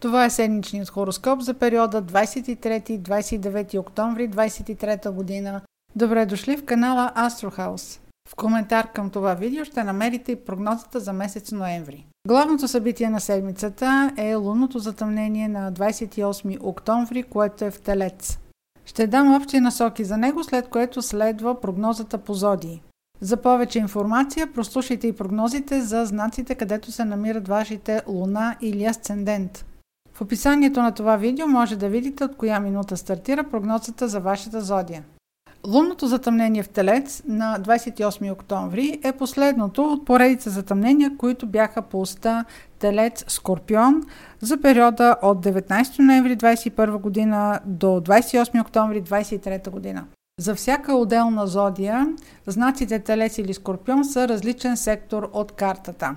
Това 0.00 0.24
е 0.24 0.30
седмичният 0.30 0.88
хороскоп 0.88 1.40
за 1.40 1.54
периода 1.54 2.02
23-29 2.02 3.78
октомври 3.78 4.30
23 4.30 5.10
година. 5.10 5.60
Добре 5.96 6.26
дошли 6.26 6.56
в 6.56 6.64
канала 6.64 7.12
House. 7.16 8.00
В 8.28 8.36
коментар 8.36 8.92
към 8.92 9.10
това 9.10 9.34
видео 9.34 9.64
ще 9.64 9.84
намерите 9.84 10.32
и 10.32 10.44
прогнозата 10.44 11.00
за 11.00 11.12
месец 11.12 11.52
ноември. 11.52 12.06
Главното 12.28 12.68
събитие 12.68 13.10
на 13.10 13.20
седмицата 13.20 14.12
е 14.16 14.34
лунното 14.34 14.78
затъмнение 14.78 15.48
на 15.48 15.72
28 15.72 16.58
октомври, 16.60 17.22
което 17.22 17.64
е 17.64 17.70
в 17.70 17.80
Телец. 17.80 18.38
Ще 18.84 19.06
дам 19.06 19.34
общи 19.34 19.60
насоки 19.60 20.04
за 20.04 20.16
него, 20.16 20.44
след 20.44 20.68
което 20.68 21.02
следва 21.02 21.60
прогнозата 21.60 22.18
по 22.18 22.34
зодии. 22.34 22.82
За 23.20 23.36
повече 23.36 23.78
информация 23.78 24.52
прослушайте 24.52 25.06
и 25.06 25.12
прогнозите 25.12 25.80
за 25.80 26.04
знаците, 26.04 26.54
където 26.54 26.92
се 26.92 27.04
намират 27.04 27.48
вашите 27.48 28.02
луна 28.08 28.56
или 28.60 28.84
асцендент. 28.84 29.64
В 30.20 30.22
описанието 30.22 30.82
на 30.82 30.92
това 30.92 31.16
видео 31.16 31.48
може 31.48 31.76
да 31.76 31.88
видите 31.88 32.24
от 32.24 32.36
коя 32.36 32.60
минута 32.60 32.96
стартира 32.96 33.44
прогнозата 33.44 34.08
за 34.08 34.20
вашата 34.20 34.60
зодия. 34.60 35.02
Лунното 35.66 36.06
затъмнение 36.06 36.62
в 36.62 36.68
Телец 36.68 37.22
на 37.26 37.58
28 37.60 38.32
октомври 38.32 39.00
е 39.04 39.12
последното 39.12 39.82
от 39.82 40.04
поредица 40.04 40.50
затъмнения, 40.50 41.16
които 41.16 41.46
бяха 41.46 41.82
по 41.82 42.00
уста 42.00 42.44
Телец 42.78 43.24
Скорпион 43.28 44.02
за 44.40 44.60
периода 44.60 45.16
от 45.22 45.44
19 45.44 45.98
ноември 45.98 46.36
2021 46.36 46.98
година 46.98 47.60
до 47.64 47.86
28 47.86 48.60
октомври 48.60 49.02
2023 49.02 49.70
година. 49.70 50.04
За 50.40 50.54
всяка 50.54 50.94
отделна 50.94 51.46
зодия, 51.46 52.06
знаците 52.46 52.98
Телец 52.98 53.38
или 53.38 53.54
Скорпион 53.54 54.04
са 54.04 54.28
различен 54.28 54.76
сектор 54.76 55.30
от 55.32 55.52
картата. 55.52 56.16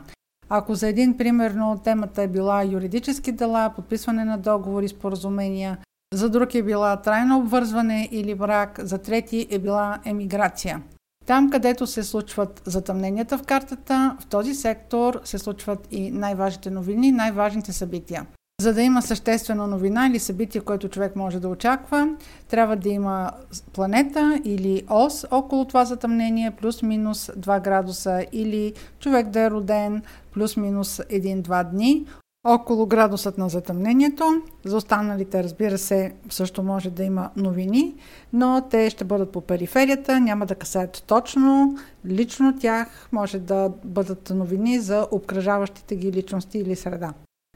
Ако 0.56 0.76
за 0.76 0.88
един, 0.88 1.18
примерно, 1.18 1.82
темата 1.84 2.22
е 2.22 2.28
била 2.28 2.64
юридически 2.64 3.32
дела, 3.32 3.74
подписване 3.76 4.26
на 4.26 4.38
договори, 4.38 4.88
споразумения, 4.88 5.78
за 6.14 6.30
друг 6.30 6.56
е 6.56 6.64
била 6.64 7.02
трайно 7.02 7.38
обвързване 7.38 8.10
или 8.12 8.36
брак, 8.36 8.80
за 8.84 8.98
трети 8.98 9.48
е 9.52 9.60
била 9.60 10.00
емиграция. 10.06 10.84
Там, 11.26 11.50
където 11.50 11.88
се 11.88 12.04
случват 12.04 12.62
затъмненията 12.66 13.38
в 13.38 13.44
картата, 13.44 14.18
в 14.20 14.26
този 14.26 14.56
сектор 14.56 15.22
се 15.24 15.38
случват 15.38 15.88
и 15.92 16.12
най-важните 16.12 16.70
новини, 16.70 17.12
най-важните 17.12 17.74
събития. 17.74 18.26
За 18.62 18.74
да 18.74 18.82
има 18.82 19.02
съществена 19.02 19.68
новина 19.68 20.08
или 20.08 20.20
събитие, 20.20 20.62
което 20.62 20.90
човек 20.90 21.16
може 21.16 21.40
да 21.40 21.48
очаква, 21.48 22.16
трябва 22.50 22.76
да 22.76 22.90
има 22.90 23.32
планета 23.74 24.42
или 24.44 24.84
ос 24.90 25.26
около 25.32 25.66
това 25.66 25.86
затъмнение, 25.86 26.52
плюс-минус 26.52 27.32
2 27.38 27.62
градуса, 27.62 28.26
или 28.32 28.74
човек 29.00 29.30
да 29.30 29.40
е 29.40 29.52
роден 29.52 30.02
плюс-минус 30.34 30.98
1-2 30.98 31.72
дни 31.72 32.06
около 32.48 32.86
градусът 32.86 33.38
на 33.38 33.50
затъмнението. 33.50 34.42
За 34.66 34.78
останалите, 34.78 35.44
разбира 35.44 35.78
се, 35.78 36.14
също 36.30 36.64
може 36.64 36.90
да 36.90 37.04
има 37.04 37.30
новини, 37.36 37.96
но 38.34 38.68
те 38.70 38.90
ще 38.90 39.04
бъдат 39.04 39.32
по 39.32 39.42
периферията, 39.42 40.20
няма 40.20 40.46
да 40.46 40.56
касаят 40.56 41.04
точно 41.08 41.78
лично 42.06 42.60
тях, 42.60 43.10
може 43.12 43.40
да 43.40 43.72
бъдат 43.84 44.30
новини 44.36 44.80
за 44.80 45.08
обкръжаващите 45.12 45.96
ги 45.96 46.12
личности 46.12 46.58
или 46.58 46.76
среда. 46.76 47.14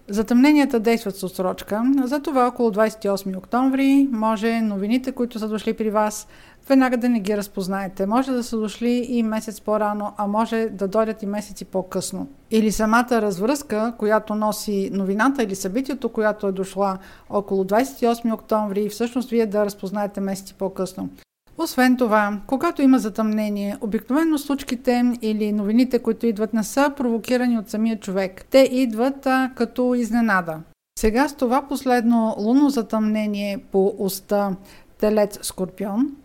Затъмненията 0.10 0.80
действат 0.80 1.16
с 1.16 1.24
отсрочка, 1.24 1.84
затова 2.04 2.48
около 2.48 2.72
28 2.72 3.38
октомври 3.38 4.08
може 4.12 4.62
новините, 4.62 5.12
които 5.12 5.40
са 5.40 5.48
дошли 5.48 5.74
при 5.74 5.90
вас, 5.90 6.28
веднага 6.70 6.98
да 6.98 7.10
не 7.10 7.20
ги 7.20 7.38
разпознаете. 7.38 8.06
Може 8.06 8.32
да 8.32 8.44
са 8.44 8.58
дошли 8.58 9.06
и 9.10 9.24
месец 9.24 9.62
по-рано, 9.62 10.14
а 10.18 10.28
може 10.28 10.70
да 10.72 10.88
дойдат 10.88 11.24
и 11.24 11.26
месеци 11.26 11.66
по-късно. 11.66 12.28
Или 12.52 12.72
самата 12.72 13.08
развръзка, 13.12 13.94
която 13.98 14.36
носи 14.36 14.90
новината 14.94 15.44
или 15.44 15.56
събитието, 15.56 16.10
която 16.10 16.48
е 16.48 16.52
дошла 16.52 16.98
около 17.30 17.64
28 17.64 18.34
октомври 18.34 18.82
и 18.82 18.90
всъщност 18.90 19.30
вие 19.30 19.46
да 19.46 19.66
разпознаете 19.66 20.22
месеци 20.22 20.54
по-късно. 20.54 21.10
Освен 21.58 21.98
това, 21.98 22.40
когато 22.48 22.82
има 22.82 23.00
затъмнение, 23.00 23.78
обикновено 23.82 24.38
случките 24.38 25.14
или 25.22 25.52
новините, 25.52 26.00
които 26.00 26.26
идват, 26.26 26.54
не 26.54 26.64
са 26.64 26.94
провокирани 26.98 27.58
от 27.58 27.70
самия 27.70 28.00
човек. 28.00 28.46
Те 28.50 28.70
идват 28.72 29.26
а, 29.26 29.52
като 29.56 29.96
изненада. 29.96 30.60
Сега 31.00 31.28
с 31.28 31.36
това 31.36 31.68
последно 31.68 32.36
лунно 32.38 32.70
затъмнение 32.70 33.58
по 33.72 33.96
уста 33.98 34.56
Телец 35.00 35.40
Скорпион, 35.42 36.16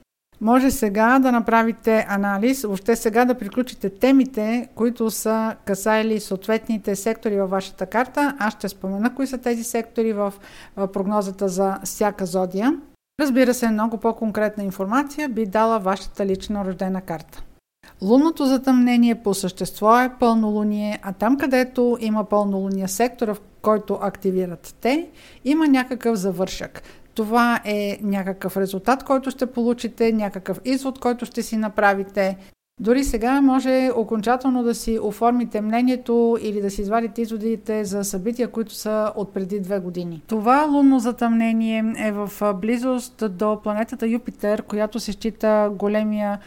може 0.40 0.70
сега 0.70 1.18
да 1.18 1.32
направите 1.32 2.06
анализ, 2.08 2.62
въобще 2.62 2.96
сега 2.96 3.24
да 3.24 3.34
приключите 3.34 3.90
темите, 3.90 4.68
които 4.74 5.10
са 5.10 5.56
касаели 5.64 6.20
съответните 6.20 6.96
сектори 6.96 7.40
във 7.40 7.50
вашата 7.50 7.86
карта. 7.86 8.36
Аз 8.38 8.52
ще 8.54 8.68
спомена 8.68 9.14
кои 9.14 9.26
са 9.26 9.38
тези 9.38 9.64
сектори 9.64 10.12
в 10.12 10.32
прогнозата 10.92 11.48
за 11.48 11.78
всяка 11.84 12.26
зодия. 12.26 12.76
Разбира 13.20 13.54
се, 13.54 13.68
много 13.68 13.98
по-конкретна 13.98 14.64
информация 14.64 15.28
би 15.28 15.46
дала 15.46 15.78
вашата 15.78 16.26
лична 16.26 16.64
рождена 16.64 17.00
карта. 17.00 17.42
Лунното 18.02 18.46
затъмнение 18.46 19.22
по 19.22 19.34
същество 19.34 20.00
е 20.00 20.12
пълнолуние, 20.20 20.98
а 21.02 21.12
там 21.12 21.36
където 21.36 21.98
има 22.00 22.24
пълнолуния 22.24 22.88
сектора, 22.88 23.34
в 23.34 23.40
който 23.62 23.98
активират 24.02 24.74
те, 24.80 25.08
има 25.44 25.68
някакъв 25.68 26.16
завършък. 26.16 26.82
Това 27.14 27.60
е 27.64 27.98
някакъв 28.02 28.56
резултат, 28.56 29.04
който 29.04 29.30
ще 29.30 29.52
получите, 29.52 30.12
някакъв 30.12 30.60
извод, 30.64 30.98
който 30.98 31.26
ще 31.26 31.42
си 31.42 31.56
направите. 31.56 32.36
Дори 32.80 33.04
сега 33.04 33.40
може 33.40 33.90
окончателно 33.96 34.62
да 34.62 34.74
си 34.74 34.98
оформите 35.02 35.60
мнението 35.60 36.38
или 36.42 36.60
да 36.60 36.70
си 36.70 36.80
извадите 36.80 37.22
изводите 37.22 37.84
за 37.84 38.04
събития, 38.04 38.48
които 38.48 38.74
са 38.74 39.12
от 39.16 39.34
преди 39.34 39.60
две 39.60 39.78
години. 39.78 40.22
Това 40.26 40.66
лунно 40.72 40.98
затъмнение 40.98 41.94
е 41.98 42.12
в 42.12 42.54
близост 42.54 43.24
до 43.30 43.60
планетата 43.62 44.06
Юпитер, 44.06 44.62
която 44.62 45.00
се 45.00 45.12
счита 45.12 45.70
големия 45.72 46.38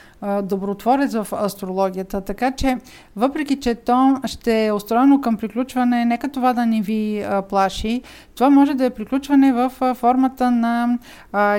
добротворец 0.44 1.14
в 1.14 1.28
астрологията. 1.34 2.22
Така 2.22 2.52
че, 2.52 2.78
въпреки 3.16 3.60
че 3.60 3.76
то 3.76 4.18
ще 4.26 4.66
е 4.66 4.72
устроено 4.72 5.22
към 5.22 5.38
приключване, 5.38 6.06
нека 6.06 6.30
това 6.30 6.54
да 6.54 6.66
не 6.66 6.82
ви 6.82 7.26
плаши. 7.50 8.02
Това 8.36 8.50
може 8.50 8.74
да 8.74 8.86
е 8.86 8.90
приключване 8.90 9.54
в 9.54 9.96
формата 9.96 10.52
на 10.52 11.00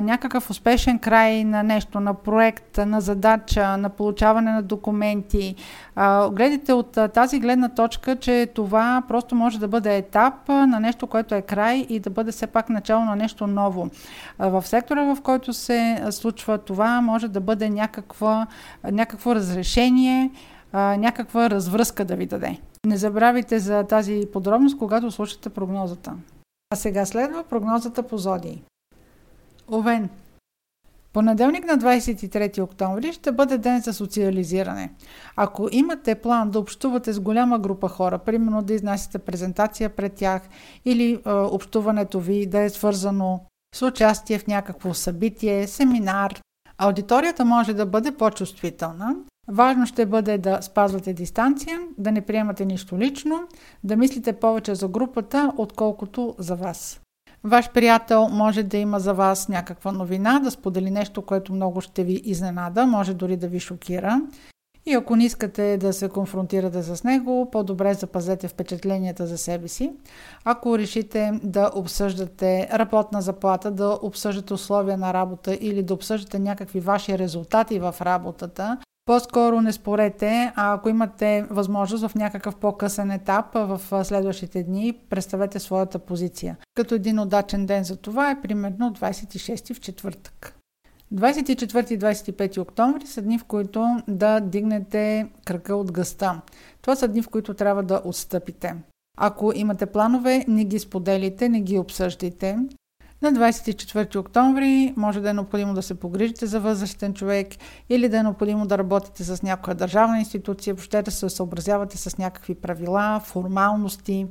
някакъв 0.03 0.50
успешен 0.50 0.98
край 0.98 1.44
на 1.44 1.62
нещо, 1.62 2.00
на 2.00 2.15
проект, 2.15 2.78
на 2.87 3.00
задача, 3.00 3.77
на 3.77 3.88
получаване 3.88 4.53
на 4.53 4.62
документи. 4.66 5.54
Гледайте 6.31 6.72
от 6.72 6.99
тази 7.15 7.41
гледна 7.41 7.69
точка, 7.69 8.16
че 8.16 8.49
това 8.54 9.03
просто 9.09 9.34
може 9.34 9.59
да 9.59 9.69
бъде 9.69 9.97
етап 9.97 10.49
на 10.49 10.81
нещо, 10.81 11.06
което 11.06 11.34
е 11.34 11.43
край 11.43 11.87
и 11.88 12.00
да 12.00 12.10
бъде 12.10 12.32
все 12.32 12.47
пак 12.47 12.69
начало 12.69 13.04
на 13.04 13.16
нещо 13.16 13.47
ново. 13.47 13.88
В 14.38 14.66
сектора, 14.66 15.15
в 15.15 15.21
който 15.22 15.53
се 15.53 16.04
случва 16.10 16.59
това, 16.59 17.00
може 17.00 17.28
да 17.28 17.41
бъде 17.41 17.71
някаква, 17.71 18.47
някакво 18.93 19.34
разрешение, 19.34 20.31
някаква 20.75 21.50
развръзка 21.50 22.04
да 22.04 22.16
ви 22.16 22.27
даде. 22.27 22.59
Не 22.87 22.97
забравяйте 22.97 23.59
за 23.59 23.84
тази 23.84 24.27
подробност, 24.33 24.78
когато 24.78 25.10
слушате 25.10 25.48
прогнозата. 25.48 26.12
А 26.72 26.77
сега 26.77 27.06
следва 27.06 27.44
прогнозата 27.44 28.03
по 28.03 28.19
зодии. 28.19 28.62
Овен. 29.72 30.09
Понеделник 31.16 31.66
на 31.66 31.78
23 31.78 32.62
октомври 32.62 33.12
ще 33.12 33.32
бъде 33.32 33.59
ден 33.59 33.81
за 33.81 33.93
социализиране. 33.93 34.93
Ако 35.37 35.69
имате 35.72 36.15
план 36.15 36.50
да 36.50 36.59
общувате 36.59 37.12
с 37.12 37.21
голяма 37.21 37.59
група 37.59 37.88
хора, 37.88 38.19
примерно 38.19 38.62
да 38.62 38.75
изнасяте 38.75 39.19
презентация 39.19 39.91
пред 39.91 40.15
тях 40.15 40.43
или 40.84 41.12
е, 41.12 41.31
общуването 41.31 42.21
ви 42.21 42.47
да 42.47 42.60
е 42.60 42.71
свързано 42.71 43.41
с 43.75 43.82
участие 43.82 44.38
в 44.38 44.47
някакво 44.47 44.94
събитие, 44.94 45.66
семинар, 45.66 46.41
аудиторията 46.78 47.44
може 47.44 47.75
да 47.75 47.87
бъде 47.87 48.12
по-чувствителна. 48.12 49.16
Важно 49.48 49.87
ще 49.87 50.06
бъде 50.06 50.38
да 50.38 50.62
спазвате 50.62 51.12
дистанция, 51.12 51.78
да 51.98 52.12
не 52.12 52.21
приемате 52.21 52.65
нищо 52.65 52.98
лично, 52.98 53.48
да 53.84 53.97
мислите 53.97 54.33
повече 54.33 54.75
за 54.75 54.88
групата, 54.88 55.53
отколкото 55.56 56.34
за 56.38 56.56
вас. 56.56 57.00
Ваш 57.47 57.71
приятел 57.71 58.28
може 58.28 58.63
да 58.63 58.77
има 58.77 59.01
за 59.01 59.15
вас 59.15 59.48
някаква 59.48 59.93
новина, 59.93 60.41
да 60.41 60.51
сподели 60.51 60.91
нещо, 60.91 61.22
което 61.22 61.53
много 61.53 61.81
ще 61.81 62.04
ви 62.04 62.22
изненада, 62.25 62.87
може 62.87 63.15
дори 63.15 63.37
да 63.37 63.48
ви 63.48 63.60
шокира. 63.60 64.21
И 64.87 64.93
ако 64.93 65.16
не 65.16 65.25
искате 65.25 65.77
да 65.77 65.93
се 65.93 66.09
конфронтирате 66.09 66.83
с 66.83 67.04
него, 67.04 67.48
по-добре 67.53 67.95
запазете 67.95 68.48
впечатленията 68.48 69.27
за 69.27 69.39
себе 69.39 69.69
си. 69.69 69.93
Ако 70.45 70.78
решите 70.78 71.41
да 71.43 71.71
обсъждате 71.75 72.69
работна 72.72 73.22
заплата, 73.22 73.71
да 73.71 73.98
обсъждате 74.03 74.54
условия 74.54 74.97
на 74.97 75.15
работа 75.15 75.59
или 75.60 75.83
да 75.83 75.95
обсъждате 75.95 76.39
някакви 76.39 76.81
ваши 76.81 77.19
резултати 77.19 77.78
в 77.78 77.95
работата, 78.01 78.78
по-скоро 79.07 79.61
не 79.61 79.73
спорете, 79.73 80.53
а 80.57 80.75
ако 80.75 80.89
имате 80.89 81.47
възможност 81.51 82.07
в 82.07 82.15
някакъв 82.15 82.57
по-късен 82.57 83.11
етап 83.11 83.55
в 83.55 84.05
следващите 84.05 84.63
дни, 84.63 84.99
представете 85.11 85.59
своята 85.59 85.99
позиция. 85.99 86.57
Като 86.75 86.95
един 86.95 87.19
удачен 87.19 87.67
ден 87.67 87.85
за 87.85 87.97
това 87.97 88.31
е 88.31 88.41
примерно 88.41 88.93
26 88.93 89.75
в 89.75 89.81
четвъртък. 89.81 90.57
24 91.15 91.91
и 91.93 91.99
25 91.99 92.59
октомври 92.59 93.07
са 93.07 93.23
дни, 93.23 93.39
в 93.39 93.45
които 93.45 93.87
да 94.09 94.41
дигнете 94.41 95.29
кръга 95.45 95.77
от 95.77 95.93
гъста. 95.93 96.41
Това 96.83 96.97
са 96.97 97.09
дни, 97.09 97.23
в 97.23 97.29
които 97.29 97.55
трябва 97.55 97.83
да 97.83 98.03
отстъпите. 98.05 98.75
Ако 99.19 99.53
имате 99.55 99.87
планове, 99.87 100.45
не 100.49 100.65
ги 100.65 100.79
споделите, 100.79 101.49
не 101.49 101.61
ги 101.61 101.79
обсъждайте. 101.79 102.59
На 103.22 103.33
24 103.33 104.16
октомври 104.16 104.95
може 104.97 105.21
да 105.21 105.30
е 105.30 105.33
необходимо 105.33 105.74
да 105.74 105.83
се 105.83 105.95
погрижите 105.95 106.47
за 106.47 106.60
възрастен 106.60 107.15
човек 107.15 107.48
или 107.89 108.09
да 108.09 108.18
е 108.18 108.22
необходимо 108.22 108.66
да 108.66 108.78
работите 108.78 109.24
с 109.24 109.42
някоя 109.42 109.74
държавна 109.74 110.18
институция, 110.18 110.74
въобще 110.74 111.03
да 111.03 111.10
се 111.10 111.28
съобразявате 111.28 111.98
с 111.98 112.18
някакви 112.18 112.54
правила, 112.54 113.21
формалности. 113.24 114.27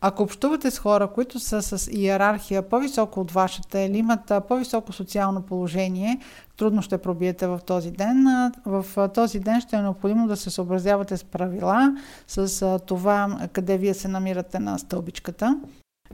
Ако 0.00 0.22
общувате 0.22 0.70
с 0.70 0.78
хора, 0.78 1.08
които 1.08 1.38
са 1.40 1.62
с 1.62 1.90
иерархия 1.92 2.68
по-високо 2.68 3.20
от 3.20 3.30
вашата 3.30 3.80
или 3.80 3.98
имат 3.98 4.32
по-високо 4.48 4.92
социално 4.92 5.42
положение, 5.42 6.20
трудно 6.56 6.82
ще 6.82 6.98
пробиете 6.98 7.46
в 7.46 7.60
този 7.66 7.90
ден. 7.90 8.26
В 8.66 9.08
този 9.14 9.40
ден 9.40 9.60
ще 9.60 9.76
е 9.76 9.82
необходимо 9.82 10.26
да 10.26 10.36
се 10.36 10.50
съобразявате 10.50 11.16
с 11.16 11.24
правила, 11.24 11.96
с 12.26 12.78
това 12.86 13.48
къде 13.52 13.78
вие 13.78 13.94
се 13.94 14.08
намирате 14.08 14.58
на 14.58 14.78
стълбичката. 14.78 15.60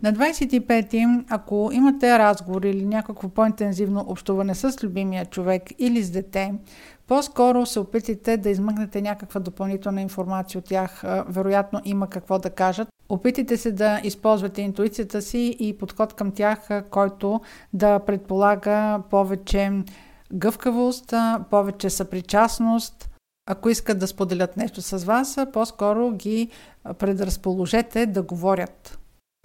На 0.02 0.12
25-ти, 0.12 1.06
ако 1.30 1.70
имате 1.72 2.18
разговор 2.18 2.62
или 2.62 2.84
някакво 2.86 3.28
по-интензивно 3.28 4.04
общуване 4.08 4.54
с 4.54 4.82
любимия 4.82 5.26
човек 5.26 5.62
или 5.78 6.02
с 6.02 6.10
дете, 6.10 6.54
по-скоро 7.06 7.66
се 7.66 7.80
опитайте 7.80 8.36
да 8.36 8.50
измъкнете 8.50 9.02
някаква 9.02 9.40
допълнителна 9.40 10.02
информация 10.02 10.58
от 10.58 10.64
тях. 10.64 11.02
Вероятно 11.28 11.80
има 11.84 12.10
какво 12.10 12.38
да 12.38 12.50
кажат. 12.50 12.88
Опитайте 13.08 13.56
се 13.56 13.72
да 13.72 14.00
използвате 14.04 14.62
интуицията 14.62 15.22
си 15.22 15.56
и 15.60 15.78
подход 15.78 16.14
към 16.14 16.32
тях, 16.32 16.68
който 16.90 17.40
да 17.72 17.98
предполага 17.98 19.02
повече 19.10 19.70
гъвкавост, 20.32 21.14
повече 21.50 21.90
съпричастност. 21.90 23.10
Ако 23.50 23.68
искат 23.68 23.98
да 23.98 24.06
споделят 24.06 24.56
нещо 24.56 24.82
с 24.82 25.04
вас, 25.04 25.38
по-скоро 25.52 26.10
ги 26.10 26.48
предразположете 26.98 28.06
да 28.06 28.22
говорят. 28.22 28.98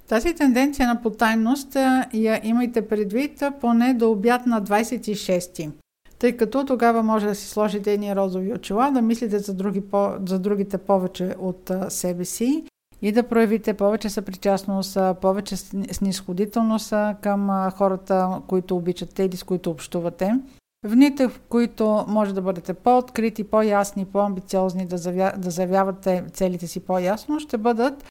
Тази 0.08 0.34
тенденция 0.34 0.88
на 0.88 1.02
потайност 1.02 1.76
я 2.14 2.42
имайте 2.44 2.88
предвид 2.88 3.44
поне 3.62 3.94
до 3.94 4.12
обяд 4.12 4.46
на 4.46 4.62
26-ти. 4.62 5.72
Тъй 6.20 6.38
като 6.38 6.66
тогава 6.66 7.04
може 7.04 7.28
да 7.28 7.36
си 7.36 7.48
сложите 7.48 7.94
едни 7.94 8.16
розови 8.16 8.54
очила, 8.54 8.92
да 8.92 9.02
мислите 9.02 9.40
за, 9.40 9.54
други, 9.54 9.84
за 10.26 10.40
другите 10.40 10.78
повече 10.78 11.36
от 11.40 11.72
себе 11.90 12.26
си 12.26 12.64
и 13.02 13.12
да 13.12 13.24
проявите 13.24 13.74
повече 13.74 14.10
съпричастност, 14.10 14.98
повече 15.22 15.58
снисходителност 15.92 16.94
към 17.22 17.72
хората, 17.72 18.42
които 18.48 18.76
обичате 18.76 19.24
или 19.24 19.38
с 19.38 19.44
които 19.44 19.72
общувате. 19.72 20.40
В 20.86 20.96
дните, 20.96 21.28
в 21.28 21.40
които 21.50 22.06
може 22.08 22.34
да 22.34 22.42
бъдете 22.42 22.74
по-открити, 22.74 23.44
по-ясни, 23.44 24.06
по-амбициозни, 24.06 24.86
да, 24.86 24.98
завя... 24.98 25.34
да 25.38 25.52
заявявате 25.52 26.24
целите 26.34 26.68
си 26.68 26.80
по-ясно, 26.80 27.40
ще 27.40 27.58
бъдат 27.58 28.06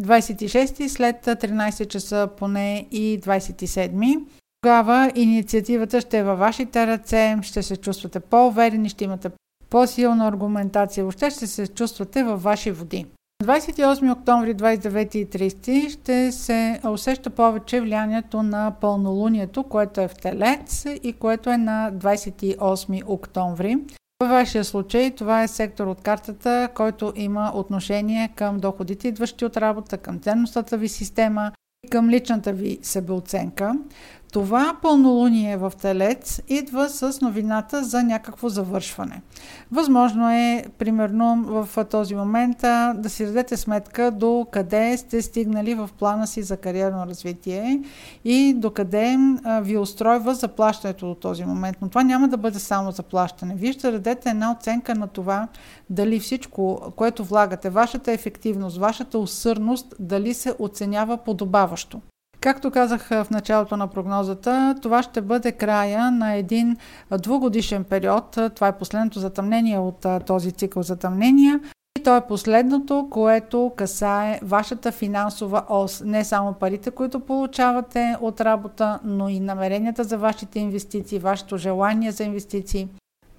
26 0.00 0.88
след 0.88 1.26
13 1.26 1.88
часа 1.88 2.28
поне 2.36 2.86
и 2.90 3.20
27. 3.20 4.24
Тогава 4.62 5.12
инициативата 5.14 6.00
ще 6.00 6.18
е 6.18 6.22
във 6.22 6.38
вашите 6.38 6.86
ръце, 6.86 7.36
ще 7.42 7.62
се 7.62 7.76
чувствате 7.76 8.20
по-уверени, 8.20 8.88
ще 8.88 9.04
имате 9.04 9.30
по-силна 9.70 10.28
аргументация, 10.28 11.04
въобще 11.04 11.30
ще 11.30 11.46
се 11.46 11.66
чувствате 11.66 12.22
във 12.22 12.42
ваши 12.42 12.70
води. 12.70 13.06
28 13.44 14.12
октомври, 14.12 14.54
29 14.54 15.16
и 15.16 15.26
30 15.26 15.88
ще 15.88 16.32
се 16.32 16.80
усеща 16.88 17.30
повече 17.30 17.80
влиянието 17.80 18.42
на 18.42 18.72
пълнолунието, 18.80 19.62
което 19.62 20.00
е 20.00 20.08
в 20.08 20.14
Телец 20.14 20.84
и 21.02 21.12
което 21.12 21.50
е 21.50 21.56
на 21.56 21.92
28 21.94 23.02
октомври. 23.06 23.76
Във 24.22 24.30
вашия 24.30 24.64
случай 24.64 25.10
това 25.10 25.42
е 25.42 25.48
сектор 25.48 25.86
от 25.86 26.00
картата, 26.00 26.68
който 26.74 27.12
има 27.16 27.52
отношение 27.54 28.32
към 28.36 28.58
доходите, 28.58 29.08
идващи 29.08 29.44
от 29.44 29.56
работа, 29.56 29.98
към 29.98 30.18
ценностната 30.18 30.78
ви 30.78 30.88
система 30.88 31.52
и 31.86 31.90
към 31.90 32.10
личната 32.10 32.52
ви 32.52 32.78
себеоценка. 32.82 33.74
Това 34.32 34.76
пълнолуние 34.82 35.56
в 35.56 35.72
Телец 35.82 36.42
идва 36.48 36.88
с 36.88 37.20
новината 37.20 37.84
за 37.84 38.02
някакво 38.02 38.48
завършване. 38.48 39.22
Възможно 39.72 40.30
е, 40.30 40.64
примерно, 40.78 41.44
в 41.46 41.84
този 41.84 42.14
момент 42.14 42.58
да 42.94 43.08
си 43.08 43.26
дадете 43.26 43.56
сметка 43.56 44.10
до 44.10 44.46
къде 44.50 44.96
сте 44.96 45.22
стигнали 45.22 45.74
в 45.74 45.90
плана 45.98 46.26
си 46.26 46.42
за 46.42 46.56
кариерно 46.56 47.06
развитие 47.06 47.82
и 48.24 48.54
до 48.56 48.70
къде 48.70 49.18
ви 49.62 49.76
устройва 49.76 50.34
заплащането 50.34 51.06
до 51.06 51.14
този 51.14 51.44
момент. 51.44 51.76
Но 51.82 51.88
това 51.88 52.02
няма 52.02 52.28
да 52.28 52.36
бъде 52.36 52.58
само 52.58 52.90
заплащане. 52.90 53.54
Вие 53.54 53.72
ще 53.72 53.90
дадете 53.90 54.30
една 54.30 54.52
оценка 54.52 54.94
на 54.94 55.06
това 55.06 55.48
дали 55.90 56.20
всичко, 56.20 56.92
което 56.96 57.24
влагате, 57.24 57.70
вашата 57.70 58.12
ефективност, 58.12 58.76
вашата 58.76 59.18
усърдност, 59.18 59.94
дали 59.98 60.34
се 60.34 60.54
оценява 60.58 61.16
подобаващо. 61.16 62.00
Както 62.40 62.70
казах 62.70 63.08
в 63.08 63.26
началото 63.30 63.76
на 63.76 63.86
прогнозата, 63.86 64.74
това 64.82 65.02
ще 65.02 65.20
бъде 65.20 65.52
края 65.52 66.10
на 66.10 66.32
един 66.34 66.76
двугодишен 67.18 67.84
период. 67.84 68.38
Това 68.54 68.68
е 68.68 68.78
последното 68.78 69.18
затъмнение 69.18 69.78
от 69.78 70.06
този 70.26 70.52
цикъл 70.52 70.82
затъмнения. 70.82 71.60
И 71.98 72.02
то 72.02 72.16
е 72.16 72.26
последното, 72.26 73.08
което 73.10 73.72
касае 73.76 74.40
вашата 74.42 74.92
финансова 74.92 75.62
ос. 75.68 76.02
Не 76.04 76.24
само 76.24 76.52
парите, 76.52 76.90
които 76.90 77.20
получавате 77.20 78.16
от 78.20 78.40
работа, 78.40 78.98
но 79.04 79.28
и 79.28 79.40
намеренията 79.40 80.04
за 80.04 80.18
вашите 80.18 80.58
инвестиции, 80.58 81.18
вашето 81.18 81.56
желание 81.56 82.12
за 82.12 82.24
инвестиции. 82.24 82.88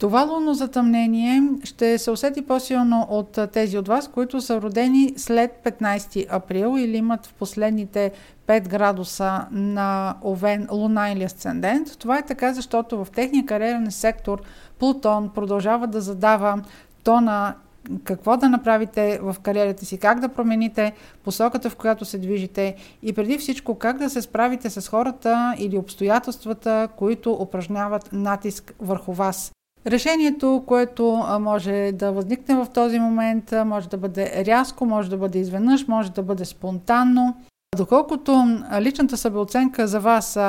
Това 0.01 0.21
лунно 0.21 0.53
затъмнение 0.53 1.44
ще 1.63 1.98
се 1.98 2.12
усети 2.12 2.42
по-силно 2.42 3.07
от 3.09 3.39
тези 3.53 3.77
от 3.77 3.88
вас, 3.88 4.07
които 4.07 4.42
са 4.42 4.62
родени 4.62 5.13
след 5.18 5.51
15 5.65 6.25
април 6.30 6.75
или 6.77 6.98
имат 6.98 7.25
в 7.25 7.33
последните 7.33 8.12
5 8.48 8.68
градуса 8.68 9.45
на 9.51 10.15
Овен, 10.24 10.68
Луна 10.71 11.09
или 11.09 11.24
Асцендент. 11.24 12.00
Това 12.00 12.18
е 12.18 12.25
така, 12.25 12.53
защото 12.53 13.06
в 13.06 13.12
техния 13.12 13.45
кариерен 13.45 13.92
сектор 13.92 14.42
Плутон 14.80 15.30
продължава 15.30 15.88
да 15.88 16.01
задава 16.01 16.62
тона 17.03 17.56
какво 18.03 18.38
да 18.38 18.50
направите 18.50 19.19
в 19.21 19.36
кариерата 19.44 19.86
си, 19.86 19.98
как 19.98 20.19
да 20.19 20.30
промените 20.30 20.94
посоката, 21.24 21.69
в 21.69 21.75
която 21.75 22.06
се 22.06 22.18
движите 22.18 22.75
и 23.03 23.13
преди 23.13 23.38
всичко 23.38 23.75
как 23.75 23.98
да 23.98 24.09
се 24.09 24.21
справите 24.21 24.69
с 24.69 24.89
хората 24.89 25.56
или 25.57 25.77
обстоятелствата, 25.77 26.88
които 26.98 27.31
упражняват 27.31 28.09
натиск 28.13 28.74
върху 28.80 29.13
вас. 29.13 29.51
Решението, 29.88 30.63
което 30.68 31.25
може 31.39 31.92
да 31.94 32.12
възникне 32.12 32.56
в 32.56 32.68
този 32.74 33.00
момент, 33.00 33.54
може 33.66 33.89
да 33.89 33.98
бъде 33.98 34.45
рязко, 34.45 34.86
може 34.86 35.10
да 35.10 35.18
бъде 35.18 35.39
изведнъж, 35.39 35.88
може 35.88 36.12
да 36.12 36.24
бъде 36.24 36.45
спонтанно. 36.45 37.36
Доколкото 37.78 38.60
личната 38.80 39.18
събеоценка 39.18 39.88
за 39.88 40.00
вас, 40.00 40.40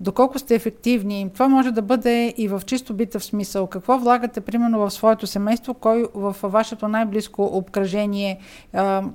доколко 0.00 0.38
сте 0.38 0.54
ефективни, 0.54 1.30
това 1.32 1.48
може 1.48 1.70
да 1.70 1.82
бъде 1.82 2.34
и 2.36 2.48
в 2.48 2.62
чисто 2.66 2.94
битъв 2.94 3.24
смисъл. 3.24 3.66
Какво 3.66 3.98
влагате, 3.98 4.40
примерно, 4.40 4.78
в 4.78 4.90
своето 4.90 5.26
семейство, 5.26 5.74
кой 5.74 6.06
в 6.14 6.36
вашето 6.42 6.88
най-близко 6.88 7.44
обкръжение, 7.44 8.38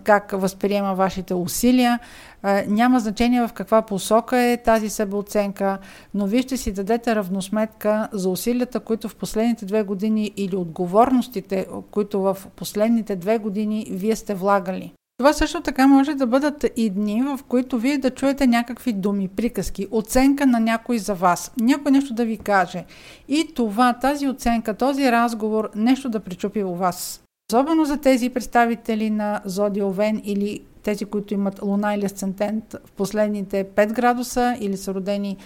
как 0.03 0.31
възприема 0.33 0.95
вашите 0.95 1.33
усилия. 1.33 1.99
Няма 2.67 2.99
значение 2.99 3.47
в 3.47 3.53
каква 3.53 3.81
посока 3.81 4.37
е 4.37 4.57
тази 4.57 4.89
себеоценка, 4.89 5.77
но 6.13 6.27
вие 6.27 6.41
ще 6.41 6.57
си 6.57 6.71
дадете 6.71 7.15
равносметка 7.15 8.09
за 8.11 8.29
усилията, 8.29 8.79
които 8.79 9.09
в 9.09 9.15
последните 9.15 9.65
две 9.65 9.83
години 9.83 10.31
или 10.37 10.55
отговорностите, 10.55 11.67
които 11.91 12.21
в 12.21 12.37
последните 12.55 13.15
две 13.15 13.37
години 13.37 13.87
вие 13.91 14.15
сте 14.15 14.33
влагали. 14.33 14.93
Това 15.17 15.33
също 15.33 15.61
така 15.61 15.87
може 15.87 16.13
да 16.13 16.27
бъдат 16.27 16.65
и 16.75 16.89
дни, 16.89 17.23
в 17.23 17.39
които 17.47 17.77
вие 17.77 17.97
да 17.97 18.09
чуете 18.09 18.47
някакви 18.47 18.93
думи, 18.93 19.27
приказки, 19.27 19.87
оценка 19.91 20.47
на 20.47 20.59
някой 20.59 20.97
за 20.97 21.13
вас, 21.13 21.51
някой 21.59 21.91
нещо 21.91 22.13
да 22.13 22.25
ви 22.25 22.37
каже. 22.37 22.85
И 23.27 23.53
това, 23.55 23.93
тази 23.93 24.27
оценка, 24.27 24.73
този 24.73 25.11
разговор, 25.11 25.69
нещо 25.75 26.09
да 26.09 26.19
причупи 26.19 26.63
у 26.63 26.75
вас. 26.75 27.23
Особено 27.51 27.85
за 27.85 27.97
тези 27.97 28.29
представители 28.29 29.09
на 29.09 29.41
Зодия 29.45 29.87
Овен 29.87 30.21
или 30.25 30.61
тези, 30.83 31.05
които 31.05 31.33
имат 31.33 31.61
луна 31.61 31.95
или 31.95 32.05
асцендент 32.05 32.75
в 32.85 32.91
последните 32.91 33.65
5 33.75 33.93
градуса 33.93 34.57
или 34.59 34.77
са 34.77 34.93
родени 34.93 35.37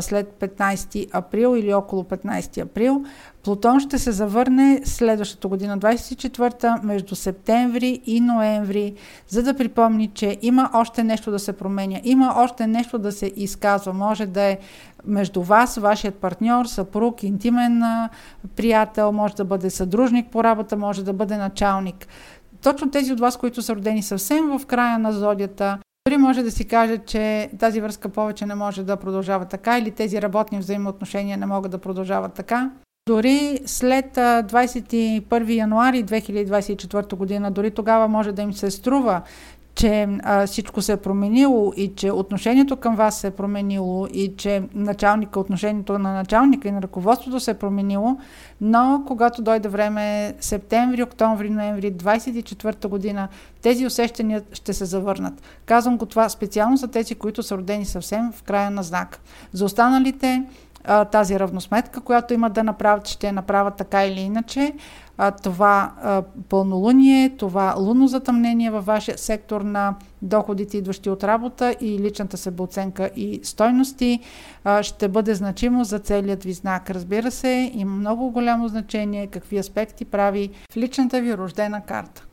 след 0.00 0.36
15 0.40 1.08
април 1.12 1.56
или 1.56 1.74
около 1.74 2.02
15 2.02 2.62
април. 2.62 3.04
Плутон 3.44 3.80
ще 3.80 3.98
се 3.98 4.12
завърне 4.12 4.80
следващата 4.84 5.48
година, 5.48 5.78
24-та, 5.78 6.80
между 6.82 7.14
септември 7.14 8.00
и 8.06 8.20
ноември, 8.20 8.94
за 9.28 9.42
да 9.42 9.54
припомни, 9.54 10.10
че 10.14 10.38
има 10.42 10.70
още 10.74 11.04
нещо 11.04 11.30
да 11.30 11.38
се 11.38 11.52
променя, 11.52 12.00
има 12.04 12.34
още 12.36 12.66
нещо 12.66 12.98
да 12.98 13.12
се 13.12 13.32
изказва. 13.36 13.92
Може 13.92 14.26
да 14.26 14.42
е 14.42 14.58
между 15.06 15.42
вас, 15.42 15.76
вашият 15.76 16.14
партньор, 16.14 16.66
съпруг, 16.66 17.22
интимен 17.22 17.82
приятел, 18.56 19.12
може 19.12 19.34
да 19.34 19.44
бъде 19.44 19.70
съдружник 19.70 20.30
по 20.30 20.44
работа, 20.44 20.76
може 20.76 21.04
да 21.04 21.12
бъде 21.12 21.36
началник. 21.36 22.06
Точно 22.64 22.90
тези 22.90 23.12
от 23.12 23.20
вас, 23.20 23.36
които 23.36 23.62
са 23.62 23.76
родени 23.76 24.02
съвсем 24.02 24.58
в 24.58 24.66
края 24.66 24.98
на 24.98 25.12
зодията, 25.12 25.78
дори 26.08 26.16
може 26.16 26.42
да 26.42 26.50
си 26.50 26.64
каже, 26.64 26.98
че 26.98 27.50
тази 27.58 27.80
връзка 27.80 28.08
повече 28.08 28.46
не 28.46 28.54
може 28.54 28.82
да 28.82 28.96
продължава 28.96 29.44
така 29.44 29.78
или 29.78 29.90
тези 29.90 30.22
работни 30.22 30.58
взаимоотношения 30.58 31.38
не 31.38 31.46
могат 31.46 31.72
да 31.72 31.78
продължават 31.78 32.34
така. 32.34 32.70
Дори 33.08 33.60
след 33.66 34.16
21 34.16 35.54
януари 35.54 36.04
2024 36.04 37.14
година, 37.14 37.50
дори 37.50 37.70
тогава 37.70 38.08
може 38.08 38.32
да 38.32 38.42
им 38.42 38.52
се 38.52 38.70
струва, 38.70 39.22
че 39.74 40.08
а, 40.22 40.46
всичко 40.46 40.82
се 40.82 40.92
е 40.92 40.96
променило 40.96 41.72
и 41.76 41.94
че 41.96 42.10
отношението 42.10 42.76
към 42.76 42.96
вас 42.96 43.20
се 43.20 43.26
е 43.26 43.30
променило 43.30 44.06
и 44.06 44.34
че 44.36 44.62
началника, 44.74 45.40
отношението 45.40 45.98
на 45.98 46.12
началника 46.12 46.68
и 46.68 46.72
на 46.72 46.82
ръководството 46.82 47.40
се 47.40 47.50
е 47.50 47.54
променило, 47.54 48.16
но 48.60 49.04
когато 49.06 49.42
дойде 49.42 49.68
време 49.68 50.34
септември, 50.40 51.02
октомври, 51.02 51.50
ноември 51.50 51.92
24 51.92 52.88
година, 52.88 53.28
тези 53.62 53.86
усещания 53.86 54.42
ще 54.52 54.72
се 54.72 54.84
завърнат. 54.84 55.42
Казвам 55.66 55.98
го 55.98 56.06
това 56.06 56.28
специално 56.28 56.76
за 56.76 56.88
тези, 56.88 57.14
които 57.14 57.42
са 57.42 57.56
родени 57.56 57.84
съвсем 57.84 58.32
в 58.32 58.42
края 58.42 58.70
на 58.70 58.82
знак. 58.82 59.20
За 59.52 59.64
останалите 59.64 60.42
тази 61.12 61.38
равносметка, 61.38 62.00
която 62.00 62.34
имат 62.34 62.52
да 62.52 62.64
направят, 62.64 63.08
ще 63.08 63.26
я 63.26 63.32
направят 63.32 63.76
така 63.76 64.06
или 64.06 64.20
иначе 64.20 64.72
а, 65.18 65.30
това 65.30 65.92
а, 66.02 66.22
пълнолуние, 66.48 67.36
това 67.36 67.74
лунно 67.78 68.08
затъмнение 68.08 68.70
във 68.70 68.86
вашия 68.86 69.18
сектор 69.18 69.60
на 69.60 69.96
доходите, 70.22 70.76
идващи 70.76 71.10
от 71.10 71.24
работа 71.24 71.76
и 71.80 71.98
личната 71.98 72.36
себеоценка 72.36 73.10
и 73.16 73.40
стойности, 73.42 74.20
а, 74.64 74.82
ще 74.82 75.08
бъде 75.08 75.34
значимо 75.34 75.84
за 75.84 75.98
целият 75.98 76.44
ви 76.44 76.52
знак. 76.52 76.90
Разбира 76.90 77.30
се, 77.30 77.72
има 77.74 77.96
много 77.96 78.30
голямо 78.30 78.68
значение 78.68 79.26
какви 79.26 79.58
аспекти 79.58 80.04
прави 80.04 80.50
в 80.72 80.76
личната 80.76 81.20
ви 81.20 81.36
рождена 81.36 81.80
карта. 81.80 82.26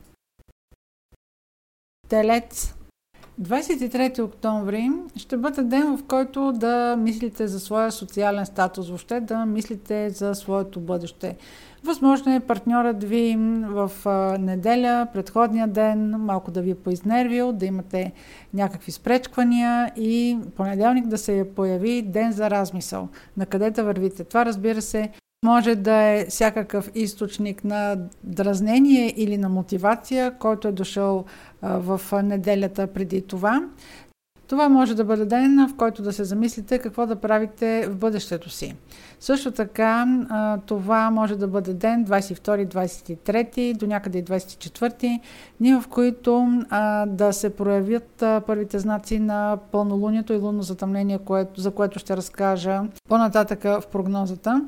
Телец 2.08 2.74
23 3.40 4.22
октомври 4.22 4.90
ще 5.16 5.36
бъде 5.36 5.62
ден, 5.62 5.96
в 5.96 6.04
който 6.04 6.52
да 6.52 6.96
мислите 6.98 7.46
за 7.46 7.60
своя 7.60 7.92
социален 7.92 8.46
статус, 8.46 8.88
въобще 8.88 9.20
да 9.20 9.46
мислите 9.46 10.10
за 10.10 10.34
своето 10.34 10.80
бъдеще. 10.80 11.36
Възможно 11.84 12.34
е 12.34 12.40
партньорът 12.40 13.04
ви 13.04 13.36
в 13.62 13.90
неделя, 14.38 15.06
предходния 15.12 15.68
ден, 15.68 16.10
малко 16.10 16.50
да 16.50 16.62
ви 16.62 16.70
е 16.70 16.74
поизнервил, 16.74 17.52
да 17.52 17.66
имате 17.66 18.12
някакви 18.54 18.92
спречквания 18.92 19.92
и 19.96 20.38
понеделник 20.56 21.06
да 21.06 21.18
се 21.18 21.50
появи 21.56 22.02
ден 22.02 22.32
за 22.32 22.50
размисъл. 22.50 23.08
На 23.36 23.46
къде 23.46 23.70
да 23.70 23.84
вървите? 23.84 24.24
Това 24.24 24.44
разбира 24.44 24.82
се 24.82 25.10
може 25.44 25.74
да 25.74 25.94
е 25.94 26.26
всякакъв 26.28 26.90
източник 26.94 27.64
на 27.64 27.96
дразнение 28.24 29.14
или 29.16 29.38
на 29.38 29.48
мотивация, 29.48 30.38
който 30.38 30.68
е 30.68 30.72
дошъл 30.72 31.24
в 31.62 32.00
неделята 32.22 32.86
преди 32.86 33.22
това. 33.22 33.62
Това 34.46 34.68
може 34.68 34.94
да 34.94 35.04
бъде 35.04 35.24
ден, 35.24 35.68
в 35.68 35.76
който 35.76 36.02
да 36.02 36.12
се 36.12 36.24
замислите 36.24 36.78
какво 36.78 37.06
да 37.06 37.16
правите 37.16 37.88
в 37.88 37.96
бъдещето 37.96 38.50
си. 38.50 38.74
Също 39.20 39.50
така, 39.50 40.06
това 40.66 41.10
може 41.10 41.36
да 41.36 41.48
бъде 41.48 41.74
ден 41.74 42.06
22-23, 42.06 43.76
до 43.76 43.86
някъде 43.86 44.18
и 44.18 44.24
24, 44.24 45.20
дни 45.60 45.74
в 45.74 45.84
които 45.90 46.62
да 47.06 47.32
се 47.32 47.56
проявят 47.56 48.24
първите 48.46 48.78
знаци 48.78 49.18
на 49.18 49.58
пълнолунието 49.72 50.32
и 50.32 50.36
лунно 50.36 50.62
затъмнение, 50.62 51.18
за 51.56 51.70
което 51.70 51.98
ще 51.98 52.16
разкажа 52.16 52.82
по-нататъка 53.08 53.80
в 53.80 53.86
прогнозата. 53.86 54.64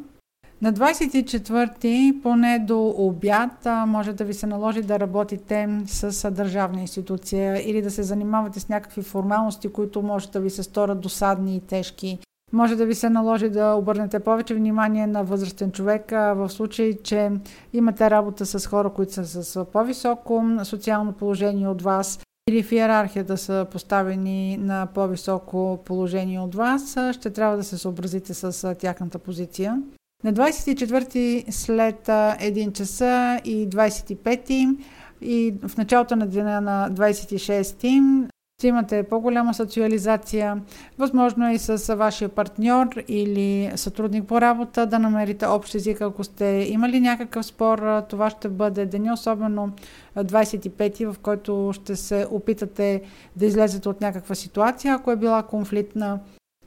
На 0.64 0.72
24-ти, 0.72 2.20
поне 2.22 2.58
до 2.58 2.94
обяд, 2.96 3.66
може 3.86 4.12
да 4.12 4.24
ви 4.24 4.34
се 4.34 4.46
наложи 4.46 4.82
да 4.82 5.00
работите 5.00 5.68
с 5.86 6.30
държавна 6.30 6.80
институция 6.80 7.70
или 7.70 7.82
да 7.82 7.90
се 7.90 8.02
занимавате 8.02 8.60
с 8.60 8.68
някакви 8.68 9.02
формалности, 9.02 9.68
които 9.68 10.02
може 10.02 10.30
да 10.30 10.40
ви 10.40 10.50
се 10.50 10.62
сторят 10.62 11.00
досадни 11.00 11.56
и 11.56 11.60
тежки. 11.60 12.18
Може 12.52 12.76
да 12.76 12.86
ви 12.86 12.94
се 12.94 13.10
наложи 13.10 13.48
да 13.48 13.74
обърнете 13.74 14.20
повече 14.20 14.54
внимание 14.54 15.06
на 15.06 15.24
възрастен 15.24 15.72
човек 15.72 16.10
в 16.10 16.48
случай, 16.48 16.94
че 17.02 17.30
имате 17.72 18.10
работа 18.10 18.46
с 18.46 18.66
хора, 18.66 18.90
които 18.90 19.12
са 19.12 19.44
с 19.44 19.64
по-високо 19.64 20.44
социално 20.62 21.12
положение 21.12 21.68
от 21.68 21.82
вас 21.82 22.20
или 22.48 22.62
в 22.62 22.72
иерархията 22.72 23.36
са 23.36 23.66
поставени 23.72 24.56
на 24.56 24.86
по-високо 24.94 25.78
положение 25.84 26.40
от 26.40 26.54
вас, 26.54 26.96
ще 27.12 27.30
трябва 27.30 27.56
да 27.56 27.64
се 27.64 27.78
съобразите 27.78 28.34
с 28.34 28.74
тяхната 28.74 29.18
позиция. 29.18 29.82
На 30.24 30.32
24 30.32 31.50
след 31.50 32.06
1 32.06 32.72
часа 32.72 33.40
и 33.44 33.68
25 33.68 34.76
и 35.20 35.54
в 35.66 35.76
началото 35.76 36.16
на 36.16 36.26
деня 36.26 36.60
на 36.60 36.88
26 36.92 38.28
ще 38.58 38.68
имате 38.68 39.02
по-голяма 39.02 39.54
социализация. 39.54 40.62
Възможно 40.98 41.48
е 41.48 41.54
и 41.54 41.58
с 41.58 41.96
вашия 41.96 42.28
партньор 42.28 42.86
или 43.08 43.72
сътрудник 43.76 44.24
по 44.24 44.40
работа 44.40 44.86
да 44.86 44.98
намерите 44.98 45.46
общ 45.46 45.74
език, 45.74 46.00
ако 46.00 46.24
сте 46.24 46.66
имали 46.70 47.00
някакъв 47.00 47.46
спор. 47.46 48.02
Това 48.08 48.30
ще 48.30 48.48
бъде 48.48 48.86
деня, 48.86 49.12
особено 49.12 49.72
25 50.16 51.12
в 51.12 51.18
който 51.18 51.70
ще 51.74 51.96
се 51.96 52.26
опитате 52.30 53.02
да 53.36 53.46
излезете 53.46 53.88
от 53.88 54.00
някаква 54.00 54.34
ситуация, 54.34 54.94
ако 54.94 55.10
е 55.10 55.16
била 55.16 55.42
конфликтна. 55.42 56.20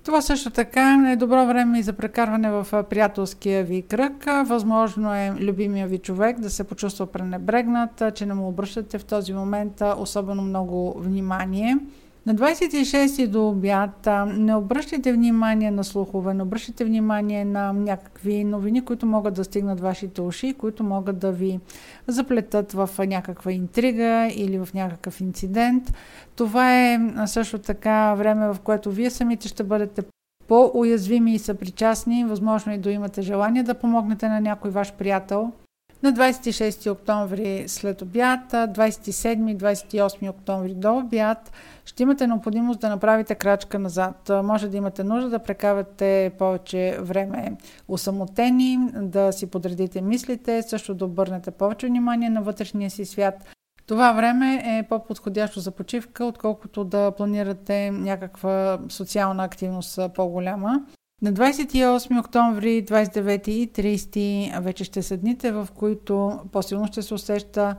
Това 0.07 0.21
също 0.21 0.49
така 0.49 1.07
е 1.11 1.15
добро 1.15 1.45
време 1.45 1.79
и 1.79 1.83
за 1.83 1.93
прекарване 1.93 2.51
в 2.51 2.83
приятелския 2.89 3.63
ви 3.63 3.81
кръг. 3.81 4.25
Възможно 4.45 5.13
е 5.13 5.33
любимия 5.39 5.87
ви 5.87 5.97
човек 5.97 6.39
да 6.39 6.49
се 6.49 6.63
почувства 6.63 7.07
пренебрегнат, 7.07 8.03
че 8.15 8.25
не 8.25 8.33
му 8.33 8.47
обръщате 8.47 8.97
в 8.97 9.05
този 9.05 9.33
момент 9.33 9.81
особено 9.97 10.41
много 10.41 10.99
внимание. 10.99 11.77
На 12.27 12.35
26 12.35 13.27
до 13.27 13.49
обяд 13.49 14.07
не 14.37 14.55
обръщайте 14.55 15.13
внимание 15.13 15.71
на 15.71 15.83
слухове, 15.83 16.33
не 16.33 16.43
обръщайте 16.43 16.85
внимание 16.85 17.45
на 17.45 17.73
някакви 17.73 18.43
новини, 18.43 18.85
които 18.85 19.05
могат 19.05 19.33
да 19.33 19.43
стигнат 19.43 19.79
вашите 19.79 20.21
уши, 20.21 20.53
които 20.53 20.83
могат 20.83 21.19
да 21.19 21.31
ви 21.31 21.59
заплетат 22.07 22.71
в 22.71 22.89
някаква 22.99 23.51
интрига 23.51 24.29
или 24.35 24.59
в 24.59 24.69
някакъв 24.73 25.21
инцидент. 25.21 25.93
Това 26.35 26.77
е 26.77 26.99
също 27.25 27.59
така 27.59 28.15
време, 28.15 28.47
в 28.47 28.59
което 28.63 28.91
вие 28.91 29.09
самите 29.09 29.47
ще 29.47 29.63
бъдете 29.63 30.03
по-уязвими 30.47 31.33
и 31.33 31.39
съпричастни, 31.39 32.25
възможно 32.25 32.73
и 32.73 32.77
да 32.77 32.91
имате 32.91 33.21
желание 33.21 33.63
да 33.63 33.73
помогнете 33.73 34.27
на 34.27 34.41
някой 34.41 34.71
ваш 34.71 34.93
приятел– 34.93 35.51
на 36.03 36.13
26 36.13 36.91
октомври 36.91 37.63
след 37.67 38.01
обяд, 38.01 38.51
27-28 38.51 40.29
октомври 40.29 40.73
до 40.73 40.97
обяд 40.97 41.51
ще 41.85 42.03
имате 42.03 42.27
необходимост 42.27 42.79
да 42.79 42.89
направите 42.89 43.35
крачка 43.35 43.79
назад. 43.79 44.31
Може 44.43 44.67
да 44.67 44.77
имате 44.77 45.03
нужда 45.03 45.29
да 45.29 45.39
прекарате 45.39 46.31
повече 46.37 46.97
време 47.01 47.57
усамотени, 47.87 48.79
да 48.93 49.31
си 49.31 49.47
подредите 49.47 50.01
мислите, 50.01 50.61
също 50.61 50.93
да 50.95 51.05
обърнете 51.05 51.51
повече 51.51 51.87
внимание 51.87 52.29
на 52.29 52.41
вътрешния 52.41 52.89
си 52.89 53.05
свят. 53.05 53.45
Това 53.85 54.13
време 54.13 54.63
е 54.65 54.83
по-подходящо 54.89 55.59
за 55.59 55.71
почивка, 55.71 56.25
отколкото 56.25 56.83
да 56.83 57.11
планирате 57.11 57.91
някаква 57.91 58.79
социална 58.89 59.43
активност 59.43 59.99
по-голяма. 60.15 60.81
На 61.21 61.33
28 61.33 62.19
октомври, 62.19 62.85
29 62.85 63.47
и 63.49 63.71
30 63.71 64.61
вече 64.61 64.83
ще 64.83 65.01
са 65.01 65.17
дните, 65.17 65.51
в 65.51 65.67
които 65.75 66.39
по-силно 66.51 66.87
ще 66.87 67.01
се 67.01 67.13
усеща 67.13 67.75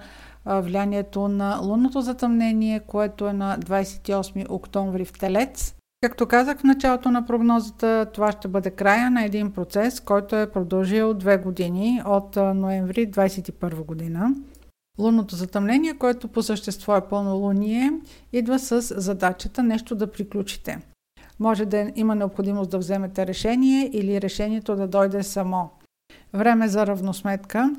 влиянието 0.47 1.29
на 1.29 1.61
лунното 1.63 2.01
затъмнение, 2.01 2.81
което 2.81 3.29
е 3.29 3.33
на 3.33 3.59
28 3.59 4.51
октомври 4.51 5.05
в 5.05 5.13
Телец. 5.13 5.75
Както 6.03 6.27
казах 6.27 6.59
в 6.59 6.65
началото 6.65 7.11
на 7.11 7.27
прогнозата, 7.27 8.07
това 8.13 8.33
ще 8.33 8.49
бъде 8.49 8.71
края 8.71 9.11
на 9.11 9.25
един 9.25 9.53
процес, 9.53 10.01
който 10.01 10.37
е 10.37 10.51
продължил 10.51 11.15
две 11.15 11.37
години 11.37 12.03
от 12.07 12.37
ноември 12.37 13.11
2021 13.11 13.85
година. 13.85 14.35
Лунното 14.99 15.37
затъмнение, 15.37 15.95
което 15.95 16.29
по 16.29 16.43
същество 16.43 16.97
е 16.97 17.09
пълнолуние, 17.09 17.93
идва 18.33 18.59
с 18.59 18.81
задачата 19.01 19.63
нещо 19.63 19.95
да 19.95 20.13
приключите. 20.13 20.79
Може 21.41 21.67
да 21.67 21.91
има 21.97 22.15
необходимост 22.15 22.71
да 22.71 22.79
вземете 22.79 23.27
решение 23.27 23.91
или 23.93 24.21
решението 24.21 24.77
да 24.77 24.89
дойде 24.89 25.23
само. 25.23 25.71
Време 26.33 26.69
за 26.69 26.87
равносметка. 26.87 27.73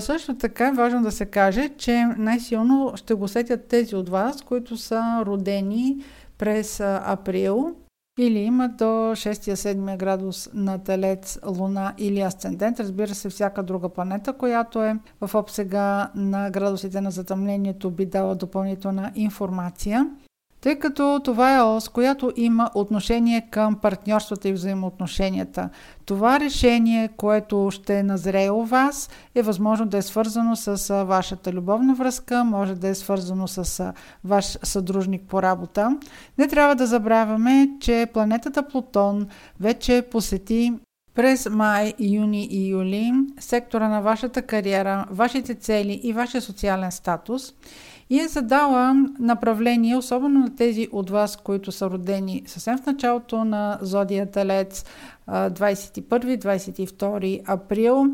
Също 0.00 0.36
така 0.36 0.68
е 0.68 0.72
важно 0.72 1.02
да 1.02 1.12
се 1.12 1.26
каже, 1.26 1.68
че 1.68 2.04
най-силно 2.16 2.92
ще 2.96 3.14
го 3.14 3.28
сетят 3.28 3.66
тези 3.68 3.96
от 3.96 4.08
вас, 4.08 4.42
които 4.42 4.76
са 4.76 5.22
родени 5.26 6.04
през 6.38 6.80
април 6.80 7.74
или 8.20 8.38
имат 8.38 8.76
до 8.76 8.84
6-7 8.84 9.96
градус 9.96 10.50
на 10.54 10.78
Телец, 10.78 11.38
Луна 11.46 11.94
или 11.98 12.20
Асцендент. 12.20 12.80
Разбира 12.80 13.14
се, 13.14 13.28
всяка 13.28 13.62
друга 13.62 13.88
планета, 13.88 14.32
която 14.32 14.82
е 14.82 14.98
в 15.20 15.34
обсега 15.34 16.10
на 16.14 16.50
градусите 16.50 17.00
на 17.00 17.10
затъмнението, 17.10 17.90
би 17.90 18.06
дала 18.06 18.34
допълнителна 18.34 19.12
информация 19.14 20.10
тъй 20.60 20.78
като 20.78 21.20
това 21.24 21.56
е 21.56 21.62
ос, 21.62 21.88
която 21.88 22.32
има 22.36 22.70
отношение 22.74 23.48
към 23.50 23.74
партньорствата 23.74 24.48
и 24.48 24.52
взаимоотношенията. 24.52 25.68
Това 26.04 26.40
решение, 26.40 27.08
което 27.16 27.68
ще 27.70 28.02
назрее 28.02 28.50
у 28.50 28.64
вас, 28.64 29.10
е 29.34 29.42
възможно 29.42 29.86
да 29.86 29.98
е 29.98 30.02
свързано 30.02 30.56
с 30.56 31.04
вашата 31.04 31.52
любовна 31.52 31.94
връзка, 31.94 32.44
може 32.44 32.74
да 32.74 32.88
е 32.88 32.94
свързано 32.94 33.48
с 33.48 33.92
ваш 34.24 34.58
съдружник 34.62 35.22
по 35.22 35.42
работа. 35.42 35.98
Не 36.38 36.48
трябва 36.48 36.74
да 36.74 36.86
забравяме, 36.86 37.68
че 37.80 38.06
планетата 38.12 38.68
Плутон 38.68 39.26
вече 39.60 40.02
посети 40.10 40.72
през 41.14 41.48
май, 41.50 41.94
юни 41.98 42.44
и 42.44 42.68
юли 42.68 43.12
сектора 43.40 43.88
на 43.88 44.00
вашата 44.00 44.42
кариера, 44.42 45.06
вашите 45.10 45.54
цели 45.54 46.00
и 46.02 46.12
вашия 46.12 46.40
социален 46.40 46.92
статус– 46.92 47.54
и 48.10 48.20
е 48.20 48.28
задала 48.28 48.94
направление, 49.18 49.96
особено 49.96 50.40
на 50.40 50.56
тези 50.56 50.88
от 50.92 51.10
вас, 51.10 51.36
които 51.36 51.72
са 51.72 51.90
родени 51.90 52.42
съвсем 52.46 52.78
в 52.78 52.86
началото 52.86 53.44
на 53.44 53.78
Зодия 53.82 54.30
Телец, 54.30 54.84
21-22 55.28 57.42
април, 57.46 58.06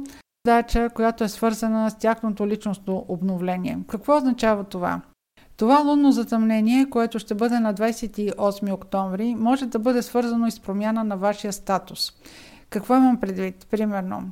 задача, 0.46 0.90
която 0.94 1.24
е 1.24 1.28
свързана 1.28 1.90
с 1.90 1.98
тяхното 1.98 2.46
личностно 2.46 3.04
обновление. 3.08 3.78
Какво 3.88 4.16
означава 4.16 4.64
това? 4.64 5.00
Това 5.56 5.78
лунно 5.78 6.12
затъмнение, 6.12 6.90
което 6.90 7.18
ще 7.18 7.34
бъде 7.34 7.60
на 7.60 7.74
28 7.74 8.72
октомври, 8.72 9.34
може 9.34 9.66
да 9.66 9.78
бъде 9.78 10.02
свързано 10.02 10.46
и 10.46 10.50
с 10.50 10.60
промяна 10.60 11.04
на 11.04 11.16
вашия 11.16 11.52
статус. 11.52 12.12
Какво 12.70 12.96
имам 12.96 13.20
предвид? 13.20 13.66
Примерно, 13.70 14.22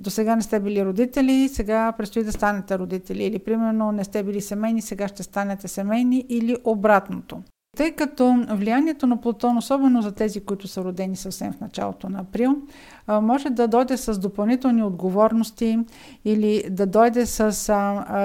до 0.00 0.10
сега 0.10 0.36
не 0.36 0.42
сте 0.42 0.60
били 0.60 0.84
родители, 0.84 1.48
сега 1.48 1.92
предстои 1.92 2.24
да 2.24 2.32
станете 2.32 2.78
родители. 2.78 3.24
Или, 3.24 3.38
примерно, 3.38 3.92
не 3.92 4.04
сте 4.04 4.22
били 4.22 4.40
семейни, 4.40 4.82
сега 4.82 5.08
ще 5.08 5.22
станете 5.22 5.68
семейни 5.68 6.26
или 6.28 6.56
обратното. 6.64 7.42
Тъй 7.80 7.92
като 7.92 8.44
влиянието 8.50 9.06
на 9.06 9.20
Плутон, 9.20 9.58
особено 9.58 10.02
за 10.02 10.12
тези, 10.12 10.40
които 10.40 10.68
са 10.68 10.84
родени 10.84 11.16
съвсем 11.16 11.52
в 11.52 11.60
началото 11.60 12.08
на 12.08 12.20
април, 12.20 12.56
може 13.08 13.50
да 13.50 13.68
дойде 13.68 13.96
с 13.96 14.18
допълнителни 14.18 14.82
отговорности 14.82 15.78
или 16.24 16.64
да 16.70 16.86
дойде 16.86 17.26
с 17.26 17.50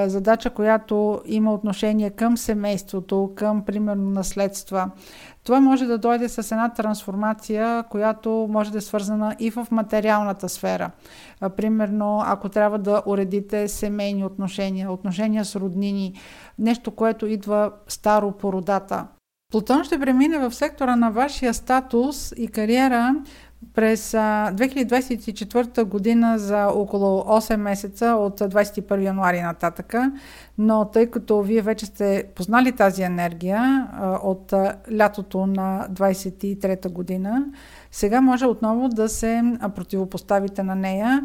задача, 0.07 0.49
която 0.49 1.21
има 1.25 1.53
отношение 1.53 2.09
към 2.09 2.37
семейството, 2.37 3.31
към, 3.35 3.65
примерно, 3.65 4.09
наследства. 4.09 4.91
Това 5.43 5.59
може 5.59 5.85
да 5.85 5.97
дойде 5.97 6.29
с 6.29 6.51
една 6.51 6.69
трансформация, 6.69 7.83
която 7.89 8.47
може 8.49 8.71
да 8.71 8.77
е 8.77 8.81
свързана 8.81 9.35
и 9.39 9.51
в 9.51 9.67
материалната 9.71 10.49
сфера. 10.49 10.91
Примерно, 11.57 12.23
ако 12.25 12.49
трябва 12.49 12.79
да 12.79 13.01
уредите 13.05 13.67
семейни 13.67 14.25
отношения, 14.25 14.91
отношения 14.91 15.45
с 15.45 15.55
роднини, 15.55 16.13
нещо, 16.59 16.91
което 16.91 17.27
идва 17.27 17.71
старо 17.87 18.31
по 18.31 18.53
родата, 18.53 19.07
Плутон 19.51 19.83
ще 19.83 19.99
премине 19.99 20.37
в 20.37 20.53
сектора 20.53 20.95
на 20.95 21.09
вашия 21.09 21.53
статус 21.53 22.33
и 22.37 22.47
кариера 22.47 23.15
през 23.73 24.11
2024 24.11 25.83
година 25.83 26.39
за 26.39 26.67
около 26.67 27.21
8 27.21 27.55
месеца 27.55 28.05
от 28.05 28.39
21 28.39 29.03
януари 29.03 29.41
нататъка, 29.41 30.11
но 30.57 30.85
тъй 30.85 31.11
като 31.11 31.41
вие 31.41 31.61
вече 31.61 31.85
сте 31.85 32.23
познали 32.35 32.71
тази 32.71 33.03
енергия 33.03 33.87
от 34.23 34.53
лятото 34.97 35.47
на 35.47 35.87
23 35.91 36.89
година, 36.89 37.45
сега 37.91 38.21
може 38.21 38.45
отново 38.45 38.89
да 38.89 39.09
се 39.09 39.41
противопоставите 39.75 40.63
на 40.63 40.75
нея 40.75 41.21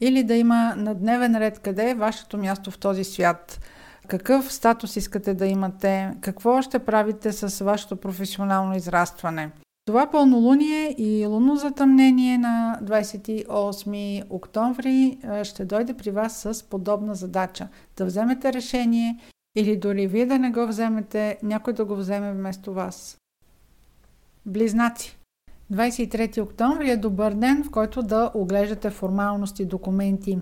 или 0.00 0.22
да 0.22 0.34
има 0.34 0.74
на 0.76 0.94
дневен 0.94 1.36
ред 1.36 1.58
къде 1.58 1.90
е 1.90 1.94
вашето 1.94 2.38
място 2.38 2.70
в 2.70 2.78
този 2.78 3.04
свят– 3.04 3.60
какъв 4.08 4.52
статус 4.52 4.96
искате 4.96 5.34
да 5.34 5.46
имате? 5.46 6.14
Какво 6.20 6.62
ще 6.62 6.78
правите 6.78 7.32
с 7.32 7.64
вашето 7.64 7.96
професионално 7.96 8.76
израстване? 8.76 9.50
Това 9.84 10.10
пълнолуние 10.10 10.94
и 10.98 11.26
лунно 11.26 11.56
затъмнение 11.56 12.38
на 12.38 12.78
28 12.82 14.24
октомври 14.30 15.18
ще 15.42 15.64
дойде 15.64 15.94
при 15.94 16.10
вас 16.10 16.36
с 16.40 16.68
подобна 16.68 17.14
задача. 17.14 17.68
Да 17.96 18.04
вземете 18.04 18.52
решение 18.52 19.18
или 19.56 19.76
дори 19.76 20.06
вие 20.06 20.26
да 20.26 20.38
не 20.38 20.50
го 20.50 20.66
вземете, 20.66 21.38
някой 21.42 21.72
да 21.72 21.84
го 21.84 21.96
вземе 21.96 22.32
вместо 22.32 22.72
вас. 22.72 23.18
Близнаци 24.46 25.18
23 25.72 26.42
октомври 26.42 26.90
е 26.90 26.96
добър 26.96 27.32
ден, 27.34 27.64
в 27.64 27.70
който 27.70 28.02
да 28.02 28.30
оглеждате 28.34 28.90
формалности, 28.90 29.64
документи, 29.64 30.38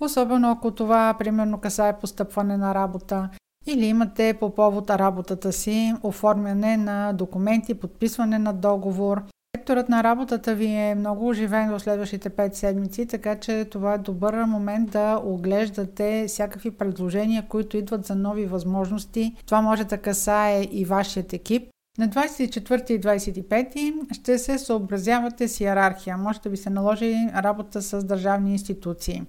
особено 0.00 0.50
ако 0.50 0.70
това 0.70 1.14
примерно 1.18 1.58
касае 1.58 1.98
постъпване 1.98 2.56
на 2.56 2.74
работа 2.74 3.28
или 3.66 3.86
имате 3.86 4.34
по 4.40 4.54
повод 4.54 4.90
работата 4.90 5.52
си 5.52 5.94
оформяне 6.02 6.76
на 6.76 7.12
документи, 7.12 7.74
подписване 7.74 8.38
на 8.38 8.52
договор. 8.52 9.22
Секторът 9.56 9.88
на 9.88 10.04
работата 10.04 10.54
ви 10.54 10.66
е 10.66 10.94
много 10.94 11.28
оживен 11.28 11.70
в 11.70 11.80
следващите 11.80 12.30
5 12.30 12.54
седмици, 12.54 13.06
така 13.06 13.36
че 13.36 13.64
това 13.64 13.94
е 13.94 13.98
добър 13.98 14.44
момент 14.44 14.90
да 14.90 15.20
оглеждате 15.24 16.24
всякакви 16.28 16.70
предложения, 16.70 17.46
които 17.48 17.76
идват 17.76 18.06
за 18.06 18.14
нови 18.14 18.46
възможности. 18.46 19.34
Това 19.46 19.60
може 19.60 19.84
да 19.84 19.98
касае 19.98 20.62
и 20.62 20.84
вашият 20.84 21.32
екип. 21.32 21.68
На 21.98 22.08
24 22.08 22.90
и 22.90 23.00
25 23.00 24.14
ще 24.14 24.38
се 24.38 24.58
съобразявате 24.58 25.48
с 25.48 25.60
иерархия. 25.60 26.16
Може 26.16 26.40
да 26.40 26.48
ви 26.50 26.56
се 26.56 26.70
наложи 26.70 27.14
работа 27.36 27.82
с 27.82 28.04
държавни 28.04 28.52
институции. 28.52 29.22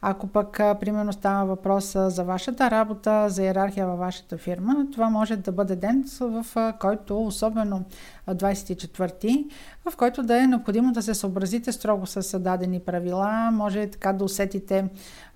Ако 0.00 0.26
пък, 0.26 0.56
примерно, 0.80 1.12
става 1.12 1.46
въпрос 1.46 1.92
за 1.96 2.24
вашата 2.24 2.70
работа, 2.70 3.28
за 3.28 3.42
иерархия 3.42 3.86
във 3.86 3.98
вашата 3.98 4.38
фирма, 4.38 4.86
това 4.92 5.10
може 5.10 5.36
да 5.36 5.52
бъде 5.52 5.76
ден, 5.76 6.04
в 6.20 6.72
който, 6.80 7.26
особено 7.26 7.84
24-ти, 8.28 9.46
в 9.90 9.96
който 9.96 10.22
да 10.22 10.42
е 10.42 10.46
необходимо 10.46 10.92
да 10.92 11.02
се 11.02 11.14
съобразите 11.14 11.72
строго 11.72 12.06
с 12.06 12.38
дадени 12.38 12.80
правила. 12.80 13.50
Може 13.52 13.86
така 13.86 14.12
да 14.12 14.24
усетите 14.24 14.84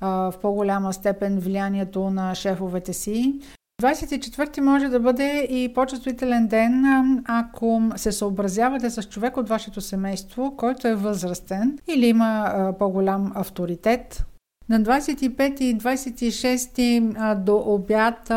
в 0.00 0.34
по-голяма 0.42 0.92
степен 0.92 1.38
влиянието 1.38 2.10
на 2.10 2.34
шефовете 2.34 2.92
си, 2.92 3.40
24 3.80 4.60
може 4.60 4.88
да 4.88 5.00
бъде 5.00 5.46
и 5.50 5.72
по-чувствителен 5.74 6.46
ден, 6.46 6.84
ако 7.26 7.82
се 7.96 8.12
съобразявате 8.12 8.90
с 8.90 9.02
човек 9.02 9.36
от 9.36 9.48
вашето 9.48 9.80
семейство, 9.80 10.54
който 10.56 10.88
е 10.88 10.94
възрастен 10.94 11.78
или 11.88 12.06
има 12.06 12.74
по-голям 12.78 13.32
авторитет. 13.34 14.24
На 14.68 14.80
25 14.80 15.60
и 15.60 15.78
26 15.78 17.34
до 17.34 17.62
обяд, 17.66 18.32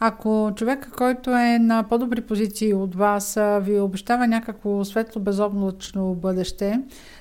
ако 0.00 0.52
човек, 0.56 0.90
който 0.96 1.30
е 1.30 1.58
на 1.58 1.82
по-добри 1.82 2.20
позиции 2.20 2.74
от 2.74 2.94
вас, 2.94 3.38
ви 3.60 3.80
обещава 3.80 4.26
някакво 4.26 4.84
светло 4.84 5.22
безоблачно 5.22 6.14
бъдеще, 6.14 6.80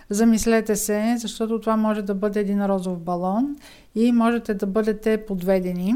замислете 0.09 0.75
се, 0.75 1.15
защото 1.17 1.59
това 1.59 1.77
може 1.77 2.01
да 2.01 2.15
бъде 2.15 2.39
един 2.39 2.65
розов 2.65 2.99
балон 2.99 3.55
и 3.95 4.11
можете 4.11 4.53
да 4.53 4.65
бъдете 4.65 5.25
подведени. 5.25 5.95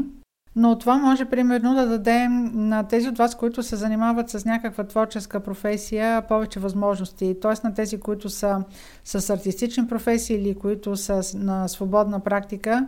Но 0.60 0.78
това 0.78 0.98
може 0.98 1.24
примерно 1.24 1.74
да 1.74 1.86
даде 1.86 2.28
на 2.54 2.82
тези 2.82 3.08
от 3.08 3.18
вас, 3.18 3.34
които 3.34 3.62
се 3.62 3.76
занимават 3.76 4.30
с 4.30 4.44
някаква 4.44 4.84
творческа 4.84 5.40
професия, 5.40 6.22
повече 6.22 6.60
възможности. 6.60 7.36
Т.е. 7.42 7.66
на 7.68 7.74
тези, 7.74 8.00
които 8.00 8.28
са 8.28 8.64
с 9.04 9.30
артистични 9.30 9.86
професии 9.86 10.36
или 10.36 10.54
които 10.54 10.96
са 10.96 11.22
на 11.34 11.68
свободна 11.68 12.20
практика, 12.20 12.86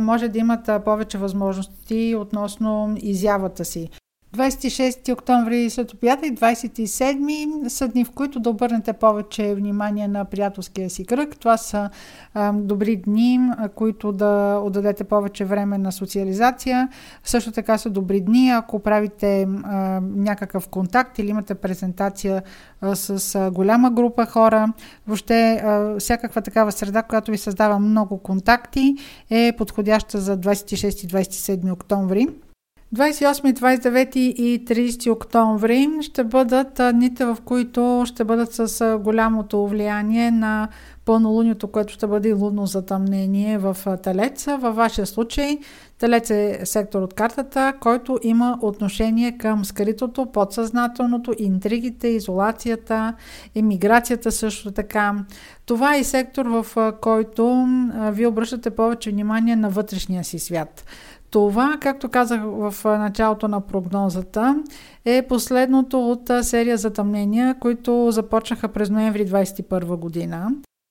може 0.00 0.28
да 0.28 0.38
имат 0.38 0.70
повече 0.84 1.18
възможности 1.18 2.16
относно 2.18 2.96
изявата 2.98 3.64
си. 3.64 3.90
26 4.36 5.12
октомври 5.12 5.70
след 5.70 5.92
обяда 5.92 6.26
и 6.26 6.34
27 6.34 7.68
са 7.68 7.88
дни, 7.88 8.04
в 8.04 8.10
които 8.10 8.40
да 8.40 8.50
обърнете 8.50 8.92
повече 8.92 9.54
внимание 9.54 10.08
на 10.08 10.24
приятелския 10.24 10.90
си 10.90 11.04
кръг. 11.04 11.36
Това 11.38 11.56
са 11.56 11.90
а, 12.34 12.52
добри 12.52 12.96
дни, 12.96 13.40
които 13.74 14.12
да 14.12 14.60
отдадете 14.64 15.04
повече 15.04 15.44
време 15.44 15.78
на 15.78 15.92
социализация. 15.92 16.88
Също 17.24 17.52
така 17.52 17.78
са 17.78 17.90
добри 17.90 18.20
дни, 18.20 18.50
ако 18.50 18.78
правите 18.78 19.42
а, 19.62 20.00
някакъв 20.00 20.68
контакт 20.68 21.18
или 21.18 21.28
имате 21.28 21.54
презентация 21.54 22.42
а, 22.80 22.96
с 22.96 23.34
а, 23.34 23.50
голяма 23.50 23.90
група 23.90 24.26
хора. 24.26 24.72
Въобще 25.06 25.52
а, 25.52 25.98
всякаква 25.98 26.42
такава 26.42 26.72
среда, 26.72 27.02
която 27.02 27.30
ви 27.30 27.38
създава 27.38 27.78
много 27.78 28.18
контакти, 28.18 28.94
е 29.30 29.52
подходяща 29.58 30.20
за 30.20 30.38
26-27 30.38 31.72
октомври. 31.72 32.26
28, 32.94 33.52
29 33.52 34.16
и 34.16 34.64
30 34.64 35.12
октомври 35.12 35.88
ще 36.00 36.24
бъдат 36.24 36.80
дните, 36.94 37.24
в 37.24 37.38
които 37.44 38.04
ще 38.06 38.24
бъдат 38.24 38.52
с 38.52 38.98
голямото 39.04 39.66
влияние 39.66 40.30
на 40.30 40.68
пълнолунието, 41.04 41.68
което 41.68 41.92
ще 41.92 42.06
бъде 42.06 42.32
лунно 42.32 42.66
затъмнение 42.66 43.58
в 43.58 43.76
Телец. 44.02 44.46
Във 44.46 44.76
вашия 44.76 45.06
случай 45.06 45.58
Телец 45.98 46.30
е 46.30 46.60
сектор 46.64 47.02
от 47.02 47.14
картата, 47.14 47.72
който 47.80 48.18
има 48.22 48.58
отношение 48.62 49.38
към 49.38 49.64
скритото, 49.64 50.26
подсъзнателното, 50.26 51.34
интригите, 51.38 52.08
изолацията, 52.08 53.14
емиграцията 53.54 54.32
също 54.32 54.70
така. 54.70 55.14
Това 55.66 55.96
е 55.96 56.04
сектор, 56.04 56.46
в 56.46 56.92
който 57.00 57.66
ви 58.12 58.26
обръщате 58.26 58.70
повече 58.70 59.10
внимание 59.10 59.56
на 59.56 59.70
вътрешния 59.70 60.24
си 60.24 60.38
свят. 60.38 60.84
Това, 61.30 61.76
както 61.80 62.08
казах 62.08 62.40
в 62.44 62.74
началото 62.84 63.48
на 63.48 63.60
прогнозата, 63.60 64.62
е 65.04 65.26
последното 65.28 66.10
от 66.10 66.30
серия 66.42 66.76
затъмнения, 66.76 67.54
които 67.60 68.10
започнаха 68.10 68.68
през 68.68 68.90
ноември 68.90 69.26
2021 69.26 69.96
година. 69.96 70.50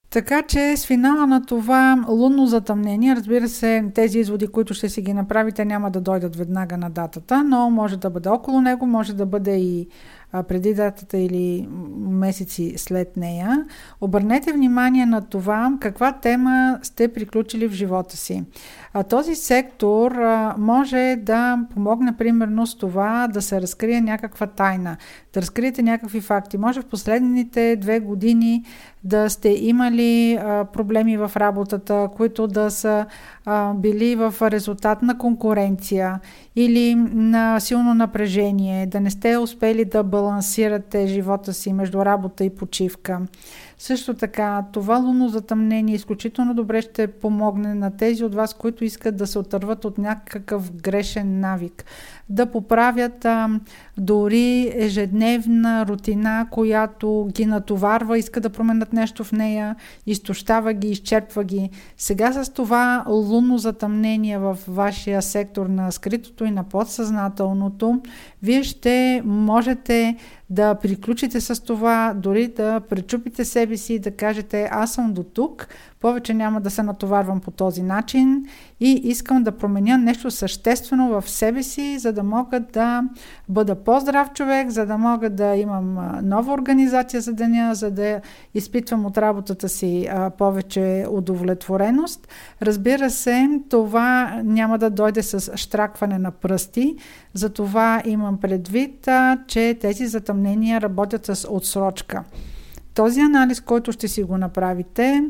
Така 0.09 0.41
че 0.41 0.77
с 0.77 0.85
финала 0.85 1.27
на 1.27 1.45
това 1.45 2.05
лунно 2.09 2.47
затъмнение, 2.47 3.15
разбира 3.15 3.49
се, 3.49 3.91
тези 3.95 4.19
изводи, 4.19 4.47
които 4.47 4.73
ще 4.73 4.89
си 4.89 5.01
ги 5.01 5.13
направите, 5.13 5.65
няма 5.65 5.91
да 5.91 6.01
дойдат 6.01 6.35
веднага 6.35 6.77
на 6.77 6.89
датата, 6.89 7.43
но 7.43 7.69
може 7.69 7.97
да 7.97 8.09
бъде 8.09 8.29
около 8.29 8.61
него, 8.61 8.85
може 8.85 9.13
да 9.13 9.25
бъде 9.25 9.57
и 9.57 9.87
преди 10.47 10.73
датата 10.73 11.17
или 11.17 11.67
месеци 11.97 12.73
след 12.77 13.17
нея, 13.17 13.65
обърнете 14.01 14.53
внимание 14.53 15.05
на 15.05 15.21
това 15.21 15.73
каква 15.79 16.11
тема 16.11 16.79
сте 16.81 17.07
приключили 17.07 17.67
в 17.67 17.71
живота 17.71 18.17
си. 18.17 18.43
Този 19.09 19.35
сектор 19.35 20.11
може 20.57 21.15
да 21.21 21.59
помогне 21.73 22.17
примерно 22.17 22.67
с 22.67 22.77
това 22.77 23.27
да 23.27 23.41
се 23.41 23.61
разкрие 23.61 24.01
някаква 24.01 24.47
тайна, 24.47 24.97
да 25.33 25.41
разкриете 25.41 25.83
някакви 25.83 26.21
факти. 26.21 26.57
Може 26.57 26.81
в 26.81 26.85
последните 26.85 27.75
две 27.75 27.99
години 27.99 28.63
да 29.03 29.29
сте 29.29 29.49
имали 29.49 30.39
проблеми 30.73 31.17
в 31.17 31.31
работата, 31.35 32.09
които 32.15 32.47
да 32.47 32.71
са 32.71 33.05
били 33.75 34.15
в 34.15 34.35
резултат 34.41 35.01
на 35.01 35.17
конкуренция 35.17 36.19
или 36.55 36.95
на 37.13 37.59
силно 37.59 37.93
напрежение, 37.93 38.85
да 38.85 38.99
не 38.99 39.09
сте 39.09 39.37
успели 39.37 39.85
да 39.85 40.03
балансирате 40.17 41.07
живота 41.07 41.53
си 41.53 41.73
между 41.73 42.05
работа 42.05 42.43
и 42.43 42.49
почивка. 42.49 43.21
Също 43.79 44.13
така, 44.13 44.65
това 44.73 44.97
лунно 44.97 45.29
затъмнение 45.29 45.95
изключително 45.95 46.53
добре 46.53 46.81
ще 46.81 47.07
помогне 47.07 47.75
на 47.75 47.97
тези 47.97 48.23
от 48.23 48.35
вас, 48.35 48.53
които 48.53 48.83
искат 48.83 49.17
да 49.17 49.27
се 49.27 49.39
отърват 49.39 49.85
от 49.85 49.97
някакъв 49.97 50.71
грешен 50.71 51.39
навик, 51.39 51.85
да 52.29 52.45
поправят 52.45 53.25
а, 53.25 53.49
дори 53.97 54.71
ежедневна 54.75 55.85
рутина, 55.87 56.47
която 56.51 57.27
ги 57.31 57.45
натоварва, 57.45 58.17
иска 58.17 58.41
да 58.41 58.49
променят 58.49 58.93
нещо 58.93 59.23
в 59.23 59.31
нея, 59.31 59.75
изтощава 60.05 60.73
ги, 60.73 60.87
изчерпва 60.87 61.43
ги. 61.43 61.69
Сега 61.97 62.43
с 62.43 62.53
това 62.53 63.03
лунно 63.07 63.57
затъмнение 63.57 64.37
в 64.37 64.57
вашия 64.67 65.21
сектор 65.21 65.65
на 65.65 65.91
скритото 65.91 66.45
и 66.45 66.51
на 66.51 66.63
подсъзнателното, 66.63 68.01
вие 68.41 68.63
ще 68.63 69.21
можете 69.25 70.15
да 70.49 70.75
приключите 70.75 71.41
с 71.41 71.63
това, 71.63 72.13
дори 72.15 72.47
да 72.47 72.79
пречупите 72.79 73.45
себе 73.45 73.77
си 73.77 73.93
и 73.93 73.99
да 73.99 74.11
кажете 74.11 74.69
аз 74.71 74.93
съм 74.93 75.13
до 75.13 75.23
тук, 75.23 75.67
повече 75.99 76.33
няма 76.33 76.61
да 76.61 76.69
се 76.69 76.83
натоварвам 76.83 77.39
по 77.39 77.51
този 77.51 77.83
начин 77.83 78.45
и 78.79 78.91
искам 78.91 79.43
да 79.43 79.51
променя 79.51 79.97
нещо 79.97 80.31
съществено 80.31 81.09
в 81.09 81.29
себе 81.29 81.63
си, 81.63 81.99
за 81.99 82.13
да 82.13 82.23
мога 82.23 82.59
да 82.59 83.03
бъда 83.49 83.75
по-здрав 83.75 84.33
човек, 84.33 84.69
за 84.69 84.85
да 84.85 84.97
мога 84.97 85.29
да 85.29 85.55
имам 85.55 85.97
нова 86.23 86.53
организация 86.53 87.21
за 87.21 87.33
деня, 87.33 87.75
за 87.75 87.91
да 87.91 88.21
изпитвам 88.53 89.05
от 89.05 89.17
работата 89.17 89.69
си 89.69 90.09
повече 90.37 91.05
удовлетвореност. 91.11 92.27
Разбира 92.61 93.09
се, 93.09 93.49
това 93.69 94.39
няма 94.43 94.77
да 94.77 94.89
дойде 94.89 95.23
с 95.23 95.57
штракване 95.57 96.19
на 96.19 96.31
пръсти, 96.31 96.95
затова 97.33 98.01
имам 98.05 98.37
предвид, 98.37 99.07
че 99.47 99.77
тези 99.81 100.07
затъмнения 100.07 100.36
работят 100.81 101.25
с 101.25 101.47
отсрочка. 101.49 102.23
Този 102.93 103.21
анализ, 103.21 103.61
който 103.61 103.91
ще 103.91 104.07
си 104.07 104.23
го 104.23 104.37
направите, 104.37 105.23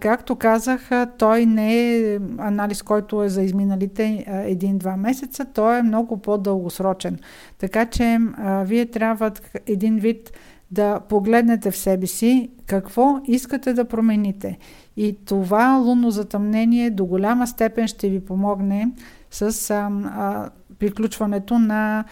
както 0.00 0.36
казах, 0.36 0.90
той 1.18 1.46
не 1.46 1.96
е 1.96 2.18
анализ, 2.38 2.82
който 2.82 3.22
е 3.22 3.28
за 3.28 3.42
изминалите 3.42 4.24
един-два 4.28 4.96
месеца, 4.96 5.44
той 5.44 5.78
е 5.78 5.82
много 5.82 6.16
по-дългосрочен. 6.16 7.18
Така 7.58 7.86
че 7.86 8.18
вие 8.64 8.86
трябва 8.86 9.32
един 9.66 9.98
вид 9.98 10.32
да 10.70 11.00
погледнете 11.00 11.70
в 11.70 11.76
себе 11.76 12.06
си 12.06 12.50
какво 12.66 13.20
искате 13.26 13.72
да 13.72 13.84
промените. 13.84 14.58
И 14.96 15.16
това 15.24 15.76
лунно 15.76 16.10
затъмнение 16.10 16.90
до 16.90 17.04
голяма 17.04 17.46
степен 17.46 17.88
ще 17.88 18.08
ви 18.08 18.20
помогне 18.20 18.90
с 19.30 19.70
а, 19.70 19.90
а, 20.04 20.50
приключването 20.78 21.58
на 21.58 22.04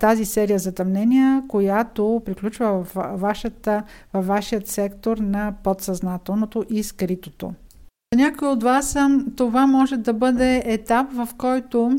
тази 0.00 0.24
серия 0.24 0.58
затъмнения, 0.58 1.42
която 1.48 2.22
приключва 2.24 2.84
в, 2.84 2.96
вашата, 3.14 3.82
в 4.12 4.22
вашият 4.22 4.66
сектор 4.66 5.18
на 5.18 5.54
подсъзнателното 5.62 6.64
и 6.70 6.82
скритото. 6.82 7.52
За 8.12 8.20
някой 8.20 8.48
от 8.48 8.62
вас 8.62 8.96
това 9.36 9.66
може 9.66 9.96
да 9.96 10.12
бъде 10.12 10.62
етап, 10.64 11.12
в 11.12 11.28
който 11.38 11.96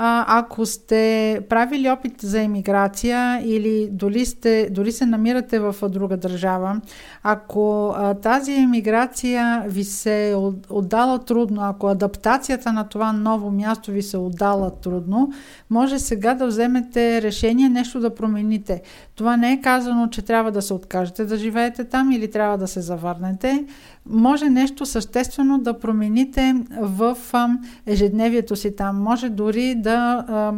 ако 0.00 0.66
сте 0.66 1.40
правили 1.48 1.90
опит 1.90 2.20
за 2.22 2.40
емиграция 2.40 3.40
или 3.44 3.88
дори, 3.92 4.26
сте, 4.26 4.68
дори 4.70 4.92
се 4.92 5.06
намирате 5.06 5.58
в 5.58 5.74
друга 5.88 6.16
държава, 6.16 6.80
ако 7.22 7.94
тази 8.22 8.52
емиграция 8.52 9.64
ви 9.66 9.84
се 9.84 10.36
отдала 10.70 11.18
трудно, 11.18 11.60
ако 11.62 11.88
адаптацията 11.88 12.72
на 12.72 12.88
това 12.88 13.12
ново 13.12 13.50
място 13.50 13.90
ви 13.90 14.02
се 14.02 14.16
отдала 14.16 14.70
трудно, 14.70 15.32
може 15.70 15.98
сега 15.98 16.34
да 16.34 16.46
вземете 16.46 17.22
решение 17.22 17.68
нещо 17.68 18.00
да 18.00 18.14
промените. 18.14 18.82
Това 19.14 19.36
не 19.36 19.52
е 19.52 19.60
казано, 19.60 20.08
че 20.08 20.22
трябва 20.22 20.52
да 20.52 20.62
се 20.62 20.74
откажете 20.74 21.24
да 21.24 21.36
живеете 21.36 21.84
там 21.84 22.12
или 22.12 22.30
трябва 22.30 22.58
да 22.58 22.66
се 22.68 22.80
завърнете. 22.80 23.64
Може 24.10 24.50
нещо 24.50 24.86
съществено 24.86 25.58
да 25.58 25.78
промените 25.78 26.54
в 26.80 27.16
ежедневието 27.86 28.56
си 28.56 28.76
там. 28.76 29.02
Може 29.02 29.28
дори 29.28 29.74
да 29.74 29.87
да 29.88 30.24
а, 30.28 30.52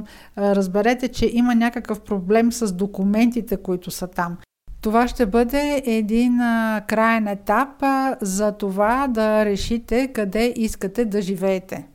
разберете, 0.55 1.09
че 1.09 1.31
има 1.33 1.55
някакъв 1.55 2.01
проблем 2.01 2.53
с 2.53 2.73
документите, 2.73 3.57
които 3.57 3.91
са 3.91 4.07
там. 4.07 4.37
Това 4.81 5.09
ще 5.09 5.27
бъде 5.27 5.83
един 5.87 6.41
а, 6.41 6.83
краен 6.89 7.29
етап 7.29 7.83
а, 7.83 8.17
за 8.21 8.53
това 8.53 9.09
да 9.09 9.45
решите 9.45 10.09
къде 10.09 10.53
искате 10.57 11.05
да 11.05 11.23
живеете. 11.23 11.87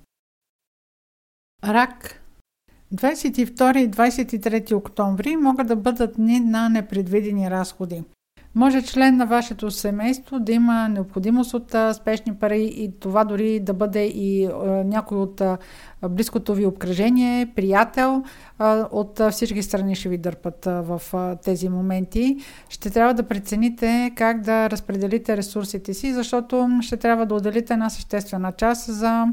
Рак 1.64 2.22
22 2.96 3.78
и 3.78 3.92
23 3.92 4.76
октомври 4.76 5.36
могат 5.36 5.68
да 5.68 5.76
бъдат 5.76 6.16
дни 6.16 6.40
на 6.40 6.70
непредвидени 6.70 7.52
разходи. 7.52 8.04
Може 8.56 8.82
член 8.82 9.18
на 9.18 9.26
вашето 9.26 9.72
семейство 9.72 10.40
да 10.40 10.52
има 10.52 10.90
необходимост 10.90 11.54
от 11.54 11.76
а, 11.76 11.94
спешни 11.94 12.36
пари 12.36 12.74
и 12.76 12.92
това 13.00 13.24
дори 13.24 13.60
да 13.60 13.74
бъде 13.74 14.06
и 14.06 14.46
а, 14.46 14.50
някой 14.84 15.18
от 15.18 15.42
а, 15.42 15.58
близкото 16.10 16.54
ви 16.54 16.66
обкръжение, 16.66 17.46
приятел, 17.56 18.24
от 18.92 19.22
всички 19.32 19.64
страни 19.64 19.96
ще 19.96 20.10
ви 20.10 20.18
дърпат 20.18 20.66
в 20.66 21.02
тези 21.44 21.70
моменти. 21.70 22.38
Ще 22.70 22.90
трябва 22.90 23.14
да 23.14 23.24
прецените 23.24 24.12
как 24.16 24.42
да 24.42 24.70
разпределите 24.70 25.38
ресурсите 25.38 25.94
си, 25.94 26.14
защото 26.14 26.70
ще 26.82 26.98
трябва 26.98 27.26
да 27.26 27.36
отделите 27.36 27.74
една 27.74 27.90
съществена 27.90 28.52
част 28.52 28.94
за 28.94 29.26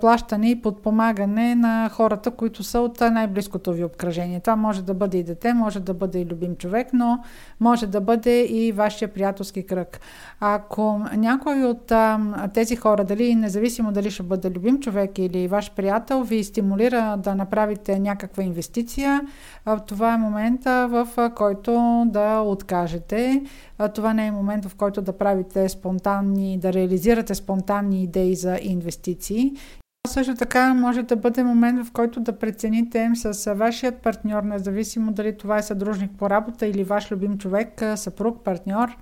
плащане 0.00 0.50
и 0.50 0.60
подпомагане 0.60 1.54
на 1.54 1.90
хората, 1.92 2.30
които 2.30 2.62
са 2.62 2.80
от 2.80 3.00
най-близкото 3.00 3.72
ви 3.72 3.84
обкръжение. 3.84 4.40
Това 4.40 4.56
може 4.56 4.82
да 4.82 4.94
бъде 4.94 5.18
и 5.18 5.22
дете, 5.22 5.54
може 5.54 5.80
да 5.80 5.94
бъде 5.94 6.20
и 6.20 6.26
любим 6.26 6.56
човек, 6.56 6.88
но 6.92 7.18
може 7.60 7.86
да 7.86 8.00
бъде 8.00 8.40
и 8.44 8.72
вашия 8.72 9.08
приятелски 9.08 9.66
кръг. 9.66 10.00
Ако 10.44 11.00
някой 11.16 11.64
от 11.64 11.92
тези 12.54 12.76
хора, 12.76 13.04
дали 13.04 13.34
независимо 13.34 13.92
дали 13.92 14.10
ще 14.10 14.22
бъде 14.22 14.50
любим 14.50 14.80
човек 14.80 15.18
или 15.18 15.48
ваш 15.48 15.72
приятел, 15.72 16.22
ви 16.22 16.44
стимулира 16.44 17.16
да 17.16 17.34
направите 17.34 17.98
някаква 17.98 18.42
инвестиция, 18.42 19.20
това 19.86 20.14
е 20.14 20.18
момента, 20.18 20.88
в 20.90 21.30
който 21.34 22.04
да 22.06 22.40
откажете. 22.40 23.42
Това 23.94 24.14
не 24.14 24.26
е 24.26 24.32
момент, 24.32 24.64
в 24.64 24.74
който 24.74 25.02
да 25.02 25.18
правите 25.18 25.68
спонтанни, 25.68 26.58
да 26.58 26.72
реализирате 26.72 27.34
спонтанни 27.34 28.02
идеи 28.02 28.36
за 28.36 28.58
инвестиции. 28.62 29.52
Също 30.06 30.34
така 30.34 30.74
може 30.74 31.02
да 31.02 31.16
бъде 31.16 31.44
момент, 31.44 31.86
в 31.86 31.92
който 31.92 32.20
да 32.20 32.38
прецените 32.38 33.10
с 33.14 33.54
вашият 33.54 33.96
партньор, 33.96 34.42
независимо 34.42 35.12
дали 35.12 35.36
това 35.36 35.58
е 35.58 35.62
съдружник 35.62 36.10
по 36.18 36.30
работа 36.30 36.66
или 36.66 36.84
ваш 36.84 37.12
любим 37.12 37.38
човек, 37.38 37.82
съпруг, 37.96 38.44
партньор, 38.44 38.96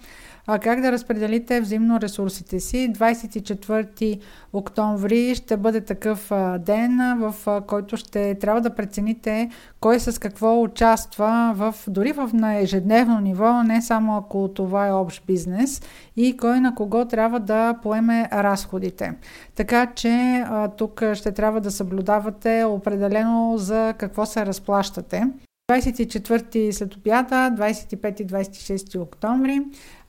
как 0.59 0.81
да 0.81 0.93
разпределите 0.93 1.61
взаимно 1.61 2.01
ресурсите 2.01 2.61
си. 2.61 2.93
24 2.93 4.21
октомври 4.53 5.35
ще 5.35 5.57
бъде 5.57 5.81
такъв 5.81 6.33
ден, 6.59 7.01
в 7.19 7.63
който 7.67 7.97
ще 7.97 8.35
трябва 8.35 8.61
да 8.61 8.75
прецените 8.75 9.51
кой 9.81 10.01
с 10.01 10.21
какво 10.21 10.63
участва 10.63 11.53
в, 11.57 11.75
дори 11.89 12.13
в 12.13 12.31
на 12.33 12.55
ежедневно 12.55 13.21
ниво, 13.21 13.63
не 13.63 13.83
само 13.83 14.17
ако 14.17 14.49
това 14.49 14.87
е 14.87 14.93
общ 14.93 15.27
бизнес 15.27 15.83
и 16.17 16.37
кой 16.37 16.61
на 16.61 16.75
кого 16.75 17.05
трябва 17.05 17.41
да 17.41 17.75
поеме 17.83 18.29
разходите. 18.33 19.13
Така 19.55 19.87
че 19.87 20.45
тук 20.77 21.03
ще 21.15 21.33
трябва 21.33 21.61
да 21.61 21.71
съблюдавате 21.71 22.65
определено 22.65 23.55
за 23.57 23.95
какво 23.99 24.27
се 24.27 24.47
разплащате. 24.47 25.25
24 25.71 26.71
след 26.71 26.95
обяда, 26.95 27.35
25 27.35 28.21
и 28.21 28.27
26 28.27 29.01
октомври 29.01 29.61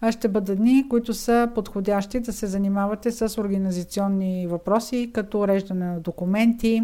ще 0.09 0.27
бъдат 0.27 0.57
дни, 0.57 0.85
които 0.89 1.13
са 1.13 1.49
подходящи 1.55 2.19
да 2.19 2.33
се 2.33 2.47
занимавате 2.47 3.11
с 3.11 3.41
организационни 3.41 4.47
въпроси, 4.47 5.11
като 5.13 5.39
уреждане 5.39 5.85
на 5.85 5.99
документи. 5.99 6.81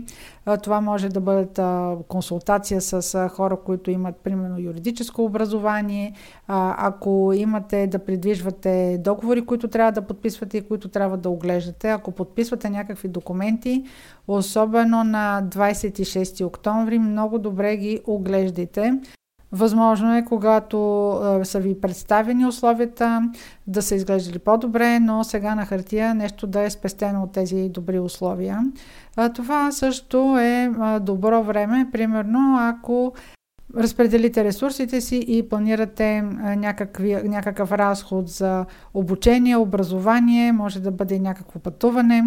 Това 0.63 0.81
може 0.81 1.09
да 1.09 1.19
бъдат 1.19 1.59
консултация 2.07 2.81
с 2.81 3.29
хора, 3.29 3.57
които 3.65 3.91
имат 3.91 4.15
примерно 4.15 4.59
юридическо 4.59 5.23
образование. 5.23 6.13
Ако 6.47 7.31
имате 7.35 7.87
да 7.87 7.99
придвижвате 7.99 8.97
договори, 9.03 9.45
които 9.45 9.67
трябва 9.67 9.91
да 9.91 10.07
подписвате 10.07 10.57
и 10.57 10.67
които 10.67 10.87
трябва 10.87 11.17
да 11.17 11.29
оглеждате, 11.29 11.89
ако 11.89 12.11
подписвате 12.11 12.69
някакви 12.69 13.07
документи, 13.07 13.83
особено 14.27 15.03
на 15.03 15.43
26 15.45 16.45
октомври, 16.45 16.99
много 16.99 17.39
добре 17.39 17.77
ги 17.77 17.99
оглеждайте 18.07 18.99
Възможно 19.51 20.15
е, 20.15 20.25
когато 20.25 21.09
а, 21.09 21.45
са 21.45 21.59
ви 21.59 21.81
представени 21.81 22.45
условията, 22.45 23.31
да 23.67 23.81
са 23.81 23.95
изглеждали 23.95 24.39
по-добре, 24.39 24.99
но 24.99 25.23
сега 25.23 25.55
на 25.55 25.65
хартия 25.65 26.15
нещо 26.15 26.47
да 26.47 26.61
е 26.61 26.69
спестено 26.69 27.23
от 27.23 27.31
тези 27.31 27.69
добри 27.69 27.99
условия. 27.99 28.63
А, 29.15 29.29
това 29.29 29.71
също 29.71 30.37
е 30.37 30.71
а, 30.79 30.99
добро 30.99 31.43
време, 31.43 31.89
примерно 31.91 32.57
ако 32.59 33.13
разпределите 33.75 34.43
ресурсите 34.43 35.01
си 35.01 35.25
и 35.27 35.49
планирате 35.49 36.21
някакви, 36.57 37.15
някакъв 37.15 37.71
разход 37.71 38.29
за 38.29 38.65
обучение, 38.93 39.57
образование, 39.57 40.51
може 40.51 40.79
да 40.79 40.91
бъде 40.91 41.19
някакво 41.19 41.59
пътуване 41.59 42.23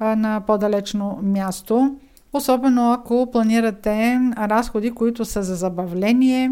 на 0.00 0.42
по-далечно 0.46 1.18
място. 1.22 1.96
Особено 2.32 2.92
ако 2.92 3.30
планирате 3.32 4.20
разходи, 4.38 4.90
които 4.90 5.24
са 5.24 5.42
за 5.42 5.54
забавление, 5.54 6.50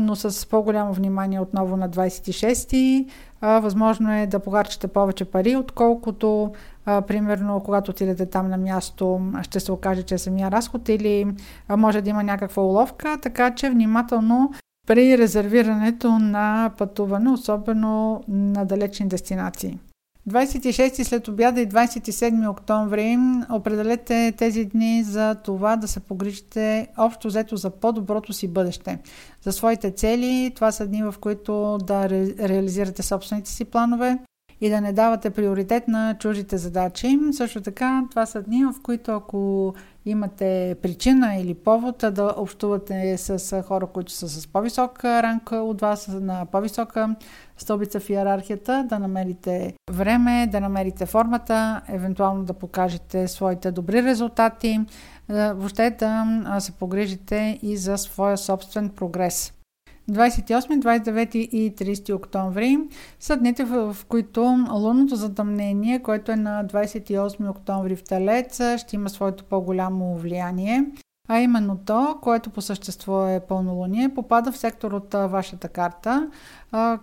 но 0.00 0.16
с 0.16 0.48
по-голямо 0.48 0.92
внимание 0.92 1.40
отново 1.40 1.76
на 1.76 1.90
26-ти. 1.90 3.06
Възможно 3.42 4.12
е 4.12 4.26
да 4.26 4.38
похарчите 4.38 4.88
повече 4.88 5.24
пари, 5.24 5.56
отколкото 5.56 6.52
примерно 6.84 7.60
когато 7.64 7.90
отидете 7.90 8.26
там 8.26 8.48
на 8.48 8.56
място 8.56 9.20
ще 9.42 9.60
се 9.60 9.72
окаже, 9.72 10.02
че 10.02 10.14
е 10.14 10.18
самия 10.18 10.50
разход 10.50 10.88
или 10.88 11.26
може 11.68 12.00
да 12.00 12.10
има 12.10 12.22
някаква 12.22 12.62
уловка, 12.62 13.18
така 13.22 13.54
че 13.54 13.70
внимателно 13.70 14.52
при 14.86 15.18
резервирането 15.18 16.18
на 16.18 16.70
пътуване, 16.78 17.30
особено 17.30 18.22
на 18.28 18.64
далечни 18.64 19.08
дестинации. 19.08 19.78
26 20.30 21.02
след 21.02 21.28
обяда 21.28 21.60
и 21.60 21.68
27 21.68 22.50
октомври 22.50 23.18
определете 23.50 24.34
тези 24.38 24.64
дни 24.64 25.02
за 25.02 25.34
това 25.34 25.76
да 25.76 25.88
се 25.88 26.00
погрижите 26.00 26.88
общо 26.98 27.28
взето 27.28 27.56
за 27.56 27.70
по-доброто 27.70 28.32
си 28.32 28.48
бъдеще. 28.48 28.98
За 29.42 29.52
своите 29.52 29.90
цели, 29.90 30.52
това 30.54 30.72
са 30.72 30.86
дни 30.86 31.02
в 31.02 31.14
които 31.20 31.78
да 31.78 32.08
ре, 32.08 32.48
реализирате 32.48 33.02
собствените 33.02 33.50
си 33.50 33.64
планове 33.64 34.18
и 34.60 34.70
да 34.70 34.80
не 34.80 34.92
давате 34.92 35.30
приоритет 35.30 35.88
на 35.88 36.16
чужите 36.18 36.58
задачи. 36.58 37.18
Също 37.32 37.60
така, 37.60 38.04
това 38.10 38.26
са 38.26 38.42
дни, 38.42 38.64
в 38.64 38.74
които 38.82 39.12
ако 39.12 39.74
имате 40.06 40.76
причина 40.82 41.34
или 41.34 41.54
повод 41.54 42.04
да 42.12 42.34
общувате 42.36 43.18
с 43.18 43.62
хора, 43.62 43.86
които 43.86 44.12
са 44.12 44.28
с 44.28 44.46
по-висока 44.46 45.22
ранка 45.22 45.56
от 45.56 45.80
вас, 45.80 46.08
на 46.08 46.46
по-висока 46.46 47.16
стълбица 47.56 48.00
в 48.00 48.10
иерархията, 48.10 48.86
да 48.88 48.98
намерите 48.98 49.74
време, 49.90 50.48
да 50.52 50.60
намерите 50.60 51.06
формата, 51.06 51.82
евентуално 51.88 52.44
да 52.44 52.52
покажете 52.52 53.28
своите 53.28 53.72
добри 53.72 54.02
резултати, 54.02 54.80
въобще 55.28 55.90
да 55.90 56.56
се 56.60 56.72
погрижите 56.72 57.58
и 57.62 57.76
за 57.76 57.98
своя 57.98 58.38
собствен 58.38 58.88
прогрес. 58.88 59.52
28, 60.10 60.80
29 60.80 61.36
и 61.36 61.74
30 61.74 62.14
октомври 62.14 62.78
са 63.20 63.36
дните, 63.36 63.64
в 63.64 63.96
които 64.08 64.42
лунното 64.72 65.16
затъмнение, 65.16 66.02
което 66.02 66.32
е 66.32 66.36
на 66.36 66.64
28 66.64 67.50
октомври 67.50 67.96
в 67.96 68.04
Телец, 68.04 68.60
ще 68.76 68.96
има 68.96 69.08
своето 69.08 69.44
по-голямо 69.44 70.16
влияние. 70.16 70.84
А 71.28 71.40
именно 71.40 71.78
то, 71.86 72.18
което 72.22 72.50
по 72.50 72.62
същество 72.62 73.26
е 73.26 73.40
пълнолуние, 73.48 74.14
попада 74.14 74.52
в 74.52 74.56
сектор 74.56 74.92
от 74.92 75.12
вашата 75.12 75.68
карта, 75.68 76.28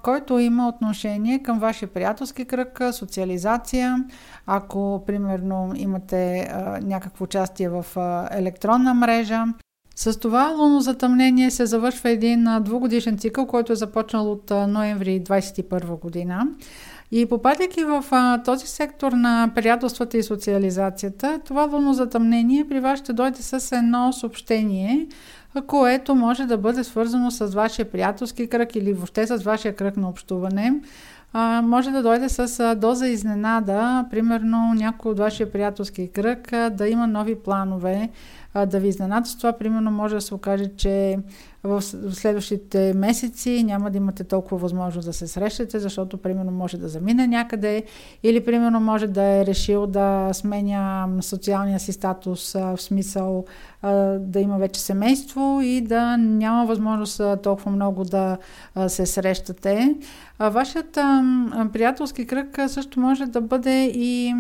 който 0.04 0.40
има 0.40 0.68
отношение 0.68 1.44
към 1.44 1.60
вашия 1.60 1.90
приятелски 1.90 2.46
кръг, 2.46 2.82
социализация. 2.92 4.06
Ако, 4.46 5.04
примерно, 5.08 5.74
имате 5.76 6.52
някакво 6.82 7.24
участие 7.24 7.70
в 7.70 7.86
електронна 8.32 8.94
мрежа, 8.94 9.44
с 9.96 10.20
това 10.20 10.56
лунно 10.60 10.82
затъмнение 10.82 11.52
се 11.52 11.66
завършва 11.66 12.10
един 12.10 12.48
двугодишен 12.62 13.18
цикъл, 13.18 13.46
който 13.46 13.74
е 13.74 13.76
започнал 13.76 14.32
от 14.32 14.50
ноември 14.50 15.24
2021 15.24 16.00
година. 16.00 16.48
И 17.12 17.26
попадайки 17.26 17.84
в 17.84 18.06
а, 18.12 18.44
този 18.44 18.68
сектор 18.68 19.12
на 19.12 19.52
приятелствата 19.56 20.18
и 20.18 20.24
социализацията, 20.24 21.40
това 21.46 21.64
лунно 21.64 21.94
затъмнение 21.94 22.68
при 22.70 22.80
вас 22.80 23.00
ще 23.00 23.14
дойде 23.14 23.42
с 23.42 23.78
едно 23.78 24.14
съобщение, 24.14 25.08
което 25.68 26.16
може 26.16 26.46
да 26.46 26.58
бъде 26.58 26.84
свързано 26.84 27.32
с 27.32 27.48
вашия 27.48 27.92
приятелски 27.92 28.48
кръг 28.48 28.76
или 28.76 28.94
въобще 28.94 29.28
с 29.28 29.38
вашия 29.38 29.76
кръг 29.76 29.98
на 29.98 30.10
общуване. 30.10 30.74
А, 31.34 31.62
може 31.62 31.92
да 31.92 32.04
дойде 32.04 32.30
с 32.30 32.60
а, 32.60 32.76
доза 32.76 33.08
изненада, 33.08 34.06
примерно 34.12 34.74
някой 34.74 35.12
от 35.12 35.20
вашия 35.20 35.52
приятелски 35.52 36.08
кръг 36.08 36.54
а, 36.54 36.70
да 36.70 36.88
има 36.88 37.08
нови 37.08 37.36
планове, 37.36 38.10
а, 38.54 38.66
да 38.66 38.80
ви 38.80 38.88
изненада 38.88 39.26
с 39.30 39.38
това. 39.38 39.54
Примерно 39.54 39.92
може 39.92 40.16
да 40.16 40.22
се 40.22 40.34
окаже, 40.34 40.66
че 40.78 41.18
в 41.64 41.82
следващите 42.12 42.94
месеци 42.96 43.64
няма 43.64 43.92
да 43.92 43.98
имате 43.98 44.24
толкова 44.24 44.58
възможност 44.58 45.08
да 45.08 45.14
се 45.14 45.28
срещате, 45.28 45.80
защото 45.80 46.18
примерно 46.18 46.52
може 46.52 46.78
да 46.78 46.88
замине 46.88 47.28
някъде 47.28 47.84
или 48.24 48.46
примерно 48.46 48.80
може 48.80 49.08
да 49.08 49.24
е 49.24 49.46
решил 49.46 49.88
да 49.88 50.30
сменя 50.34 51.08
социалния 51.22 51.80
си 51.80 51.92
статус 51.92 52.54
в 52.54 52.82
смисъл 52.82 53.46
да 54.20 54.40
има 54.40 54.58
вече 54.58 54.82
семейство 54.82 55.60
и 55.64 55.82
да 55.82 56.18
няма 56.18 56.66
възможност 56.66 57.22
толкова 57.44 57.72
много 57.72 58.04
да 58.04 58.38
се 58.88 59.06
срещате. 59.06 59.96
Вашият 60.40 60.92
приятелски 61.74 62.28
кръг 62.28 62.60
също 62.68 63.00
може 63.00 63.26
да 63.26 63.42
бъде 63.42 63.86
и 63.86 64.34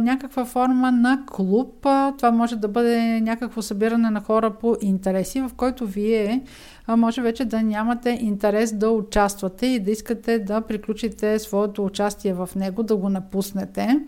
някаква 0.00 0.44
форма 0.44 0.92
на 0.92 1.22
клуб. 1.26 1.86
Това 2.16 2.30
може 2.32 2.56
да 2.56 2.68
бъде 2.68 3.20
някакво 3.20 3.62
събиране 3.62 4.10
на 4.10 4.20
хора 4.20 4.50
по 4.50 4.76
интереси, 4.80 5.40
в 5.40 5.50
който 5.56 5.86
вие 5.86 6.42
може 6.88 7.22
вече 7.22 7.44
да 7.44 7.62
нямате 7.62 8.18
интерес 8.20 8.72
да 8.72 8.90
участвате 8.90 9.66
и 9.66 9.80
да 9.80 9.90
искате 9.90 10.38
да 10.38 10.60
приключите 10.60 11.38
своето 11.38 11.84
участие 11.84 12.34
в 12.34 12.48
него, 12.56 12.82
да 12.82 12.96
го 12.96 13.08
напуснете. 13.08 14.00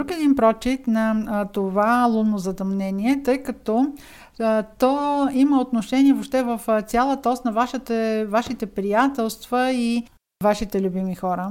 Друг 0.00 0.12
един 0.12 0.34
прочит 0.34 0.86
на 0.86 1.24
а, 1.26 1.44
това 1.44 2.04
лунно 2.04 2.38
затъмнение, 2.38 3.22
тъй 3.22 3.42
като 3.42 3.92
а, 4.40 4.62
то 4.62 5.28
има 5.32 5.60
отношение 5.60 6.12
въобще 6.12 6.42
в 6.42 6.60
цялата 6.86 7.30
ос 7.30 7.44
на 7.44 7.52
вашите, 7.52 8.26
вашите 8.28 8.66
приятелства 8.66 9.72
и 9.72 10.06
вашите 10.42 10.82
любими 10.82 11.14
хора. 11.14 11.50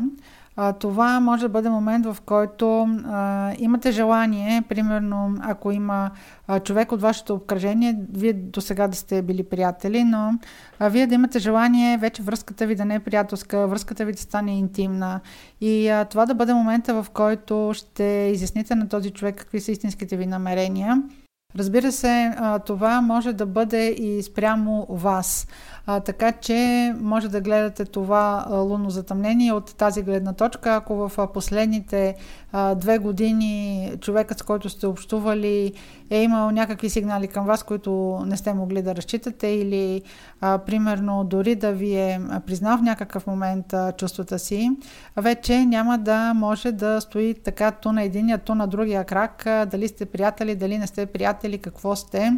А, 0.58 0.74
това 0.74 1.20
може 1.20 1.41
да 1.41 1.50
бъде 1.50 1.70
момент, 1.70 2.06
в 2.06 2.18
който 2.26 2.88
а, 3.06 3.54
имате 3.58 3.91
желание, 3.91 4.62
примерно, 4.70 5.36
ако 5.41 5.72
има 5.72 6.12
а, 6.48 6.60
човек 6.60 6.91
от 6.91 7.02
вашето 7.02 7.34
обкръжение, 7.34 8.00
вие 8.13 8.34
до 8.34 8.62
сега 8.62 8.88
да 8.88 8.96
сте 8.96 9.22
били 9.22 9.44
приятели, 9.44 10.04
но 10.04 10.39
а, 10.80 10.89
вие 10.89 11.08
да 11.08 11.15
имате 11.15 11.39
желание 11.39 11.98
вече 11.98 12.24
връзката 12.24 12.68
ви 12.68 12.76
да 12.76 12.86
не 12.86 12.96
е 12.96 13.00
приятелска, 13.00 13.68
връзката 13.68 14.06
ви 14.06 14.12
да 14.12 14.22
стане 14.22 14.58
интимна 14.58 15.20
и 15.62 15.89
а, 15.89 16.06
това 16.06 16.26
да 16.26 16.36
бъде 16.36 16.54
момента, 16.54 17.04
в 17.04 17.10
който 17.10 17.72
ще 17.74 18.04
изясните 18.34 18.76
на 18.76 18.89
този 18.89 19.12
човек 19.12 19.36
какви 19.36 19.62
са 19.62 19.72
истинските 19.72 20.18
ви 20.18 20.26
намерения. 20.26 21.04
Разбира 21.58 21.91
се, 21.91 22.36
това 22.65 23.02
може 23.02 23.34
да 23.34 23.46
бъде 23.46 23.88
и 23.88 24.24
спрямо 24.24 24.88
вас. 24.89 25.48
А, 25.88 26.00
така 26.00 26.32
че 26.32 26.93
може 27.00 27.30
да 27.30 27.41
гледате 27.41 27.86
това 27.86 28.45
лунно 28.50 28.89
затъмнение 28.89 29.54
от 29.54 29.76
тази 29.76 30.02
гледна 30.02 30.34
точка. 30.34 30.76
Ако 30.76 30.95
в 30.95 31.28
последните 31.34 32.15
а, 32.52 32.76
две 32.76 32.98
години 32.98 33.91
човекът, 34.02 34.39
с 34.39 34.41
който 34.41 34.69
сте 34.69 34.88
общували, 34.88 35.74
е 36.10 36.24
имал 36.24 36.52
някакви 36.52 36.89
сигнали 36.89 37.28
към 37.28 37.46
вас, 37.46 37.63
които 37.63 38.22
не 38.26 38.38
сте 38.38 38.54
могли 38.54 38.82
да 38.82 38.96
разчитате 38.96 39.48
или 39.48 40.02
а, 40.41 40.58
примерно 40.58 41.24
дори 41.24 41.56
да 41.56 41.72
ви 41.72 41.96
е 41.96 42.22
признал 42.46 42.78
в 42.78 42.82
някакъв 42.82 43.28
момент 43.28 43.74
а, 43.74 43.91
чувствата 43.91 44.39
си, 44.39 44.72
вече 45.18 45.65
няма 45.65 45.98
да 45.98 46.34
може 46.34 46.72
да 46.72 47.02
стои 47.02 47.34
така 47.34 47.72
ту 47.72 47.91
на 47.91 48.04
единия, 48.04 48.38
ту 48.38 48.56
на 48.56 48.68
другия 48.68 49.04
крак, 49.04 49.46
а, 49.46 49.65
дали 49.65 49.88
сте 49.88 50.06
приятели, 50.06 50.56
дали 50.56 50.78
не 50.78 50.88
сте 50.88 51.06
приятели, 51.06 51.58
какво 51.58 51.96
сте 51.96 52.34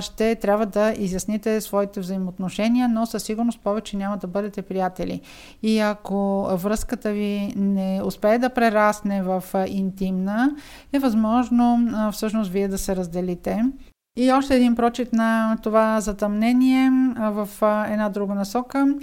ще 0.00 0.34
трябва 0.34 0.66
да 0.66 0.94
изясните 0.98 1.60
своите 1.60 2.00
взаимоотношения, 2.00 2.88
но 2.88 3.06
със 3.06 3.22
сигурност 3.22 3.60
повече 3.60 3.96
няма 3.96 4.16
да 4.16 4.26
бъдете 4.26 4.62
приятели. 4.62 5.20
И 5.62 5.78
ако 5.78 6.48
връзката 6.52 7.12
ви 7.12 7.52
не 7.56 8.00
успее 8.04 8.38
да 8.38 8.50
прерасне 8.50 9.22
в 9.22 9.44
интимна, 9.68 10.50
е 10.92 10.98
възможно 10.98 11.78
всъщност 12.12 12.50
вие 12.50 12.68
да 12.68 12.75
се 12.78 12.96
разделите. 12.96 13.64
И 14.16 14.32
още 14.32 14.56
един 14.56 14.74
прочит 14.74 15.12
на 15.12 15.58
това 15.62 16.00
затъмнение 16.00 16.90
в 17.16 17.48
една 17.90 18.08
друга 18.08 18.34
насока. 18.34 18.94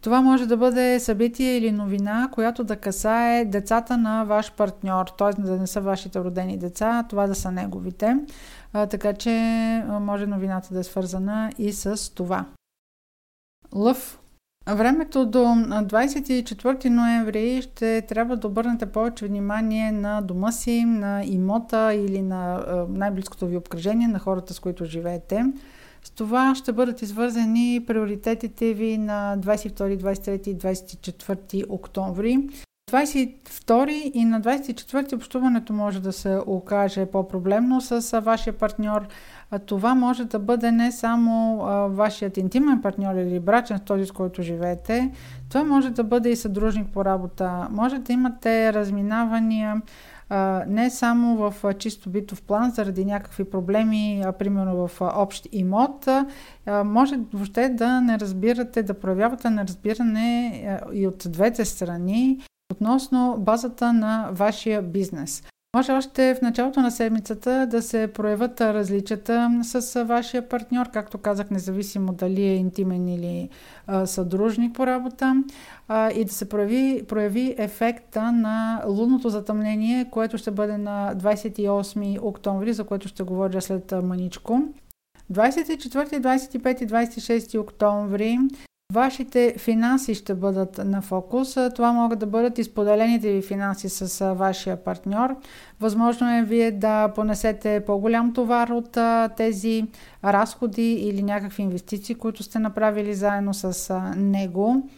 Това 0.00 0.20
може 0.20 0.46
да 0.46 0.56
бъде 0.56 1.00
събитие 1.00 1.56
или 1.56 1.72
новина, 1.72 2.28
която 2.32 2.64
да 2.64 2.76
касае 2.76 3.44
децата 3.44 3.96
на 3.96 4.24
ваш 4.24 4.52
партньор, 4.52 5.06
т.е. 5.18 5.42
да 5.42 5.58
не 5.58 5.66
са 5.66 5.80
вашите 5.80 6.20
родени 6.20 6.58
деца, 6.58 7.06
това 7.08 7.26
да 7.26 7.34
са 7.34 7.52
неговите. 7.52 8.16
Така 8.72 9.12
че 9.12 9.30
може 9.88 10.26
новината 10.26 10.74
да 10.74 10.80
е 10.80 10.84
свързана 10.84 11.50
и 11.58 11.72
с 11.72 12.14
това. 12.14 12.44
Лъв. 13.74 14.21
Времето 14.68 15.26
до 15.26 15.38
24 15.38 16.88
ноември 16.88 17.62
ще 17.62 18.02
трябва 18.02 18.36
да 18.36 18.46
обърнете 18.46 18.86
повече 18.86 19.26
внимание 19.26 19.92
на 19.92 20.20
дома 20.20 20.52
си, 20.52 20.84
на 20.84 21.24
имота 21.24 21.94
или 21.94 22.22
на 22.22 22.64
най-близкото 22.88 23.46
ви 23.46 23.56
обкръжение, 23.56 24.08
на 24.08 24.18
хората 24.18 24.54
с 24.54 24.60
които 24.60 24.84
живеете. 24.84 25.44
С 26.04 26.10
това 26.10 26.54
ще 26.54 26.72
бъдат 26.72 27.02
извързани 27.02 27.84
приоритетите 27.86 28.74
ви 28.74 28.98
на 28.98 29.36
22, 29.38 30.02
23 30.02 30.48
и 30.48 30.58
24 30.58 31.64
октомври. 31.68 32.48
22 32.90 33.90
и 34.14 34.24
на 34.24 34.40
24 34.40 35.14
общуването 35.14 35.72
може 35.72 36.00
да 36.00 36.12
се 36.12 36.38
окаже 36.46 37.06
по-проблемно 37.06 37.80
с 37.80 38.20
вашия 38.20 38.52
партньор. 38.52 39.06
Това 39.66 39.94
може 39.94 40.24
да 40.24 40.38
бъде 40.38 40.72
не 40.72 40.92
само 40.92 41.56
вашият 41.88 42.36
интимен 42.36 42.82
партньор 42.82 43.14
или 43.14 43.40
брачен, 43.40 43.78
с 43.78 43.80
този 43.80 44.06
с 44.06 44.10
който 44.10 44.42
живеете. 44.42 45.10
Това 45.48 45.64
може 45.64 45.90
да 45.90 46.04
бъде 46.04 46.30
и 46.30 46.36
съдружник 46.36 46.88
по 46.92 47.04
работа. 47.04 47.68
Може 47.70 47.98
да 47.98 48.12
имате 48.12 48.72
разминавания 48.72 49.82
не 50.68 50.90
само 50.90 51.36
в 51.36 51.74
чисто 51.74 52.10
битов 52.10 52.42
план, 52.42 52.70
заради 52.70 53.04
някакви 53.04 53.44
проблеми, 53.44 54.22
а 54.26 54.32
примерно 54.32 54.88
в 54.88 55.00
общ 55.00 55.48
имот, 55.52 56.08
може 56.84 57.18
въобще 57.32 57.68
да 57.68 58.00
не 58.00 58.18
разбирате, 58.18 58.82
да 58.82 58.94
проявявате 58.94 59.50
неразбиране 59.50 60.62
и 60.92 61.06
от 61.06 61.26
двете 61.26 61.64
страни 61.64 62.40
относно 62.72 63.36
базата 63.38 63.92
на 63.92 64.28
вашия 64.32 64.82
бизнес. 64.82 65.42
Може 65.76 65.92
още 65.92 66.34
в 66.34 66.42
началото 66.42 66.80
на 66.80 66.90
седмицата 66.90 67.66
да 67.70 67.82
се 67.82 68.12
проявят 68.14 68.60
различията 68.60 69.60
с 69.62 70.04
вашия 70.04 70.48
партньор, 70.48 70.90
както 70.90 71.18
казах, 71.18 71.50
независимо 71.50 72.12
дали 72.12 72.42
е 72.42 72.54
интимен 72.54 73.08
или 73.08 73.48
а, 73.86 74.06
съдружник 74.06 74.74
по 74.74 74.86
работа, 74.86 75.44
а, 75.88 76.10
и 76.10 76.24
да 76.24 76.32
се 76.32 76.48
прояви, 76.48 77.04
прояви 77.08 77.54
ефекта 77.58 78.32
на 78.32 78.82
лунното 78.86 79.28
затъмнение, 79.28 80.10
което 80.10 80.38
ще 80.38 80.50
бъде 80.50 80.78
на 80.78 81.14
28 81.16 82.22
октомври, 82.22 82.72
за 82.72 82.84
което 82.84 83.08
ще 83.08 83.22
говоря 83.22 83.62
след 83.62 83.92
маничко. 84.02 84.62
24, 85.32 86.20
25 86.20 86.82
и 86.82 86.86
26 86.86 87.60
октомври 87.60 88.38
Вашите 88.92 89.54
финанси 89.58 90.14
ще 90.14 90.34
бъдат 90.34 90.80
на 90.84 91.02
фокус. 91.02 91.56
Това 91.74 91.92
могат 91.92 92.18
да 92.18 92.26
бъдат 92.26 92.58
изподелените 92.58 93.32
ви 93.32 93.42
финанси 93.42 93.88
с 93.88 94.34
вашия 94.34 94.76
партньор. 94.84 95.36
Възможно 95.80 96.38
е 96.38 96.42
вие 96.42 96.70
да 96.70 97.08
понесете 97.08 97.82
по-голям 97.86 98.32
товар 98.32 98.68
от 98.68 98.98
тези 99.36 99.84
разходи 100.24 100.92
или 100.92 101.22
някакви 101.22 101.62
инвестиции, 101.62 102.14
които 102.14 102.42
сте 102.42 102.58
направили 102.58 103.14
заедно 103.14 103.54
с 103.54 104.00
него. 104.16 104.88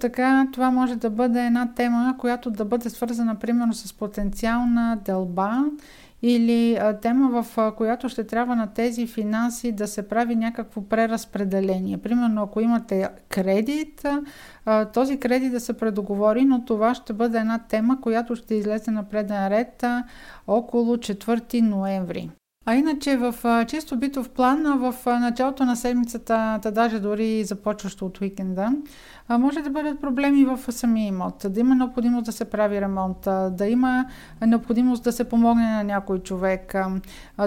Така, 0.00 0.46
това 0.52 0.70
може 0.70 0.96
да 0.96 1.10
бъде 1.10 1.46
една 1.46 1.74
тема, 1.74 2.14
която 2.18 2.50
да 2.50 2.64
бъде 2.64 2.90
свързана 2.90 3.34
примерно 3.34 3.74
с 3.74 3.92
потенциална 3.92 4.98
дълба 5.04 5.64
или 6.22 6.76
а, 6.76 7.00
тема, 7.00 7.42
в 7.42 7.58
а, 7.58 7.72
която 7.72 8.08
ще 8.08 8.24
трябва 8.24 8.56
на 8.56 8.66
тези 8.66 9.06
финанси 9.06 9.72
да 9.72 9.88
се 9.88 10.08
прави 10.08 10.36
някакво 10.36 10.82
преразпределение. 10.82 11.98
Примерно, 11.98 12.42
ако 12.42 12.60
имате 12.60 13.08
кредит, 13.28 14.06
а, 14.64 14.84
този 14.84 15.20
кредит 15.20 15.52
да 15.52 15.60
се 15.60 15.72
предоговори, 15.72 16.44
но 16.44 16.64
това 16.64 16.94
ще 16.94 17.12
бъде 17.12 17.38
една 17.38 17.58
тема, 17.58 18.00
която 18.00 18.36
ще 18.36 18.54
излезе 18.54 18.90
на 18.90 19.02
преден 19.02 19.48
ред 19.48 19.82
а, 19.82 20.04
около 20.46 20.96
4 20.96 21.60
ноември. 21.60 22.30
А 22.66 22.74
иначе 22.74 23.16
в 23.16 23.34
а, 23.44 23.64
чисто 23.64 23.96
битов 23.96 24.30
план, 24.30 24.78
в 24.78 24.94
а, 25.06 25.18
началото 25.18 25.64
на 25.64 25.76
седмицата, 25.76 26.58
та 26.62 26.70
даже 26.70 26.98
дори 26.98 27.44
започващо 27.44 28.06
от 28.06 28.20
уикенда, 28.20 28.72
а, 29.30 29.38
може 29.38 29.60
да 29.60 29.70
бъдат 29.70 30.00
проблеми 30.00 30.44
в 30.44 30.72
самия 30.72 31.06
имот, 31.06 31.46
да 31.48 31.60
има 31.60 31.74
необходимост 31.74 32.24
да 32.24 32.32
се 32.32 32.44
прави 32.44 32.80
ремонт, 32.80 33.20
да 33.56 33.66
има 33.66 34.06
необходимост 34.46 35.04
да 35.04 35.12
се 35.12 35.28
помогне 35.28 35.70
на 35.70 35.84
някой 35.84 36.18
човек. 36.18 36.74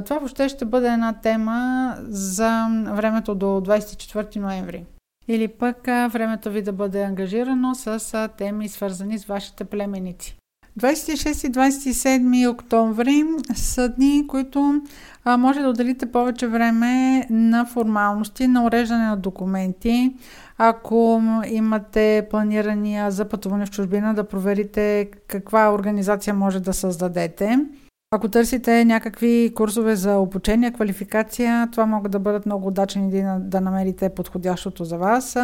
Това 0.06 0.17
въобще 0.17 0.50
ще 0.50 0.65
бъде 0.65 0.88
една 0.88 1.13
тема 1.13 1.96
за 2.08 2.67
времето 2.93 3.36
до 3.36 3.46
24 3.46 4.36
ноември. 4.36 4.86
Или 5.28 5.48
пък 5.48 5.86
времето 5.86 6.52
ви 6.52 6.62
да 6.62 6.74
бъде 6.74 7.04
ангажирано 7.04 7.76
с 7.76 8.30
теми 8.38 8.69
свързани 8.69 9.19
с 9.19 9.26
вашите 9.26 9.63
племеници. 9.63 10.38
26 10.80 11.48
и 11.48 11.52
27 11.52 12.52
октомври 12.52 13.24
са 13.56 13.90
дни, 13.90 14.28
които 14.28 14.82
а, 15.26 15.38
може 15.38 15.60
да 15.60 15.70
отделите 15.70 16.06
повече 16.06 16.48
време 16.48 17.26
на 17.30 17.66
формалности, 17.66 18.48
на 18.48 18.66
уреждане 18.66 19.06
на 19.06 19.18
документи. 19.18 20.16
Ако 20.58 21.22
имате 21.48 22.28
планирания 22.30 23.12
за 23.12 23.26
пътуване 23.26 23.66
в 23.66 23.72
чужбина, 23.72 24.14
да 24.14 24.24
проверите 24.24 25.10
каква 25.28 25.74
организация 25.74 26.34
може 26.34 26.60
да 26.60 26.74
създадете. 26.74 27.60
Ако 28.15 28.30
търсите 28.30 28.86
някакви 28.86 29.54
курсове 29.56 29.95
за 29.95 30.17
обучение, 30.17 30.71
квалификация, 30.71 31.67
това 31.71 31.86
могат 31.86 32.12
да 32.12 32.19
бъдат 32.19 32.45
много 32.45 32.67
удачни 32.67 33.10
дни 33.10 33.23
да 33.39 33.62
намерите 33.62 34.10
подходящото 34.10 34.84
за 34.84 34.97
вас. 34.97 35.38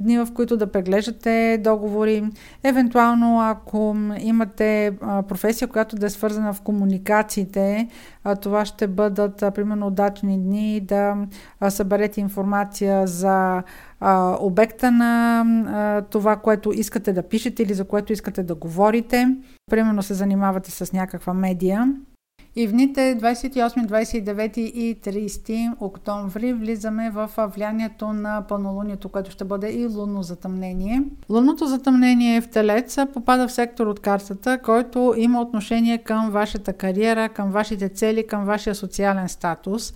Дни, 0.00 0.18
в 0.18 0.28
които 0.34 0.56
да 0.56 0.66
преглеждате 0.66 1.60
договори. 1.64 2.24
Евентуално, 2.64 3.40
ако 3.40 3.96
имате 4.18 4.92
професия, 5.28 5.68
която 5.68 5.96
да 5.96 6.06
е 6.06 6.10
свързана 6.10 6.52
в 6.52 6.60
комуникациите, 6.60 7.88
това 8.40 8.64
ще 8.64 8.86
бъдат, 8.86 9.44
примерно, 9.54 9.86
удачни 9.86 10.38
дни 10.38 10.80
да 10.80 11.16
съберете 11.68 12.20
информация 12.20 13.06
за 13.06 13.62
обекта 14.40 14.90
на 14.90 16.02
това, 16.10 16.36
което 16.36 16.72
искате 16.72 17.12
да 17.12 17.22
пишете 17.22 17.62
или 17.62 17.74
за 17.74 17.84
което 17.84 18.12
искате 18.12 18.42
да 18.42 18.54
говорите. 18.54 19.36
Примерно 19.70 20.02
се 20.02 20.14
занимавате 20.14 20.70
с 20.70 20.92
някаква 20.92 21.34
медия. 21.34 21.94
И 22.56 22.66
в 22.66 22.72
дните 22.72 23.00
28, 23.00 23.86
29 23.86 24.58
и 24.58 25.00
30 25.00 25.72
октомври 25.80 26.52
влизаме 26.52 27.10
в 27.10 27.30
влиянието 27.54 28.12
на 28.12 28.44
пълнолунието, 28.48 29.08
което 29.08 29.30
ще 29.30 29.44
бъде 29.44 29.72
и 29.72 29.86
лунно 29.86 30.22
затъмнение. 30.22 31.02
Лунното 31.30 31.66
затъмнение 31.66 32.40
в 32.40 32.48
Телец 32.48 32.96
попада 33.14 33.48
в 33.48 33.52
сектор 33.52 33.86
от 33.86 34.00
картата, 34.00 34.58
който 34.58 35.14
има 35.16 35.40
отношение 35.40 35.98
към 35.98 36.30
вашата 36.30 36.72
кариера, 36.72 37.28
към 37.28 37.50
вашите 37.50 37.88
цели, 37.88 38.26
към 38.26 38.44
вашия 38.44 38.74
социален 38.74 39.28
статус. 39.28 39.94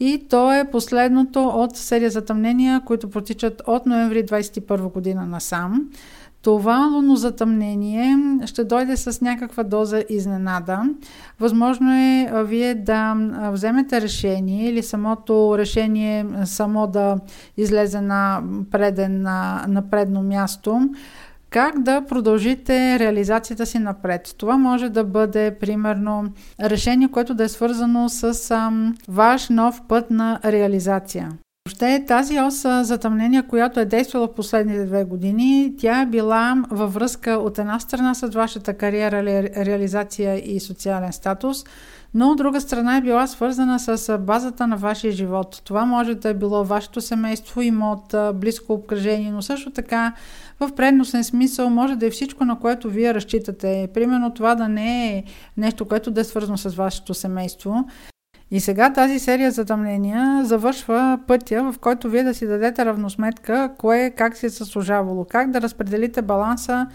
И 0.00 0.26
то 0.30 0.52
е 0.52 0.70
последното 0.70 1.46
от 1.46 1.76
серия 1.76 2.10
затъмнения, 2.10 2.80
които 2.84 3.10
протичат 3.10 3.62
от 3.66 3.86
ноември 3.86 4.24
21 4.26 4.92
година 4.92 5.26
насам. 5.26 5.90
Това 6.42 6.90
луно 6.94 7.16
затъмнение 7.16 8.16
ще 8.46 8.64
дойде 8.64 8.96
с 8.96 9.20
някаква 9.20 9.62
доза 9.62 10.02
изненада. 10.08 10.82
Възможно 11.40 11.92
е 11.92 12.32
вие 12.44 12.74
да 12.74 13.16
вземете 13.52 14.00
решение 14.00 14.68
или 14.68 14.82
самото 14.82 15.58
решение 15.58 16.26
само 16.44 16.86
да 16.86 17.16
излезе 17.56 18.00
на, 18.00 18.42
преден, 18.70 19.22
на, 19.22 19.64
на 19.68 19.90
предно 19.90 20.22
място, 20.22 20.80
как 21.50 21.82
да 21.82 22.04
продължите 22.04 22.98
реализацията 22.98 23.66
си 23.66 23.78
напред. 23.78 24.34
Това 24.38 24.56
може 24.56 24.88
да 24.88 25.04
бъде, 25.04 25.56
примерно, 25.60 26.24
решение, 26.60 27.08
което 27.08 27.34
да 27.34 27.44
е 27.44 27.48
свързано 27.48 28.08
с 28.08 28.50
ам, 28.50 28.94
ваш 29.08 29.48
нов 29.48 29.82
път 29.88 30.10
на 30.10 30.40
реализация. 30.44 31.30
Въобще 31.80 32.04
тази 32.04 32.40
ос 32.40 32.66
затъмнение, 32.82 33.42
която 33.42 33.80
е 33.80 33.84
действала 33.84 34.26
в 34.26 34.34
последните 34.34 34.84
две 34.84 35.04
години, 35.04 35.74
тя 35.78 36.00
е 36.00 36.06
била 36.06 36.62
във 36.70 36.94
връзка 36.94 37.30
от 37.30 37.58
една 37.58 37.80
страна 37.80 38.14
с 38.14 38.26
вашата 38.26 38.74
кариера, 38.74 39.22
реализация 39.64 40.54
и 40.54 40.60
социален 40.60 41.12
статус, 41.12 41.64
но 42.14 42.30
от 42.30 42.38
друга 42.38 42.60
страна 42.60 42.96
е 42.96 43.00
била 43.00 43.26
свързана 43.26 43.78
с 43.78 44.18
базата 44.18 44.66
на 44.66 44.76
вашия 44.76 45.12
живот. 45.12 45.62
Това 45.64 45.84
може 45.84 46.14
да 46.14 46.28
е 46.28 46.34
било 46.34 46.64
вашето 46.64 47.00
семейство, 47.00 47.62
имот, 47.62 48.14
близко 48.34 48.72
обкръжение, 48.72 49.30
но 49.30 49.42
също 49.42 49.70
така 49.70 50.12
в 50.60 50.74
предносен 50.76 51.24
смисъл 51.24 51.70
може 51.70 51.96
да 51.96 52.06
е 52.06 52.10
всичко, 52.10 52.44
на 52.44 52.58
което 52.58 52.90
вие 52.90 53.14
разчитате. 53.14 53.88
Примерно 53.94 54.34
това 54.34 54.54
да 54.54 54.68
не 54.68 55.08
е 55.08 55.24
нещо, 55.56 55.84
което 55.84 56.10
да 56.10 56.20
е 56.20 56.24
свързано 56.24 56.58
с 56.58 56.68
вашето 56.68 57.14
семейство. 57.14 57.84
И 58.50 58.60
сега 58.60 58.92
тази 58.92 59.18
серия 59.18 59.50
затъмнения 59.50 60.44
завършва 60.44 61.18
пътя, 61.26 61.72
в 61.72 61.78
който 61.78 62.10
вие 62.10 62.22
да 62.22 62.34
си 62.34 62.46
дадете 62.46 62.84
равносметка 62.84 63.70
кое 63.78 64.10
как 64.16 64.36
си 64.36 64.46
е 64.46 64.48
заслужавало, 64.48 65.24
как 65.24 65.50
да 65.50 65.60
разпределите 65.60 66.22
баланса 66.22 66.86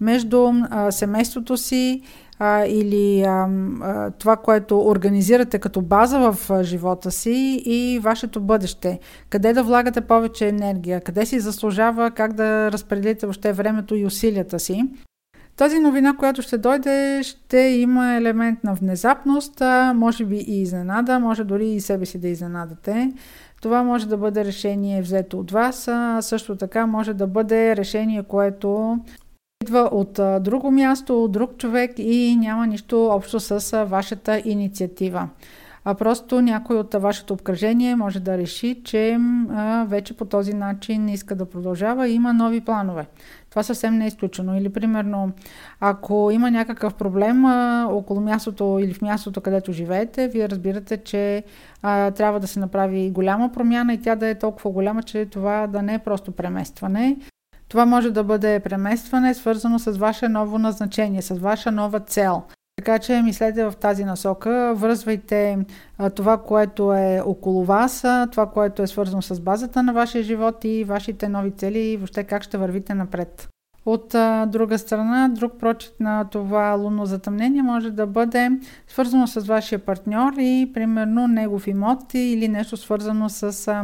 между 0.00 0.52
а, 0.70 0.90
семейството 0.90 1.56
си 1.56 2.02
а, 2.38 2.64
или 2.64 3.22
а, 3.22 3.48
а, 3.82 4.10
това, 4.10 4.36
което 4.36 4.80
организирате 4.80 5.58
като 5.58 5.80
база 5.82 6.32
в 6.32 6.50
а, 6.50 6.64
живота 6.64 7.10
си 7.10 7.62
и 7.64 7.98
вашето 8.02 8.40
бъдеще. 8.40 8.98
Къде 9.30 9.52
да 9.52 9.62
влагате 9.62 10.00
повече 10.00 10.48
енергия, 10.48 11.00
къде 11.00 11.26
си 11.26 11.40
заслужава, 11.40 12.10
как 12.10 12.32
да 12.32 12.72
разпределите 12.72 13.26
въобще 13.26 13.52
времето 13.52 13.94
и 13.94 14.06
усилията 14.06 14.60
си. 14.60 14.84
Тази 15.56 15.78
новина, 15.78 16.16
която 16.16 16.42
ще 16.42 16.58
дойде, 16.58 17.20
ще 17.22 17.58
има 17.58 18.14
елемент 18.14 18.64
на 18.64 18.74
внезапност, 18.74 19.62
може 19.94 20.24
би 20.24 20.36
и 20.36 20.62
изненада, 20.62 21.18
може 21.18 21.44
дори 21.44 21.68
и 21.68 21.80
себе 21.80 22.06
си 22.06 22.18
да 22.18 22.28
изненадате. 22.28 23.12
Това 23.62 23.82
може 23.82 24.08
да 24.08 24.16
бъде 24.16 24.44
решение 24.44 25.02
взето 25.02 25.38
от 25.38 25.50
вас, 25.50 25.88
също 26.20 26.56
така 26.56 26.86
може 26.86 27.14
да 27.14 27.26
бъде 27.26 27.76
решение, 27.76 28.22
което 28.22 28.98
идва 29.62 29.88
от 29.92 30.12
друго 30.42 30.70
място, 30.70 31.24
от 31.24 31.32
друг 31.32 31.56
човек 31.56 31.90
и 31.98 32.36
няма 32.40 32.66
нищо 32.66 33.06
общо 33.06 33.40
с 33.40 33.84
вашата 33.84 34.42
инициатива. 34.44 35.28
А 35.84 35.94
просто 35.94 36.40
някой 36.40 36.76
от 36.76 36.94
вашето 36.94 37.34
обкръжение 37.34 37.96
може 37.96 38.20
да 38.20 38.38
реши, 38.38 38.80
че 38.84 39.18
а, 39.50 39.84
вече 39.88 40.16
по 40.16 40.24
този 40.24 40.54
начин 40.54 41.08
иска 41.08 41.34
да 41.34 41.44
продължава 41.46 42.08
и 42.08 42.14
има 42.14 42.32
нови 42.32 42.60
планове. 42.60 43.06
Това 43.50 43.62
съвсем 43.62 43.94
не 43.94 44.04
е 44.04 44.08
изключено. 44.08 44.56
Или, 44.56 44.68
примерно, 44.68 45.32
ако 45.80 46.30
има 46.32 46.50
някакъв 46.50 46.94
проблем 46.94 47.44
а, 47.44 47.86
около 47.90 48.20
мястото 48.20 48.78
или 48.80 48.94
в 48.94 49.02
мястото, 49.02 49.40
където 49.40 49.72
живеете, 49.72 50.28
вие 50.28 50.48
разбирате, 50.48 50.96
че 50.96 51.44
а, 51.82 52.10
трябва 52.10 52.40
да 52.40 52.46
се 52.46 52.60
направи 52.60 53.10
голяма 53.10 53.52
промяна 53.52 53.94
и 53.94 54.02
тя 54.02 54.16
да 54.16 54.28
е 54.28 54.38
толкова 54.38 54.70
голяма, 54.70 55.02
че 55.02 55.26
това 55.26 55.66
да 55.66 55.82
не 55.82 55.94
е 55.94 55.98
просто 55.98 56.32
преместване. 56.32 57.16
Това 57.68 57.86
може 57.86 58.10
да 58.10 58.24
бъде 58.24 58.60
преместване, 58.60 59.34
свързано 59.34 59.78
с 59.78 59.90
ваше 59.90 60.28
ново 60.28 60.58
назначение, 60.58 61.22
с 61.22 61.34
ваша 61.34 61.72
нова 61.72 62.00
цел. 62.00 62.42
Така 62.80 62.98
че 62.98 63.22
мислете 63.22 63.64
в 63.64 63.72
тази 63.80 64.04
насока, 64.04 64.74
връзвайте 64.76 65.58
това, 66.14 66.38
което 66.38 66.92
е 66.92 67.22
около 67.24 67.64
вас, 67.64 68.04
това, 68.30 68.46
което 68.46 68.82
е 68.82 68.86
свързано 68.86 69.22
с 69.22 69.40
базата 69.40 69.82
на 69.82 69.92
вашия 69.92 70.24
живот 70.24 70.64
и 70.64 70.84
вашите 70.84 71.28
нови 71.28 71.50
цели 71.50 71.78
и 71.78 71.96
въобще 71.96 72.24
как 72.24 72.42
ще 72.42 72.58
вървите 72.58 72.94
напред. 72.94 73.48
От 73.86 74.08
друга 74.46 74.78
страна, 74.78 75.28
друг 75.28 75.52
прочит 75.58 75.94
на 76.00 76.24
това 76.24 76.72
лунно 76.72 77.06
затъмнение 77.06 77.62
може 77.62 77.90
да 77.90 78.06
бъде 78.06 78.50
свързано 78.86 79.26
с 79.26 79.40
вашия 79.40 79.78
партньор 79.78 80.32
и 80.38 80.70
примерно 80.74 81.28
негов 81.28 81.66
имот 81.66 82.14
или 82.14 82.48
нещо 82.48 82.76
свързано 82.76 83.28
с 83.28 83.74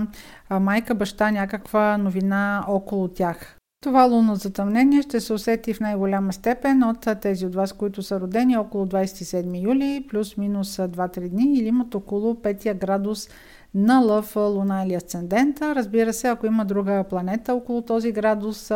майка, 0.61 0.95
баща, 0.95 1.31
някаква 1.31 1.99
новина 1.99 2.65
около 2.69 3.09
тях. 3.09 3.56
Това 3.81 4.05
лунно 4.05 4.35
затъмнение 4.35 5.03
ще 5.03 5.21
се 5.21 5.33
усети 5.33 5.75
в 5.75 5.81
най-голяма 5.81 6.33
степен 6.33 6.83
от 6.83 7.09
тези 7.23 7.47
от 7.47 7.55
вас, 7.55 7.73
които 7.73 8.03
са 8.03 8.21
родени 8.21 8.57
около 8.57 8.87
27 8.87 9.63
юли, 9.63 10.07
плюс-минус 10.11 10.77
2-3 10.77 11.29
дни 11.29 11.55
или 11.55 11.67
имат 11.67 11.95
около 11.95 12.35
5 12.35 12.75
градус 12.75 13.29
на 13.77 14.01
лъв 14.01 14.37
луна 14.37 14.85
или 14.87 14.95
асцендента. 14.95 15.75
Разбира 15.75 16.13
се, 16.13 16.29
ако 16.29 16.47
има 16.47 16.65
друга 16.65 17.05
планета 17.11 17.55
около 17.55 17.83
този 17.83 18.13
градус 18.13 18.73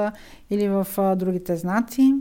или 0.51 0.69
в 0.69 0.87
другите 1.17 1.57
знаци, 1.57 2.15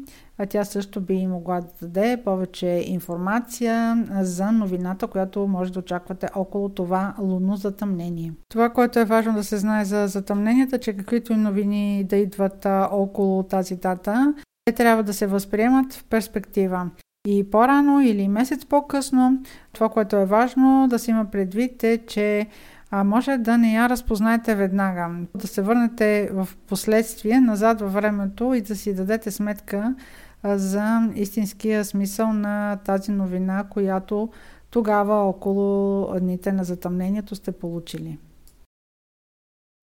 тя 0.49 0.65
също 0.65 1.01
би 1.01 1.27
могла 1.27 1.61
да 1.61 1.87
даде 1.87 2.21
повече 2.25 2.83
информация 2.85 4.05
за 4.21 4.51
новината, 4.51 5.07
която 5.07 5.47
може 5.47 5.73
да 5.73 5.79
очаквате 5.79 6.27
около 6.35 6.69
това 6.69 7.15
лунно 7.21 7.55
затъмнение. 7.55 8.33
Това, 8.49 8.69
което 8.69 8.99
е 8.99 9.05
важно 9.05 9.33
да 9.33 9.43
се 9.43 9.57
знае 9.57 9.85
за 9.85 10.07
затъмненията, 10.07 10.77
че 10.77 10.93
каквито 10.93 11.33
и 11.33 11.37
новини 11.37 12.03
да 12.03 12.15
идват 12.15 12.65
около 12.91 13.43
тази 13.43 13.75
дата, 13.75 14.33
те 14.65 14.71
трябва 14.71 15.03
да 15.03 15.13
се 15.13 15.27
възприемат 15.27 15.93
в 15.93 16.03
перспектива. 16.03 16.89
И 17.27 17.49
по-рано 17.51 18.01
или 18.01 18.27
месец 18.27 18.65
по-късно, 18.65 19.43
това, 19.73 19.89
което 19.89 20.15
е 20.15 20.25
важно 20.25 20.87
да 20.89 20.99
се 20.99 21.11
има 21.11 21.25
предвид 21.25 21.83
е, 21.83 21.97
че 22.07 22.47
а 22.91 23.03
може 23.03 23.37
да 23.37 23.57
не 23.57 23.73
я 23.73 23.89
разпознаете 23.89 24.55
веднага, 24.55 25.09
да 25.35 25.47
се 25.47 25.61
върнете 25.61 26.29
в 26.33 26.49
последствие 26.67 27.39
назад 27.39 27.81
във 27.81 27.93
времето 27.93 28.53
и 28.53 28.61
да 28.61 28.75
си 28.75 28.95
дадете 28.95 29.31
сметка 29.31 29.95
за 30.43 31.09
истинския 31.15 31.85
смисъл 31.85 32.33
на 32.33 32.75
тази 32.75 33.11
новина, 33.11 33.63
която 33.69 34.29
тогава 34.69 35.15
около 35.15 36.07
дните 36.19 36.51
на 36.51 36.63
затъмнението 36.63 37.35
сте 37.35 37.51
получили. 37.51 38.17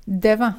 Дева 0.07 0.55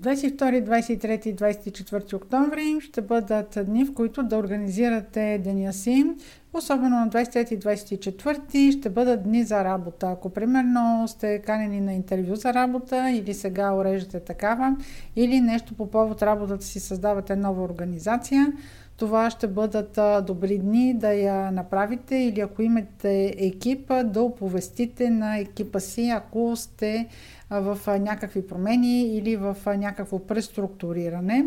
22, 0.00 0.64
23 0.64 1.34
24 1.34 2.14
октомври 2.14 2.80
ще 2.80 3.00
бъдат 3.00 3.58
дни, 3.66 3.84
в 3.84 3.94
които 3.94 4.22
да 4.22 4.36
организирате 4.36 5.40
деня 5.44 5.72
си. 5.72 6.06
Особено 6.54 6.96
на 6.96 7.08
23 7.08 7.52
и 7.52 7.58
24 7.58 8.78
ще 8.78 8.88
бъдат 8.88 9.22
дни 9.22 9.44
за 9.44 9.64
работа. 9.64 10.10
Ако 10.10 10.30
примерно 10.30 11.08
сте 11.08 11.38
канени 11.38 11.80
на 11.80 11.92
интервю 11.92 12.36
за 12.36 12.54
работа 12.54 13.10
или 13.10 13.34
сега 13.34 13.72
уреждате 13.72 14.20
такава, 14.20 14.76
или 15.16 15.40
нещо 15.40 15.74
по 15.74 15.90
повод 15.90 16.22
работата 16.22 16.64
си 16.64 16.80
създавате 16.80 17.36
нова 17.36 17.62
организация, 17.62 18.52
това 19.00 19.30
ще 19.30 19.46
бъдат 19.46 19.98
добри 20.26 20.58
дни 20.58 20.94
да 20.94 21.12
я 21.12 21.50
направите 21.50 22.16
или 22.16 22.40
ако 22.40 22.62
имате 22.62 23.34
екипа, 23.38 24.02
да 24.02 24.22
оповестите 24.22 25.10
на 25.10 25.38
екипа 25.38 25.80
си, 25.80 26.08
ако 26.08 26.56
сте 26.56 27.08
в 27.50 27.78
някакви 27.98 28.46
промени 28.46 29.16
или 29.16 29.36
в 29.36 29.56
някакво 29.66 30.18
преструктуриране. 30.18 31.46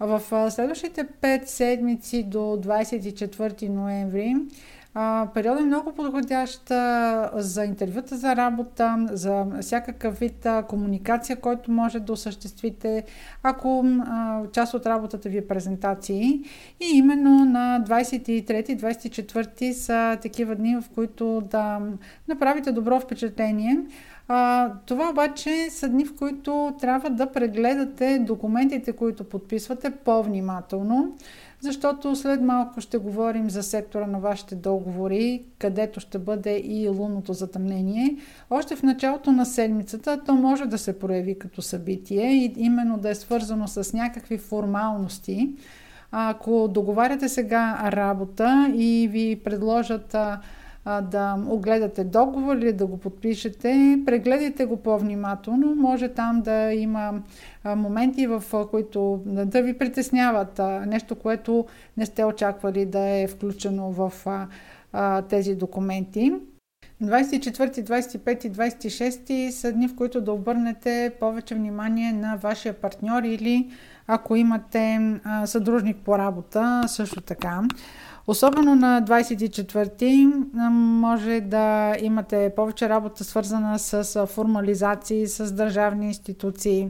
В 0.00 0.22
следващите 0.50 1.04
5 1.22 1.44
седмици 1.44 2.22
до 2.22 2.38
24 2.38 3.68
ноември 3.68 4.36
период 5.34 5.60
е 5.60 5.64
много 5.64 5.92
подходящ 5.92 6.68
за 7.34 7.64
интервюта 7.64 8.16
за 8.16 8.36
работа, 8.36 9.06
за 9.10 9.46
всякакъв 9.60 10.18
вид 10.18 10.46
комуникация, 10.68 11.36
който 11.36 11.70
може 11.70 12.00
да 12.00 12.12
осъществите, 12.12 13.04
ако 13.42 13.84
част 14.52 14.74
от 14.74 14.86
работата 14.86 15.28
ви 15.28 15.38
е 15.38 15.46
презентации. 15.46 16.42
И 16.80 16.90
именно 16.94 17.44
на 17.44 17.84
23-24 17.88 19.72
са 19.72 20.18
такива 20.22 20.54
дни, 20.54 20.76
в 20.76 20.84
които 20.94 21.42
да 21.50 21.80
направите 22.28 22.72
добро 22.72 23.00
впечатление. 23.00 23.78
Това 24.86 25.10
обаче 25.10 25.70
са 25.70 25.88
дни, 25.88 26.04
в 26.04 26.16
които 26.16 26.74
трябва 26.80 27.10
да 27.10 27.32
прегледате 27.32 28.18
документите, 28.18 28.92
които 28.92 29.24
подписвате 29.24 29.90
по-внимателно, 29.90 31.16
защото 31.60 32.16
след 32.16 32.42
малко 32.42 32.80
ще 32.80 32.98
говорим 32.98 33.50
за 33.50 33.62
сектора 33.62 34.06
на 34.06 34.18
вашите 34.18 34.54
договори, 34.54 35.44
където 35.58 36.00
ще 36.00 36.18
бъде 36.18 36.58
и 36.58 36.88
лунното 36.88 37.32
затъмнение. 37.32 38.16
Още 38.50 38.76
в 38.76 38.82
началото 38.82 39.32
на 39.32 39.46
седмицата 39.46 40.20
то 40.26 40.34
може 40.34 40.66
да 40.66 40.78
се 40.78 40.98
прояви 40.98 41.38
като 41.38 41.62
събитие 41.62 42.32
и 42.32 42.54
именно 42.56 42.98
да 42.98 43.10
е 43.10 43.14
свързано 43.14 43.68
с 43.68 43.92
някакви 43.92 44.38
формалности. 44.38 45.54
Ако 46.12 46.68
договаряте 46.68 47.28
сега 47.28 47.90
работа 47.92 48.72
и 48.76 49.08
ви 49.12 49.40
предложат 49.44 50.16
да 51.02 51.36
огледате 51.48 52.04
договор 52.04 52.56
или 52.56 52.72
да 52.72 52.86
го 52.86 52.98
подпишете, 52.98 53.98
прегледайте 54.06 54.64
го 54.64 54.76
по-внимателно. 54.76 55.74
Може 55.74 56.08
там 56.08 56.42
да 56.42 56.72
има 56.72 57.12
моменти, 57.64 58.26
в 58.26 58.42
които 58.70 59.22
да 59.26 59.62
ви 59.62 59.78
притесняват 59.78 60.60
нещо, 60.86 61.14
което 61.14 61.66
не 61.96 62.06
сте 62.06 62.24
очаквали 62.24 62.86
да 62.86 63.00
е 63.00 63.26
включено 63.26 63.90
в 63.90 64.12
тези 65.28 65.54
документи. 65.54 66.32
24, 67.02 67.84
25 67.84 68.46
и 68.46 68.52
26 68.52 69.50
са 69.50 69.72
дни, 69.72 69.88
в 69.88 69.96
които 69.96 70.20
да 70.20 70.32
обърнете 70.32 71.12
повече 71.20 71.54
внимание 71.54 72.12
на 72.12 72.36
вашия 72.36 72.74
партньор 72.74 73.22
или 73.22 73.70
ако 74.06 74.36
имате 74.36 75.00
съдружник 75.44 75.96
по 75.96 76.18
работа, 76.18 76.84
също 76.86 77.20
така. 77.20 77.62
Особено 78.30 78.74
на 78.74 79.02
24-ти 79.02 80.28
може 80.72 81.40
да 81.40 81.96
имате 82.02 82.52
повече 82.56 82.88
работа 82.88 83.24
свързана 83.24 83.78
с 83.78 84.26
формализации, 84.26 85.26
с 85.26 85.52
държавни 85.52 86.06
институции. 86.06 86.88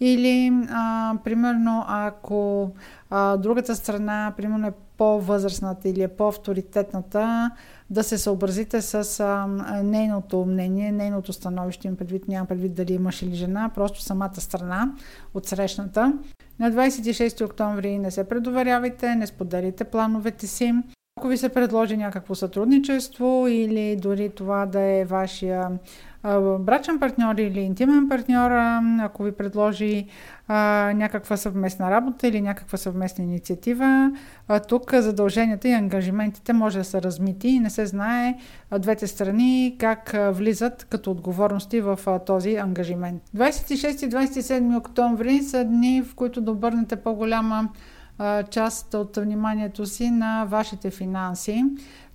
Или, 0.00 0.52
а, 0.70 1.14
примерно, 1.24 1.84
ако 1.88 2.70
а, 3.16 3.36
другата 3.36 3.76
страна, 3.76 4.32
примерно, 4.36 4.66
е 4.66 4.72
по-възрастната 4.96 5.88
или 5.88 6.02
е 6.02 6.08
по-авторитетната, 6.08 7.50
да 7.90 8.02
се 8.02 8.18
съобразите 8.18 8.82
с 8.82 9.20
а, 9.20 9.46
нейното 9.82 10.44
мнение, 10.44 10.92
нейното 10.92 11.32
становище, 11.32 11.88
им 11.88 11.96
предвид, 11.96 12.28
няма 12.28 12.46
предвид 12.46 12.74
дали 12.74 12.94
е 12.94 12.98
мъж 12.98 13.22
или 13.22 13.34
жена, 13.34 13.70
просто 13.74 14.02
самата 14.02 14.34
страна 14.40 14.92
от 15.34 15.46
срещната. 15.46 16.12
На 16.58 16.72
26 16.72 17.44
октомври 17.44 17.98
не 17.98 18.10
се 18.10 18.28
предоверявайте, 18.28 19.14
не 19.14 19.26
споделите 19.26 19.84
плановете 19.84 20.46
си. 20.46 20.74
Ако 21.18 21.28
ви 21.28 21.36
се 21.36 21.48
предложи 21.48 21.96
някакво 21.96 22.34
сътрудничество 22.34 23.46
или 23.48 23.96
дори 23.96 24.30
това 24.30 24.66
да 24.66 24.80
е 24.80 25.04
вашия 25.04 25.70
брачен 26.58 26.98
партньор 26.98 27.34
или 27.34 27.60
интимен 27.60 28.08
партньор, 28.08 28.50
ако 29.00 29.22
ви 29.22 29.32
предложи 29.32 30.06
а, 30.48 30.92
някаква 30.94 31.36
съвместна 31.36 31.90
работа 31.90 32.28
или 32.28 32.40
някаква 32.40 32.78
съвместна 32.78 33.24
инициатива, 33.24 34.12
а, 34.48 34.60
тук 34.60 34.94
задълженията 34.94 35.68
и 35.68 35.72
ангажиментите 35.72 36.52
може 36.52 36.78
да 36.78 36.84
са 36.84 37.02
размити 37.02 37.48
и 37.48 37.60
не 37.60 37.70
се 37.70 37.86
знае 37.86 38.38
а, 38.70 38.78
двете 38.78 39.06
страни 39.06 39.76
как 39.78 40.14
а, 40.14 40.30
влизат 40.30 40.86
като 40.90 41.10
отговорности 41.10 41.80
в 41.80 42.00
а, 42.06 42.18
този 42.18 42.56
ангажимент. 42.56 43.22
26 43.36 44.06
и 44.06 44.10
27 44.10 44.78
октомври 44.78 45.42
са 45.42 45.64
дни, 45.64 46.02
в 46.02 46.14
които 46.14 46.40
да 46.40 46.50
обърнете 46.50 46.96
по-голяма 46.96 47.68
част 48.50 48.94
от 48.94 49.16
вниманието 49.16 49.86
си 49.86 50.10
на 50.10 50.44
вашите 50.44 50.90
финанси. 50.90 51.64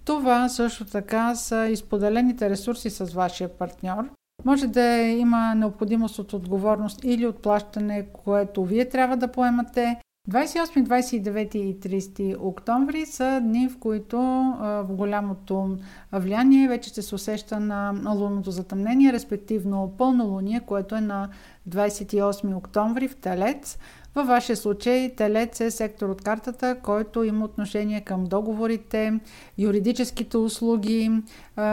Това 0.10 0.50
също 0.50 0.86
така 0.86 1.36
са 1.36 1.68
изподелените 1.68 2.50
ресурси 2.50 2.90
с 2.90 3.06
вашия 3.06 3.50
партньор. 3.50 4.10
Може 4.46 4.68
да 4.68 4.98
има 4.98 5.56
необходимост 5.56 6.20
от 6.20 6.34
отговорност 6.34 7.00
или 7.04 7.26
от 7.26 7.42
плащане, 7.42 8.08
което 8.14 8.66
вие 8.66 8.90
трябва 8.90 9.18
да 9.18 9.28
поемате, 9.28 10.02
28, 10.30 10.84
29 10.84 11.56
и 11.56 11.80
30 11.80 12.38
октомври 12.40 13.06
са 13.06 13.40
дни, 13.44 13.70
в 13.70 13.80
които 13.80 14.18
в 14.60 14.88
голямото 14.90 15.78
влияние 16.12 16.68
вече 16.68 16.90
ще 16.90 17.02
се 17.02 17.16
усеща 17.16 17.60
на 17.60 18.14
лунното 18.16 18.52
затъмнение, 18.52 19.14
респективно 19.14 19.94
пълнолуние, 19.98 20.60
което 20.60 20.96
е 20.96 21.02
на 21.02 21.30
28 21.70 22.56
октомври 22.56 23.08
в 23.08 23.16
Телец. 23.16 23.78
Във 24.16 24.28
вашия 24.28 24.58
случай 24.58 25.16
Телец 25.16 25.60
е 25.60 25.72
сектор 25.72 26.10
от 26.10 26.22
картата, 26.22 26.78
който 26.84 27.24
има 27.24 27.46
отношение 27.46 28.02
към 28.02 28.24
договорите, 28.24 29.20
юридическите 29.58 30.38
услуги, 30.38 31.12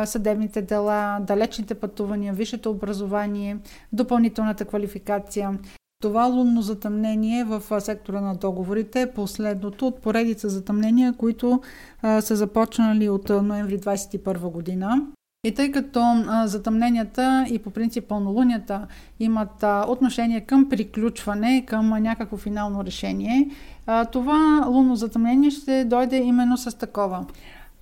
съдебните 0.05 0.62
дела, 0.62 1.18
далечните 1.20 1.74
пътувания, 1.74 2.32
висшето 2.32 2.70
образование, 2.70 3.59
допълнителната 3.93 4.64
квалификация. 4.64 5.59
Това 6.03 6.24
лунно 6.24 6.62
затъмнение 6.62 7.45
в 7.45 7.80
сектора 7.80 8.20
на 8.20 8.34
договорите 8.34 9.01
е 9.01 9.12
последното 9.12 9.87
от 9.87 10.03
поредица 10.03 10.49
затъмнения, 10.49 11.12
които 11.12 11.61
са 12.20 12.37
започнали 12.37 13.09
от 13.09 13.28
ноември 13.28 13.78
2021 13.78 14.51
година. 14.51 15.07
И 15.47 15.55
тъй 15.55 15.71
като 15.71 16.01
а, 16.01 16.47
затъмненията 16.47 17.47
и 17.51 17.59
по 17.59 17.71
принцип 17.71 18.09
пълнолунията 18.09 18.87
имат 19.21 19.63
а, 19.63 19.85
отношение 19.89 20.41
към 20.41 20.69
приключване, 20.69 21.65
към 21.67 21.93
а, 21.93 22.01
някакво 22.01 22.37
финално 22.37 22.85
решение, 22.85 23.51
а, 23.87 24.05
това 24.05 24.65
лунно 24.69 24.97
затъмнение 24.97 25.51
ще 25.51 25.85
дойде 25.85 26.17
именно 26.17 26.57
с 26.57 26.79
такова. 26.79 27.27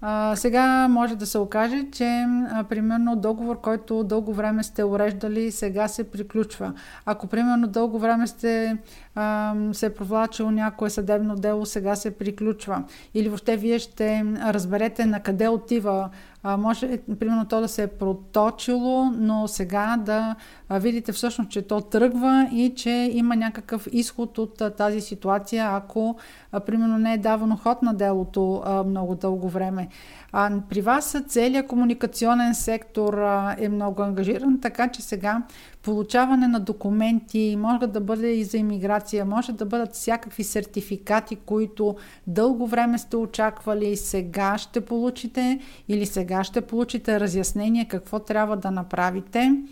А, 0.01 0.37
сега 0.37 0.89
може 0.89 1.17
да 1.17 1.27
се 1.27 1.39
окаже, 1.39 1.87
че 1.93 2.27
а, 2.51 2.65
примерно 2.65 3.17
договор, 3.17 3.61
който 3.61 4.05
дълго 4.05 4.35
време 4.35 4.63
сте 4.63 4.85
уреждали, 4.85 5.51
сега 5.51 5.89
се 5.89 6.11
приключва. 6.11 6.73
Ако 7.07 7.27
примерно 7.27 7.67
дълго 7.67 7.99
време 7.99 8.27
сте 8.27 8.77
а, 9.15 9.55
се 9.73 9.87
е 9.87 9.95
провлачил 9.95 10.51
някое 10.51 10.91
съдебно 10.91 11.37
дело, 11.37 11.67
сега 11.67 11.97
се 11.97 12.19
приключва. 12.19 12.85
Или 13.15 13.29
въобще 13.29 13.57
вие 13.57 13.79
ще 13.79 14.25
разберете 14.41 15.07
на 15.07 15.21
къде 15.21 15.49
отива 15.49 16.11
а, 16.47 16.57
може, 16.57 16.99
примерно, 17.21 17.45
то 17.45 17.61
да 17.61 17.69
се 17.69 17.83
е 17.83 17.87
проточило, 17.87 19.05
но 19.05 19.49
сега 19.49 19.97
да 19.97 20.37
видите 20.71 21.13
всъщност, 21.13 21.51
че 21.51 21.63
то 21.63 21.81
тръгва 21.81 22.49
и 22.53 22.73
че 22.77 23.11
има 23.13 23.37
някакъв 23.37 23.89
изход 23.93 24.39
от 24.39 24.61
а, 24.61 24.71
тази 24.71 25.01
ситуация, 25.01 25.69
ако, 25.73 26.17
а, 26.53 26.61
примерно, 26.61 26.99
не 26.99 27.15
е 27.15 27.19
давано 27.19 27.57
ход 27.57 27.83
на 27.83 27.95
делото 27.95 28.63
а, 28.65 28.85
много 28.85 29.15
дълго 29.15 29.49
време. 29.49 29.89
А, 30.37 30.61
при 30.69 30.81
вас 30.81 31.17
целият 31.29 31.67
комуникационен 31.67 32.55
сектор 32.55 33.15
а, 33.15 33.57
е 33.59 33.69
много 33.69 34.03
ангажиран, 34.03 34.61
така 34.61 34.89
че 34.89 35.03
сега 35.03 35.43
получаване 35.83 36.49
на 36.49 36.61
документи 36.61 37.57
може 37.59 37.87
да 37.87 38.01
бъде 38.01 38.33
и 38.33 38.45
за 38.45 38.57
иммиграция, 38.57 39.25
може 39.25 39.53
да 39.53 39.67
бъдат 39.67 39.93
всякакви 39.93 40.45
сертификати, 40.45 41.37
които 41.37 41.97
дълго 42.27 42.67
време 42.67 42.99
сте 42.99 43.17
очаквали, 43.17 43.97
сега 43.97 44.59
ще 44.59 44.81
получите 44.81 45.61
или 45.89 46.07
сега 46.07 46.45
ще 46.45 46.61
получите 46.61 47.21
разяснение 47.21 47.89
какво 47.89 48.19
трябва 48.19 48.57
да 48.57 48.71
направите. 48.71 49.63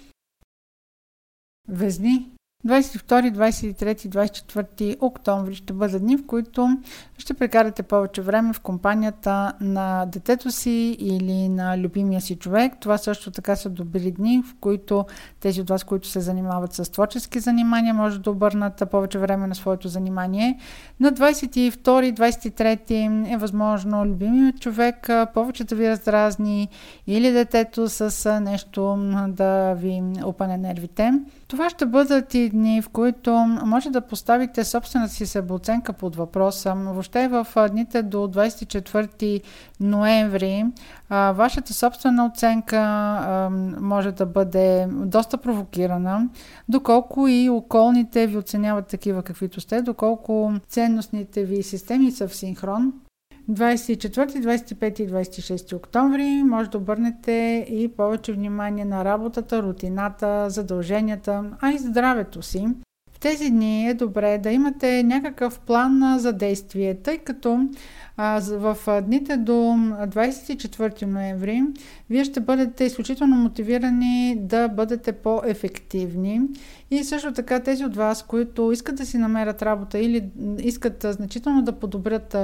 Везни 1.69 2.31
22, 2.67 3.33
23, 3.33 4.09
24 4.09 4.97
октомври 5.01 5.55
ще 5.55 5.73
бъдат 5.73 6.03
дни, 6.03 6.17
в 6.17 6.27
които 6.27 6.69
ще 7.19 7.35
прекарате 7.35 7.83
повече 7.83 8.23
време 8.23 8.53
в 8.53 8.61
компанията 8.61 9.53
на 9.61 10.07
детето 10.07 10.51
си 10.51 10.97
или 11.01 11.49
на 11.49 11.79
любимия 11.79 12.21
си 12.21 12.37
човек. 12.37 12.73
Това 12.81 12.99
също 12.99 13.31
така 13.31 13.57
са 13.57 13.71
добри 13.71 14.11
дни, 14.11 14.43
в 14.47 14.55
които 14.61 15.05
тези 15.41 15.61
от 15.61 15.71
вас, 15.71 15.85
които 15.85 16.09
се 16.09 16.21
занимават 16.21 16.73
с 16.73 16.93
творчески 16.93 17.41
занимания, 17.41 17.95
може 17.95 18.21
да 18.21 18.31
обърнат 18.31 18.83
повече 18.91 19.19
време 19.19 19.47
на 19.47 19.55
своето 19.55 19.89
занимание. 19.89 20.59
На 21.01 21.13
22, 21.13 22.15
23 22.15 23.35
е 23.35 23.37
възможно 23.37 24.07
любимият 24.07 24.61
човек 24.61 25.09
повече 25.35 25.65
да 25.65 25.75
ви 25.75 25.89
раздразни 25.89 26.69
или 27.07 27.31
детето 27.31 27.89
с 27.89 28.41
нещо 28.41 28.97
да 29.29 29.75
ви 29.75 30.03
опане 30.25 30.59
нервите. 30.59 31.13
Това 31.49 31.71
ще 31.71 31.87
бъдат 31.87 32.35
и 32.35 32.51
дни, 32.53 32.83
в 32.83 32.89
които 32.89 33.33
може 33.65 33.91
да 33.91 34.01
поставите 34.01 34.65
собствената 34.65 35.13
си 35.13 35.27
себеоценка 35.27 35.93
под 35.93 36.17
въпроса. 36.17 36.75
Въобще 36.75 37.29
в 37.29 37.47
дните 37.71 38.03
до 38.03 38.19
24 38.19 39.43
ноември 39.81 40.65
вашата 41.11 41.75
собствена 41.75 42.27
оценка 42.27 42.81
може 43.81 44.13
да 44.13 44.27
бъде 44.27 44.89
доста 44.91 45.39
провокирана, 45.39 46.29
доколко 46.69 47.29
и 47.29 47.51
околните 47.51 48.27
ви 48.27 48.37
оценяват 48.37 48.87
такива 48.87 49.23
каквито 49.23 49.61
сте, 49.61 49.83
доколко 49.83 50.53
ценностните 50.69 51.45
ви 51.45 51.63
системи 51.63 52.11
са 52.11 52.29
в 52.29 52.37
синхрон. 52.37 52.93
24, 53.51 54.43
25 54.43 55.01
и 55.01 55.09
26 55.09 55.77
октомври 55.77 56.43
може 56.47 56.71
да 56.71 56.79
обърнете 56.79 57.67
и 57.71 57.89
повече 57.89 58.33
внимание 58.33 58.85
на 58.85 59.05
работата, 59.05 59.63
рутината, 59.63 60.51
задълженията, 60.51 61.45
а 61.61 61.73
и 61.73 61.79
здравето 61.79 62.43
си. 62.43 62.69
Тези 63.23 63.51
дни 63.51 63.89
е 63.89 63.95
добре 63.95 64.39
да 64.39 64.51
имате 64.51 65.03
някакъв 65.03 65.61
план 65.61 66.19
за 66.19 66.33
действие, 66.33 66.95
тъй 66.95 67.19
като 67.19 67.69
в 68.49 68.77
дните 69.03 69.37
до 69.37 69.53
24 69.53 71.07
ноември 71.07 71.63
вие 72.11 72.25
ще 72.25 72.41
бъдете 72.41 72.85
изключително 72.85 73.37
мотивирани 73.37 74.37
да 74.41 74.69
бъдете 74.69 75.13
по-ефективни. 75.13 76.41
И 76.91 77.05
също 77.05 77.33
така 77.33 77.61
тези 77.61 77.85
от 77.85 77.97
вас, 77.97 78.23
които 78.23 78.73
искат 78.73 78.97
да 78.97 79.07
си 79.07 79.19
намерят 79.19 79.63
работа 79.63 79.99
или 79.99 80.31
искат 80.59 81.07
значително 81.09 81.63
да 81.63 81.73
подобрят 81.73 82.37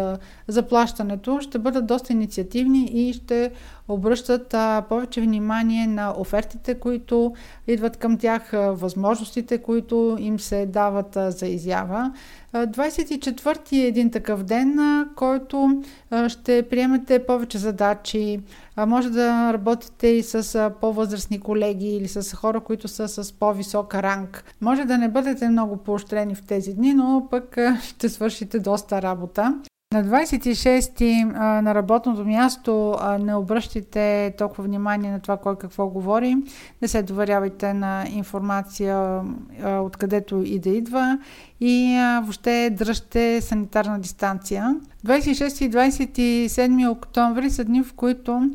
заплащането, 0.48 1.40
ще 1.40 1.58
бъдат 1.58 1.86
доста 1.86 2.12
инициативни 2.12 2.84
и 2.84 3.12
ще 3.12 3.50
обръщат 3.88 4.54
повече 4.88 5.20
внимание 5.20 5.86
на 5.86 6.14
офертите, 6.18 6.74
които 6.74 7.34
идват 7.66 7.96
към 7.96 8.18
тях, 8.18 8.50
възможностите, 8.52 9.58
които 9.58 10.16
им 10.20 10.40
се 10.40 10.66
дават 10.68 11.16
за 11.28 11.46
изява. 11.46 12.12
24-ти 12.54 13.80
е 13.80 13.86
един 13.86 14.10
такъв 14.10 14.42
ден, 14.42 14.78
който 15.16 15.82
ще 16.28 16.62
приемете 16.70 17.26
повече 17.26 17.58
задачи. 17.58 18.40
Може 18.86 19.10
да 19.10 19.52
работите 19.52 20.06
и 20.06 20.22
с 20.22 20.70
по-възрастни 20.80 21.40
колеги 21.40 21.88
или 21.88 22.08
с 22.08 22.36
хора, 22.36 22.60
които 22.60 22.88
са 22.88 23.08
с 23.08 23.32
по-висок 23.32 23.94
ранг. 23.94 24.44
Може 24.60 24.84
да 24.84 24.98
не 24.98 25.08
бъдете 25.08 25.48
много 25.48 25.76
поощрени 25.76 26.34
в 26.34 26.42
тези 26.42 26.74
дни, 26.74 26.94
но 26.94 27.26
пък 27.30 27.58
ще 27.82 28.08
свършите 28.08 28.58
доста 28.58 29.02
работа. 29.02 29.58
На 29.94 30.04
26-ти 30.04 31.24
на 31.34 31.74
работното 31.74 32.24
място 32.24 32.96
не 33.20 33.34
обръщайте 33.34 34.34
толкова 34.38 34.64
внимание 34.64 35.10
на 35.10 35.20
това 35.20 35.36
кой 35.36 35.56
какво 35.58 35.86
говори. 35.86 36.36
Не 36.82 36.88
се 36.88 37.02
доверявайте 37.02 37.74
на 37.74 38.04
информация 38.08 39.22
откъдето 39.64 40.42
и 40.44 40.58
да 40.58 40.70
идва 40.70 41.18
и 41.60 41.98
въобще 42.22 42.70
дръжте 42.78 43.40
санитарна 43.40 44.00
дистанция. 44.00 44.76
26 45.06 45.64
и 45.64 45.70
27 45.70 46.90
октомври 46.90 47.50
са 47.50 47.64
дни, 47.64 47.82
в 47.82 47.92
които 47.92 48.50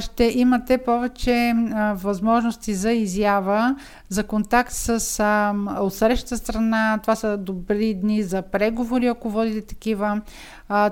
ще 0.00 0.24
имате 0.24 0.78
повече 0.78 1.52
възможности 1.94 2.74
за 2.74 2.92
изява, 2.92 3.76
за 4.08 4.24
контакт 4.24 4.72
с 4.72 5.54
отсреща 5.80 6.36
страна. 6.36 6.98
Това 7.02 7.16
са 7.16 7.36
добри 7.36 7.94
дни 7.94 8.22
за 8.22 8.42
преговори, 8.42 9.06
ако 9.06 9.30
водите 9.30 9.66
такива. 9.66 10.20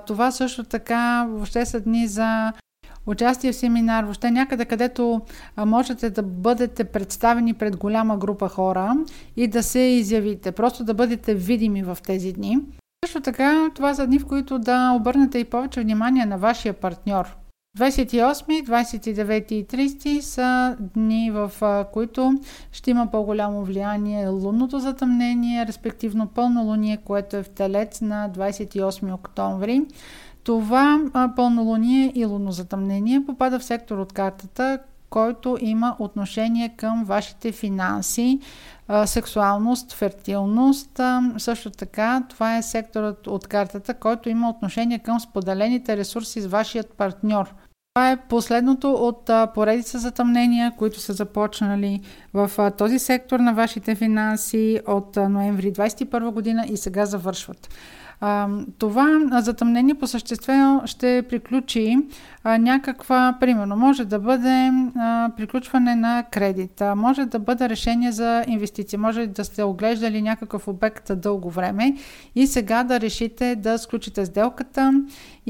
Това 0.06 0.30
също 0.30 0.64
така 0.64 1.26
въобще 1.30 1.66
са 1.66 1.80
дни 1.80 2.06
за 2.06 2.52
участие 3.06 3.52
в 3.52 3.56
семинар, 3.56 4.04
въобще 4.04 4.30
някъде, 4.30 4.64
където 4.64 5.20
можете 5.58 6.10
да 6.10 6.22
бъдете 6.22 6.84
представени 6.84 7.54
пред 7.54 7.76
голяма 7.76 8.16
група 8.16 8.48
хора 8.48 8.94
и 9.36 9.48
да 9.48 9.62
се 9.62 9.78
изявите, 9.78 10.52
просто 10.52 10.84
да 10.84 10.94
бъдете 10.94 11.34
видими 11.34 11.82
в 11.82 11.98
тези 12.06 12.32
дни. 12.32 12.58
Също 13.04 13.20
така, 13.20 13.70
това 13.74 13.94
са 13.94 14.06
дни, 14.06 14.18
в 14.18 14.26
които 14.26 14.58
да 14.58 14.92
обърнете 14.96 15.38
и 15.38 15.44
повече 15.44 15.80
внимание 15.80 16.26
на 16.26 16.38
вашия 16.38 16.72
партньор. 16.72 17.36
28, 17.78 18.64
29 18.64 19.52
и 19.52 19.66
30 19.66 20.20
са 20.20 20.76
дни, 20.80 21.30
в 21.30 21.52
които 21.92 22.32
ще 22.72 22.90
има 22.90 23.06
по-голямо 23.06 23.64
влияние 23.64 24.28
лунното 24.28 24.78
затъмнение, 24.78 25.66
респективно 25.66 26.26
пълнолуние, 26.26 26.96
което 26.96 27.36
е 27.36 27.42
в 27.42 27.48
Телец 27.48 28.00
на 28.00 28.30
28 28.30 29.14
октомври. 29.14 29.82
Това 30.44 31.00
пълнолуние 31.36 32.12
и 32.14 32.24
лунозатъмнение 32.24 33.26
попада 33.26 33.58
в 33.58 33.64
сектор 33.64 33.98
от 33.98 34.12
картата, 34.12 34.78
който 35.10 35.58
има 35.60 35.96
отношение 35.98 36.68
към 36.76 37.04
вашите 37.04 37.52
финанси, 37.52 38.40
сексуалност, 39.04 39.92
фертилност. 39.92 41.00
Също 41.38 41.70
така, 41.70 42.22
това 42.28 42.56
е 42.56 42.62
секторът 42.62 43.26
от 43.26 43.46
картата, 43.46 43.94
който 43.94 44.28
има 44.28 44.50
отношение 44.50 44.98
към 44.98 45.20
споделените 45.20 45.96
ресурси 45.96 46.40
с 46.40 46.46
вашият 46.46 46.92
партньор. 46.94 47.54
Това 47.94 48.10
е 48.10 48.16
последното 48.28 48.92
от 48.92 49.30
поредица 49.54 49.98
затъмнения, 49.98 50.72
които 50.76 51.00
са 51.00 51.12
започнали 51.12 52.00
в 52.34 52.72
този 52.78 52.98
сектор 52.98 53.40
на 53.40 53.54
вашите 53.54 53.94
финанси 53.94 54.80
от 54.86 55.16
ноември 55.16 55.72
2021 55.72 56.30
година 56.30 56.66
и 56.68 56.76
сега 56.76 57.06
завършват. 57.06 57.68
Това 58.78 59.20
затъмнение 59.32 59.94
по 59.94 60.06
същество 60.06 60.82
ще 60.84 61.22
приключи 61.28 61.98
някаква, 62.44 63.36
примерно, 63.40 63.76
може 63.76 64.04
да 64.04 64.18
бъде 64.18 64.70
приключване 65.36 65.94
на 65.94 66.24
кредит, 66.30 66.82
може 66.96 67.24
да 67.24 67.38
бъде 67.38 67.68
решение 67.68 68.12
за 68.12 68.44
инвестиция, 68.46 68.98
може 68.98 69.26
да 69.26 69.44
сте 69.44 69.62
оглеждали 69.62 70.22
някакъв 70.22 70.68
обект 70.68 71.10
дълго 71.16 71.50
време 71.50 71.96
и 72.34 72.46
сега 72.46 72.84
да 72.84 73.00
решите 73.00 73.56
да 73.56 73.78
сключите 73.78 74.26
сделката 74.26 74.92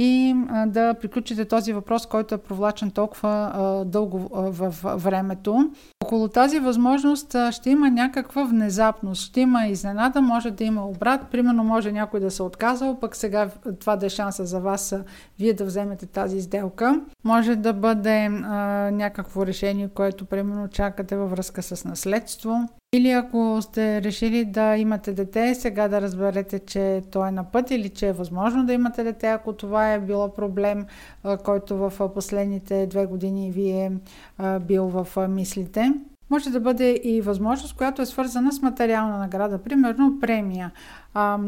и 0.02 0.34
да 0.66 0.94
приключите 0.94 1.44
този 1.44 1.72
въпрос, 1.72 2.06
който 2.06 2.34
е 2.34 2.38
провлачен 2.38 2.90
толкова 2.90 3.52
дълго 3.86 4.28
в 4.32 4.74
времето. 4.96 5.70
Около 6.04 6.28
тази 6.28 6.58
възможност 6.58 7.36
ще 7.50 7.70
има 7.70 7.90
някаква 7.90 8.44
внезапност, 8.44 9.22
ще 9.22 9.40
има 9.40 9.66
изненада, 9.66 10.20
може 10.20 10.50
да 10.50 10.64
има 10.64 10.86
обрат, 10.86 11.20
примерно 11.30 11.64
може 11.64 11.92
някой 11.92 12.20
да 12.20 12.30
се 12.30 12.42
отказал, 12.42 13.00
пък 13.00 13.16
сега 13.16 13.50
това 13.80 13.96
да 13.96 14.06
е 14.06 14.08
шанса 14.08 14.46
за 14.46 14.60
вас 14.60 14.94
вие 15.38 15.54
да 15.54 15.64
вземете 15.64 16.06
тази 16.06 16.42
сделка. 16.42 17.00
Може 17.24 17.56
да 17.56 17.72
бъде 17.72 18.24
а, 18.24 18.30
някакво 18.92 19.46
решение, 19.46 19.88
което 19.88 20.24
примерно 20.24 20.68
чакате 20.68 21.16
във 21.16 21.30
връзка 21.30 21.62
с 21.62 21.84
наследство. 21.84 22.68
Или 22.94 23.10
ако 23.10 23.58
сте 23.62 24.02
решили 24.02 24.44
да 24.44 24.76
имате 24.76 25.12
дете, 25.12 25.54
сега 25.54 25.88
да 25.88 26.00
разберете, 26.00 26.58
че 26.58 27.02
то 27.10 27.26
е 27.26 27.30
на 27.30 27.44
път 27.44 27.70
или 27.70 27.88
че 27.88 28.08
е 28.08 28.12
възможно 28.12 28.66
да 28.66 28.72
имате 28.72 29.04
дете, 29.04 29.26
ако 29.26 29.52
това 29.52 29.92
е 29.92 30.00
било 30.00 30.34
проблем, 30.34 30.86
който 31.44 31.76
в 31.76 32.08
последните 32.14 32.86
две 32.86 33.06
години 33.06 33.50
ви 33.50 33.70
е 33.70 33.92
бил 34.60 34.84
в 34.84 35.28
мислите. 35.28 35.92
Може 36.30 36.50
да 36.50 36.60
бъде 36.60 37.00
и 37.04 37.20
възможност, 37.20 37.76
която 37.76 38.02
е 38.02 38.06
свързана 38.06 38.52
с 38.52 38.62
материална 38.62 39.18
награда, 39.18 39.58
примерно 39.58 40.18
премия. 40.20 40.70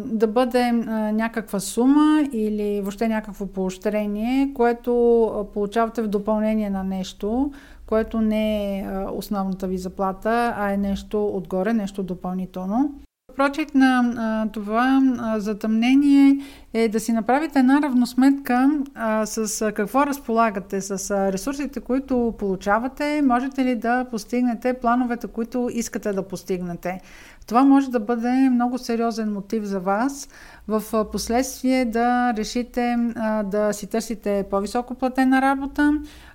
Да 0.05 0.27
бъде 0.27 0.73
някаква 1.13 1.61
сума 1.61 2.29
или 2.33 2.81
въобще 2.81 3.09
някакво 3.09 3.47
поощрение, 3.47 4.51
което 4.55 5.49
получавате 5.55 6.03
в 6.03 6.09
допълнение 6.09 6.71
на 6.71 6.85
нещо, 6.85 7.53
което 7.93 8.21
не 8.21 8.79
е 8.79 8.87
основната 9.13 9.67
ви 9.67 9.79
заплата, 9.79 10.55
а 10.57 10.73
е 10.73 10.77
нещо 10.77 11.27
отгоре, 11.27 11.73
нещо 11.73 12.03
допълнително. 12.03 12.95
Прочит 13.37 13.75
на 13.75 14.15
а, 14.17 14.53
това 14.53 15.01
а, 15.19 15.41
затъмнение 15.41 16.37
е 16.75 16.89
да 16.89 17.01
си 17.01 17.13
направите 17.13 17.59
една 17.59 17.83
равносметка 17.83 18.71
а, 18.95 19.27
с 19.27 19.63
а, 19.63 19.73
какво 19.73 20.07
разполагате, 20.07 20.81
с 20.81 21.11
а, 21.11 21.33
ресурсите, 21.33 21.81
които 21.81 22.35
получавате, 22.39 23.23
можете 23.23 23.65
ли 23.65 23.77
да 23.77 24.05
постигнете 24.05 24.75
плановете, 24.75 25.27
които 25.27 25.69
искате 25.73 26.13
да 26.13 26.29
постигнете. 26.29 27.01
Това 27.47 27.65
може 27.65 27.91
да 27.91 28.01
бъде 28.01 28.51
много 28.51 28.79
сериозен 28.79 29.33
мотив 29.33 29.65
за 29.65 29.81
вас 29.81 30.29
в 30.69 31.05
последствие 31.13 31.85
да 31.85 32.35
решите 32.37 32.97
а, 33.17 33.43
да 33.43 33.73
си 33.73 33.87
търсите 33.87 34.45
по-високо 34.51 34.95
платена 34.95 35.43
работа, 35.43 35.93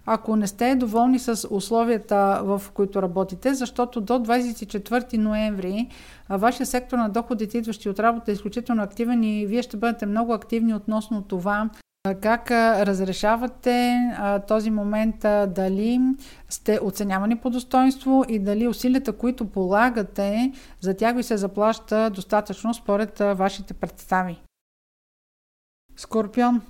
ако 0.10 0.36
не 0.36 0.48
сте 0.48 0.76
доволни 0.76 1.20
с 1.20 1.48
условията, 1.52 2.42
в 2.44 2.62
които 2.74 3.02
работите, 3.02 3.54
защото 3.54 4.02
до 4.02 4.14
24 4.14 5.18
ноември 5.18 5.88
вашия 6.30 6.66
сектор 6.66 6.98
на 6.98 7.10
доходите, 7.10 7.58
идващи 7.58 7.90
от 7.90 8.00
работа, 8.00 8.32
е 8.32 8.34
изключително 8.34 8.84
активен 8.84 9.24
и 9.24 9.46
вие 9.46 9.62
ще 9.62 9.78
бъдете 9.78 10.06
много 10.06 10.34
активни 10.34 10.74
относно 10.74 11.22
това 11.22 11.70
как 12.22 12.52
разрешавате 12.52 14.00
този 14.48 14.72
момент 14.72 15.16
дали 15.48 16.00
сте 16.50 16.80
оценявани 16.82 17.36
по 17.36 17.50
достоинство 17.50 18.26
и 18.28 18.40
дали 18.40 18.68
усилията, 18.68 19.14
които 19.14 19.46
полагате, 19.46 20.52
за 20.82 20.94
тях 20.94 21.16
ви 21.16 21.24
се 21.24 21.38
заплаща 21.38 22.10
достатъчно 22.10 22.74
според 22.74 23.20
вашите 23.20 23.74
представи. 23.74 24.42
Скорпион. 25.96 26.62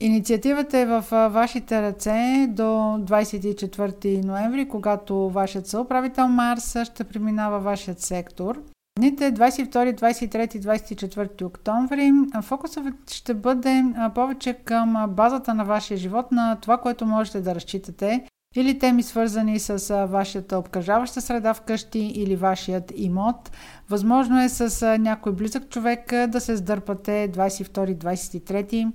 Инициативата 0.00 0.78
е 0.78 0.86
в 0.86 1.04
вашите 1.10 1.82
ръце 1.82 2.46
до 2.50 2.62
24 2.62 4.24
ноември, 4.24 4.68
когато 4.68 5.30
вашият 5.30 5.66
съуправител 5.66 6.28
Марс 6.28 6.76
ще 6.84 7.04
преминава 7.04 7.60
вашият 7.60 8.00
сектор. 8.00 8.62
Дните 8.98 9.32
22, 9.32 10.00
23, 10.00 10.60
24 10.60 11.44
октомври 11.44 12.12
фокусът 12.42 13.10
ще 13.10 13.34
бъде 13.34 13.84
повече 14.14 14.52
към 14.52 15.06
базата 15.08 15.54
на 15.54 15.64
вашия 15.64 15.96
живот, 15.96 16.32
на 16.32 16.56
това, 16.60 16.78
което 16.78 17.06
можете 17.06 17.40
да 17.40 17.54
разчитате, 17.54 18.24
или 18.56 18.78
теми 18.78 19.02
свързани 19.02 19.58
с 19.58 20.06
вашата 20.06 20.58
обкръжаваща 20.58 21.20
среда 21.20 21.54
вкъщи 21.54 21.98
или 21.98 22.36
вашият 22.36 22.92
имот. 22.96 23.50
Възможно 23.88 24.40
е 24.40 24.48
с 24.48 24.98
някой 24.98 25.32
близък 25.32 25.68
човек 25.68 26.12
да 26.28 26.40
се 26.40 26.56
сдърпате 26.56 27.32
22-23 27.32 28.92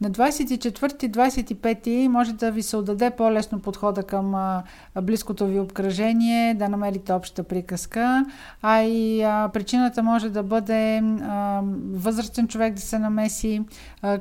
на 0.00 0.10
24-25 0.10 2.08
може 2.08 2.32
да 2.32 2.50
ви 2.50 2.62
се 2.62 2.76
отдаде 2.76 3.10
по-лесно 3.10 3.60
подхода 3.60 4.02
към 4.02 4.60
близкото 5.02 5.46
ви 5.46 5.60
обкръжение, 5.60 6.54
да 6.54 6.68
намерите 6.68 7.12
обща 7.12 7.42
приказка, 7.42 8.26
а 8.62 8.82
и 8.82 9.20
причината 9.52 10.02
може 10.02 10.30
да 10.30 10.42
бъде 10.42 11.02
възрастен 11.92 12.48
човек 12.48 12.74
да 12.74 12.80
се 12.80 12.98
намеси 12.98 13.62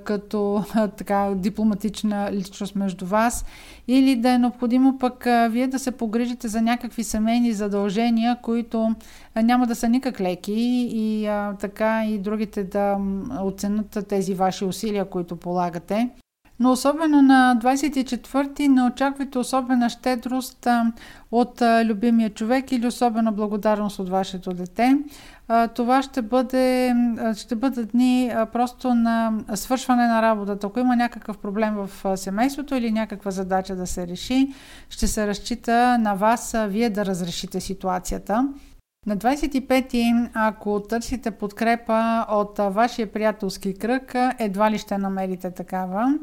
като 0.04 0.64
така 0.98 1.32
дипломатична 1.36 2.30
личност 2.32 2.76
между 2.76 3.06
вас 3.06 3.46
или 3.88 4.16
да 4.16 4.30
е 4.30 4.38
необходимо 4.38 4.98
пък 4.98 5.28
вие 5.50 5.68
да 5.68 5.80
се 5.80 5.92
погрижите 5.92 6.48
за 6.48 6.62
някакви 6.62 7.04
семейни 7.04 7.54
задължения, 7.54 8.38
които 8.42 8.96
няма 9.44 9.68
да 9.68 9.76
са 9.76 9.90
никак 9.90 10.22
леки 10.22 10.90
и 10.94 11.28
а, 11.28 11.54
така 11.60 12.06
и 12.06 12.18
другите 12.18 12.64
да 12.64 12.98
оценят 13.42 13.98
тези 14.10 14.34
ваши 14.34 14.66
усилия, 14.66 15.06
които 15.06 15.36
полагате. 15.36 16.10
Но 16.60 16.72
особено 16.72 17.22
на 17.22 17.60
24-ти 17.64 18.68
не 18.68 18.84
очаквайте 18.84 19.39
особена 19.39 19.89
щедрост 19.89 20.68
от 21.32 21.62
любимия 21.86 22.30
човек 22.30 22.72
или 22.72 22.88
особена 22.88 23.32
благодарност 23.32 23.99
от 23.99 24.10
вашето 24.10 24.54
дете. 24.54 24.97
Това 25.76 26.01
ще 26.01 26.22
бъде, 26.22 26.95
ще 27.36 27.56
бъдат 27.56 27.91
дни 27.91 28.32
просто 28.54 28.93
на 28.93 29.34
свършване 29.56 30.08
на 30.08 30.22
работата. 30.22 30.68
Ако 30.68 30.80
има 30.80 30.95
някакъв 30.95 31.38
проблем 31.38 31.76
в 31.76 32.18
семейството 32.18 32.76
или 32.76 32.91
някаква 32.91 33.32
задача 33.32 33.76
да 33.76 33.88
се 33.88 34.08
реши, 34.08 34.54
ще 34.89 35.08
се 35.08 35.28
разчита 35.28 35.97
на 35.97 36.14
вас 36.14 36.56
вие 36.68 36.89
да 36.89 37.06
разрешите 37.06 37.62
ситуацията. 37.62 38.47
На 39.06 39.18
25-ти, 39.18 40.14
ако 40.34 40.80
търсите 40.80 41.32
подкрепа 41.32 42.26
от 42.30 42.60
вашия 42.70 43.12
приятелски 43.12 43.74
кръг, 43.74 44.16
едва 44.39 44.72
ли 44.72 44.78
ще 44.78 44.97
намерите 44.97 45.51
такава. 45.51 46.18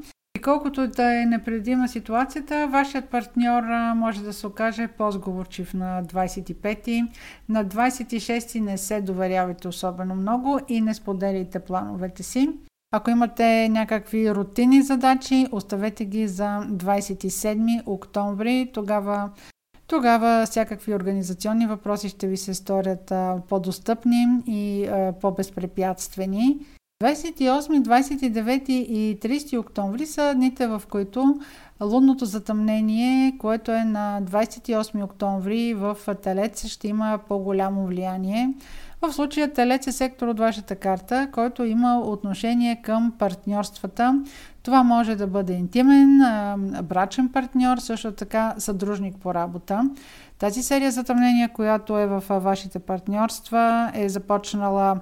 Колкото 0.44 0.86
да 0.86 1.22
е 1.22 1.26
непредима 1.26 1.88
ситуацията, 1.88 2.68
вашият 2.72 3.08
партньор 3.08 3.62
може 3.96 4.22
да 4.22 4.32
се 4.32 4.46
окаже 4.46 4.88
по-сговорчив 4.88 5.74
на 5.74 6.04
25-ти. 6.04 7.02
На 7.48 7.64
26-ти 7.64 8.60
не 8.60 8.78
се 8.78 9.00
доверявайте 9.00 9.68
особено 9.68 10.14
много 10.14 10.58
и 10.68 10.80
не 10.80 10.94
споделяйте 10.94 11.58
плановете 11.58 12.22
си. 12.22 12.50
Ако 12.92 13.10
имате 13.10 13.68
някакви 13.68 14.34
рутинни 14.34 14.82
задачи, 14.82 15.46
оставете 15.52 16.04
ги 16.04 16.28
за 16.28 16.44
27 16.70 17.82
октомври. 17.86 18.70
Тогава 18.74 19.30
тогава 19.86 20.46
всякакви 20.46 20.94
организационни 20.94 21.66
въпроси 21.66 22.08
ще 22.08 22.26
ви 22.26 22.36
се 22.36 22.54
сторят 22.54 23.12
по-достъпни 23.48 24.26
и 24.46 24.88
по-безпрепятствени. 25.20 26.58
28, 27.00 27.82
29 27.82 28.70
и 28.70 29.18
30 29.20 29.58
октомври 29.58 30.06
са 30.06 30.34
дните, 30.34 30.66
в 30.66 30.82
които 30.90 31.40
лунното 31.82 32.24
затъмнение, 32.24 33.36
което 33.38 33.72
е 33.72 33.84
на 33.84 34.20
28 34.22 35.04
октомври 35.04 35.74
в 35.74 35.96
Телец, 36.22 36.66
ще 36.66 36.88
има 36.88 37.18
по-голямо 37.28 37.86
влияние. 37.86 38.54
В 39.02 39.12
случая 39.12 39.52
Телец 39.52 39.86
е 39.86 39.92
сектор 39.92 40.28
от 40.28 40.38
вашата 40.38 40.76
карта, 40.76 41.28
който 41.32 41.64
има 41.64 42.00
отношение 42.00 42.82
към 42.82 43.12
партньорствата. 43.18 44.24
Това 44.62 44.82
може 44.82 45.16
да 45.16 45.26
бъде 45.26 45.52
интимен, 45.52 46.18
брачен 46.82 47.28
партньор, 47.28 47.78
също 47.78 48.12
така 48.12 48.54
съдружник 48.58 49.16
по 49.16 49.34
работа. 49.34 49.90
Тази 50.38 50.62
серия 50.62 50.90
затъмнения, 50.90 51.48
която 51.48 51.98
е 51.98 52.06
в 52.06 52.24
вашите 52.28 52.78
партньорства, 52.78 53.90
е 53.94 54.08
започнала 54.08 55.00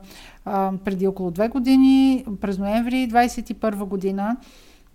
преди 0.84 1.06
около 1.06 1.30
две 1.30 1.48
години, 1.48 2.24
през 2.40 2.58
ноември 2.58 3.08
2021 3.10 3.84
година. 3.84 4.36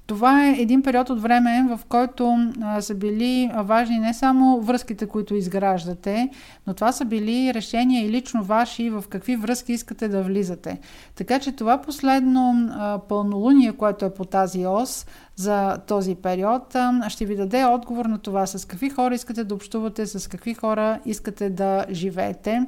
Това 0.08 0.48
е 0.48 0.52
един 0.52 0.82
период 0.82 1.10
от 1.10 1.22
време, 1.22 1.66
в 1.70 1.80
който 1.90 2.38
а, 2.62 2.82
са 2.82 2.96
били 2.96 3.52
важни 3.56 4.00
не 4.00 4.14
само 4.14 4.62
връзките, 4.62 5.08
които 5.08 5.36
изграждате, 5.36 6.30
но 6.68 6.74
това 6.74 6.92
са 6.92 7.06
били 7.06 7.54
решения 7.54 8.06
и 8.06 8.10
лично 8.10 8.44
ваши 8.44 8.90
в 8.90 9.04
какви 9.10 9.36
връзки 9.36 9.74
искате 9.74 10.08
да 10.08 10.24
влизате. 10.24 10.80
Така 11.16 11.40
че 11.40 11.52
това 11.52 11.82
последно 11.82 12.70
а, 12.72 13.00
пълнолуние, 13.00 13.72
което 13.72 14.06
е 14.06 14.14
по 14.14 14.26
тази 14.26 14.66
ос 14.66 15.06
за 15.36 15.78
този 15.88 16.16
период, 16.16 16.76
ще 17.08 17.26
ви 17.26 17.36
даде 17.36 17.66
отговор 17.66 18.06
на 18.06 18.18
това 18.18 18.46
с 18.46 18.68
какви 18.68 18.90
хора 18.90 19.16
искате 19.16 19.44
да 19.44 19.56
общувате, 19.56 20.08
с 20.08 20.30
какви 20.30 20.54
хора 20.54 21.00
искате 21.06 21.50
да 21.50 21.86
живеете. 21.92 22.68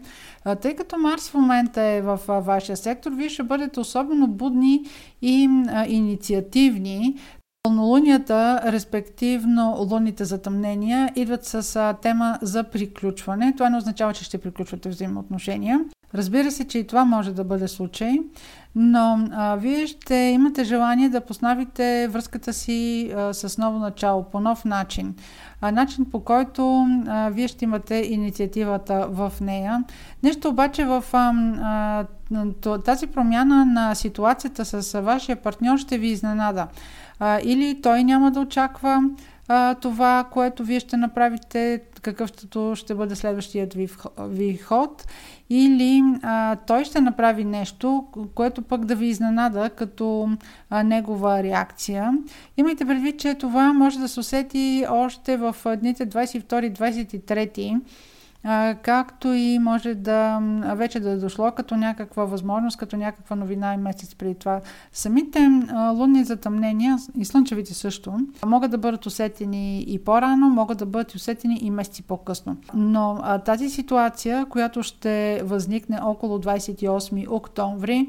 Тъй 0.61 0.75
като 0.75 0.97
Марс 0.97 1.29
в 1.29 1.33
момента 1.33 1.81
е 1.81 2.01
в 2.01 2.19
вашия 2.27 2.77
сектор, 2.77 3.11
вие 3.11 3.29
ще 3.29 3.43
бъдете 3.43 3.79
особено 3.79 4.27
будни 4.27 4.85
и 5.21 5.49
инициативни. 5.87 7.15
Пълнолунията, 7.63 8.61
респективно 8.65 9.75
лунните 9.91 10.25
затъмнения, 10.25 11.11
идват 11.15 11.45
с 11.45 11.95
тема 12.01 12.39
за 12.41 12.63
приключване. 12.63 13.53
Това 13.57 13.69
не 13.69 13.77
означава, 13.77 14.13
че 14.13 14.23
ще 14.23 14.37
приключвате 14.37 14.89
взаимоотношения. 14.89 15.79
Разбира 16.13 16.51
се, 16.51 16.67
че 16.67 16.79
и 16.79 16.87
това 16.87 17.05
може 17.05 17.33
да 17.33 17.43
бъде 17.43 17.67
случай, 17.67 18.19
но 18.75 19.27
а, 19.31 19.55
вие 19.55 19.87
ще 19.87 20.15
имате 20.15 20.63
желание 20.63 21.09
да 21.09 21.21
поснавите 21.21 22.07
връзката 22.11 22.53
си 22.53 23.11
а, 23.15 23.33
с 23.33 23.57
ново 23.57 23.79
начало, 23.79 24.23
по 24.23 24.39
нов 24.39 24.65
начин. 24.65 25.15
А, 25.61 25.71
начин 25.71 26.05
по 26.11 26.19
който 26.19 26.87
а, 27.07 27.29
вие 27.29 27.47
ще 27.47 27.65
имате 27.65 27.95
инициативата 27.95 29.07
в 29.09 29.33
нея. 29.41 29.83
Нещо 30.23 30.49
обаче 30.49 30.85
в 30.85 31.03
а, 31.13 31.33
а, 32.63 32.77
тази 32.79 33.07
промяна 33.07 33.65
на 33.65 33.95
ситуацията 33.95 34.65
с 34.65 35.01
вашия 35.01 35.35
партньор 35.35 35.77
ще 35.77 35.97
ви 35.97 36.07
изненада. 36.07 36.67
А, 37.19 37.39
или 37.43 37.81
той 37.81 38.03
няма 38.03 38.31
да 38.31 38.39
очаква 38.39 39.01
а, 39.47 39.75
това, 39.75 40.27
което 40.31 40.63
вие 40.63 40.79
ще 40.79 40.97
направите, 40.97 41.81
какъвто 42.01 42.73
ще 42.75 42.95
бъде 42.95 43.15
следващият 43.15 43.73
ви, 43.73 43.89
ви 44.19 44.57
ход, 44.57 45.07
или 45.49 46.03
а, 46.23 46.55
той 46.55 46.85
ще 46.85 47.01
направи 47.01 47.45
нещо, 47.45 48.05
което 48.35 48.61
пък 48.61 48.85
да 48.85 48.95
ви 48.95 49.05
изненада 49.05 49.69
като 49.69 50.29
а, 50.69 50.83
негова 50.83 51.43
реакция. 51.43 52.13
Имайте 52.57 52.85
предвид, 52.85 53.19
че 53.19 53.35
това 53.35 53.73
може 53.73 53.99
да 53.99 54.07
се 54.07 54.19
усети 54.19 54.85
още 54.89 55.37
в 55.37 55.55
дните 55.77 56.09
22-23 56.09 57.79
както 58.81 59.33
и 59.33 59.59
може 59.59 59.95
да 59.95 60.39
вече 60.75 60.99
да 60.99 61.09
е 61.09 61.17
дошло 61.17 61.51
като 61.51 61.75
някаква 61.75 62.25
възможност, 62.25 62.77
като 62.77 62.97
някаква 62.97 63.35
новина 63.35 63.73
и 63.73 63.77
месец 63.77 64.15
преди 64.15 64.35
това. 64.35 64.61
Самите 64.91 65.49
лунни 65.93 66.23
затъмнения 66.23 66.97
и 67.17 67.25
слънчевите 67.25 67.73
също 67.73 68.19
могат 68.45 68.71
да 68.71 68.77
бъдат 68.77 69.05
усетени 69.05 69.81
и 69.87 69.99
по-рано, 69.99 70.49
могат 70.49 70.77
да 70.77 70.85
бъдат 70.85 71.15
усетени 71.15 71.59
и 71.61 71.71
месеци 71.71 72.03
по-късно. 72.03 72.57
Но 72.73 73.23
тази 73.45 73.69
ситуация, 73.69 74.45
която 74.45 74.83
ще 74.83 75.41
възникне 75.43 75.99
около 76.01 76.37
28 76.37 77.29
октомври, 77.29 78.07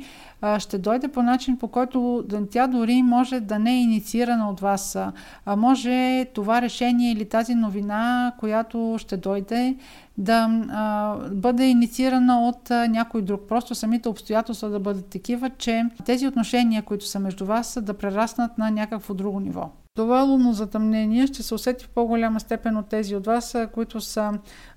ще 0.59 0.79
дойде 0.79 1.09
по 1.09 1.23
начин, 1.23 1.59
по 1.59 1.69
който 1.69 2.25
тя 2.51 2.67
дори 2.67 3.03
може 3.03 3.41
да 3.41 3.59
не 3.59 3.73
е 3.73 3.83
инициирана 3.83 4.51
от 4.51 4.61
вас. 4.61 4.99
А 5.47 5.57
може 5.57 6.25
това 6.35 6.63
решение 6.63 7.13
или 7.13 7.29
тази 7.29 7.55
новина, 7.55 8.33
която 8.39 8.97
ще 8.99 9.17
дойде, 9.17 9.77
да 10.19 10.49
а, 10.71 11.17
бъде 11.33 11.65
инициирана 11.65 12.49
от 12.49 12.71
а, 12.71 12.89
някой 12.89 13.23
друг. 13.23 13.41
Просто 13.49 13.75
самите 13.75 14.09
обстоятелства 14.09 14.69
да 14.69 14.81
бъдат 14.81 15.07
такива, 15.07 15.51
че 15.51 15.85
тези 16.05 16.27
отношения, 16.27 16.83
които 16.83 17.07
са 17.07 17.21
между 17.21 17.47
вас, 17.47 17.79
да 17.83 17.95
прераснат 17.95 18.59
на 18.59 18.71
някакво 18.71 19.15
друго 19.15 19.41
ниво. 19.41 19.71
Това 19.97 20.23
лунно 20.23 20.53
затъмнение 20.53 21.27
ще 21.27 21.43
се 21.43 21.55
усети 21.55 21.85
в 21.85 21.89
по-голяма 21.89 22.41
степен 22.41 22.77
от 22.77 22.89
тези 22.89 23.17
от 23.17 23.27
вас, 23.27 23.57
които 23.75 24.01
са 24.01 24.33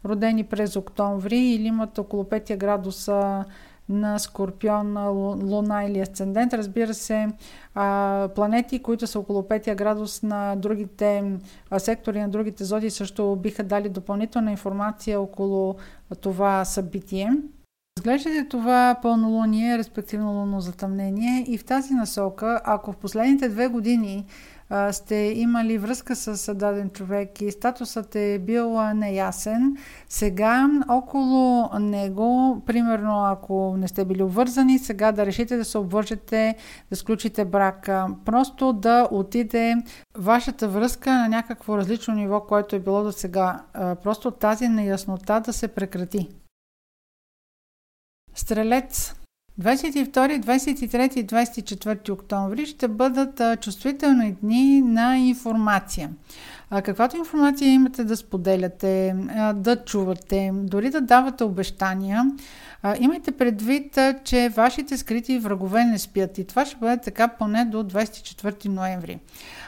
родени 0.05 0.43
през 0.43 0.75
октомври 0.75 1.39
или 1.39 1.67
имат 1.67 1.97
около 1.97 2.23
5 2.23 2.57
градуса 2.57 3.45
на 3.89 4.19
Скорпион, 4.19 4.97
Луна 5.49 5.83
или 5.83 5.99
Асцендент. 5.99 6.53
Разбира 6.53 6.93
се, 6.93 7.27
планети, 8.35 8.79
които 8.83 9.07
са 9.07 9.19
около 9.19 9.41
5 9.41 9.75
градус 9.75 10.23
на 10.23 10.55
другите 10.55 11.23
сектори, 11.77 12.21
на 12.21 12.29
другите 12.29 12.63
зоди, 12.63 12.89
също 12.89 13.35
биха 13.35 13.63
дали 13.63 13.89
допълнителна 13.89 14.51
информация 14.51 15.21
около 15.21 15.75
това 16.21 16.65
събитие. 16.65 17.31
Разглеждате 17.97 18.47
това 18.49 18.95
пълнолуние, 19.01 19.77
респективно 19.77 20.31
лунно 20.31 20.61
затъмнение 20.61 21.45
и 21.47 21.57
в 21.57 21.65
тази 21.65 21.93
насока, 21.93 22.61
ако 22.63 22.91
в 22.91 22.97
последните 22.97 23.49
две 23.49 23.67
години 23.67 24.25
сте 24.91 25.15
имали 25.15 25.77
връзка 25.77 26.15
с 26.15 26.55
даден 26.55 26.89
човек 26.89 27.41
и 27.41 27.51
статусът 27.51 28.15
е 28.15 28.39
бил 28.39 28.93
неясен, 28.93 29.77
сега 30.09 30.69
около 30.89 31.69
него, 31.79 32.61
примерно 32.65 33.25
ако 33.25 33.75
не 33.77 33.87
сте 33.87 34.05
били 34.05 34.23
обвързани, 34.23 34.79
сега 34.79 35.11
да 35.11 35.25
решите 35.25 35.57
да 35.57 35.65
се 35.65 35.77
обвържете, 35.77 36.55
да 36.89 36.95
сключите 36.95 37.45
брака, 37.45 38.07
просто 38.25 38.73
да 38.73 39.07
отиде 39.11 39.75
вашата 40.17 40.67
връзка 40.67 41.13
на 41.13 41.29
някакво 41.29 41.77
различно 41.77 42.13
ниво, 42.13 42.41
което 42.41 42.75
е 42.75 42.79
било 42.79 43.03
до 43.03 43.11
сега. 43.11 43.63
Просто 43.73 44.31
тази 44.31 44.67
неяснота 44.67 45.39
да 45.39 45.53
се 45.53 45.67
прекрати. 45.67 46.29
Стрелец 48.35 49.15
22, 49.59 50.41
23 50.41 51.17
и 51.17 51.27
24 51.27 52.09
октомври 52.09 52.65
ще 52.65 52.87
бъдат 52.87 53.41
чувствителни 53.61 54.35
дни 54.41 54.81
на 54.81 55.17
информация. 55.17 56.09
А, 56.69 56.81
каквато 56.81 57.17
информация 57.17 57.73
имате 57.73 58.03
да 58.03 58.17
споделяте, 58.17 59.15
да 59.55 59.83
чувате, 59.85 60.51
дори 60.53 60.89
да 60.89 61.01
давате 61.01 61.43
обещания, 61.43 62.31
имайте 62.99 63.31
предвид, 63.31 63.97
че 64.23 64.49
вашите 64.49 64.97
скрити 64.97 65.39
врагове 65.39 65.85
не 65.85 65.97
спят 65.97 66.37
и 66.37 66.47
това 66.47 66.65
ще 66.65 66.77
бъде 66.77 66.97
така 66.97 67.27
поне 67.27 67.65
до 67.65 67.83
24 67.83 68.65
ноември. 68.67 69.19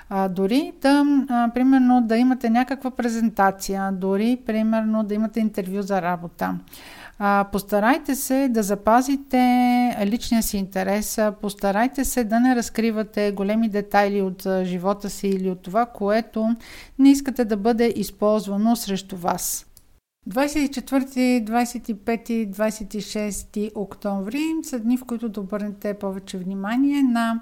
А, 0.10 0.30
дори 0.30 0.72
да, 0.82 1.06
а, 1.30 1.50
примерно, 1.54 2.02
да 2.02 2.18
имате 2.18 2.50
някаква 2.50 2.92
презентация, 2.92 3.92
дори, 3.92 4.38
примерно, 4.46 5.04
да 5.04 5.14
имате 5.14 5.39
интервю 5.39 5.82
за 5.82 6.02
работа. 6.02 6.56
А, 7.24 7.45
постарайте 7.51 8.15
се 8.15 8.47
да 8.49 8.63
запазите 8.63 9.38
личния 10.05 10.43
си 10.43 10.57
интерес, 10.57 11.19
постарайте 11.41 12.05
се 12.05 12.24
да 12.24 12.39
не 12.39 12.55
разкривате 12.55 13.32
големи 13.32 13.69
детайли 13.69 14.22
от 14.22 14.47
живота 14.63 15.09
си 15.09 15.28
или 15.28 15.49
от 15.49 15.61
това, 15.61 15.86
което 15.86 16.55
не 16.99 17.11
искате 17.11 17.45
да 17.45 17.57
бъде 17.57 17.93
използвано 17.95 18.76
срещу 18.76 19.17
вас. 19.17 19.65
24, 20.30 21.43
25, 21.43 22.49
26 22.49 23.72
октомври 23.76 24.43
са 24.63 24.80
дни, 24.80 24.97
в 24.97 25.05
които 25.05 25.30
да 25.30 25.39
обърнете 25.39 25.93
повече 25.93 26.38
внимание 26.38 27.03
на 27.03 27.41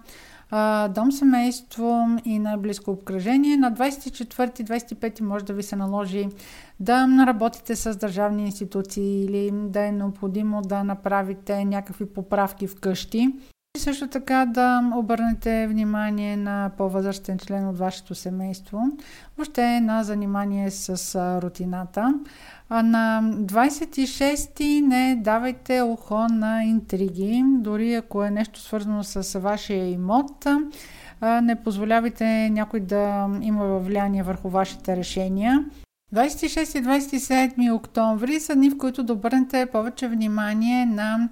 дом, 0.89 1.12
семейство 1.12 2.06
и 2.26 2.39
най-близко 2.39 2.91
обкръжение. 2.91 3.58
На 3.58 3.74
24-25 3.74 5.22
може 5.22 5.45
да 5.45 5.54
ви 5.54 5.64
се 5.64 5.76
наложи 5.76 6.28
да 6.80 7.08
работите 7.28 7.76
с 7.76 7.97
държавни 7.97 8.43
институции 8.43 9.26
или 9.26 9.52
да 9.54 9.86
е 9.86 9.91
необходимо 9.91 10.62
да 10.62 10.84
направите 10.84 11.66
някакви 11.66 12.06
поправки 12.06 12.68
вкъщи. 12.68 13.34
Също 13.80 14.07
така 14.07 14.45
да 14.45 14.91
обърнете 14.95 15.67
внимание 15.67 16.38
на 16.38 16.71
по-възрастен 16.77 17.38
член 17.38 17.67
от 17.67 17.77
вашето 17.77 18.15
семейство, 18.15 18.84
въобще 19.38 19.80
на 19.80 20.03
занимание 20.03 20.71
с 20.71 21.15
рутината. 21.41 22.13
А 22.69 22.84
на 22.84 23.21
26-ти 23.23 24.82
не 24.82 25.15
давайте 25.23 25.82
ухо 25.82 26.27
на 26.27 26.63
интриги, 26.63 27.43
дори 27.47 27.93
ако 27.93 28.23
е 28.23 28.32
нещо 28.32 28.59
свързано 28.59 29.03
с 29.03 29.39
вашия 29.39 29.89
имот. 29.89 30.47
Не 31.21 31.63
позволявайте 31.63 32.49
някой 32.49 32.80
да 32.80 33.30
има 33.41 33.80
влияние 33.80 34.23
върху 34.23 34.49
вашите 34.49 34.97
решения. 34.97 35.65
26 36.16 36.80
и 36.80 36.84
27 36.84 37.74
октомври 37.74 38.39
са 38.39 38.55
дни, 38.55 38.70
в 38.70 38.78
които 38.78 39.03
да 39.03 39.14
обърнете 39.14 39.66
повече 39.66 40.07
внимание 40.07 40.86
на 40.86 41.30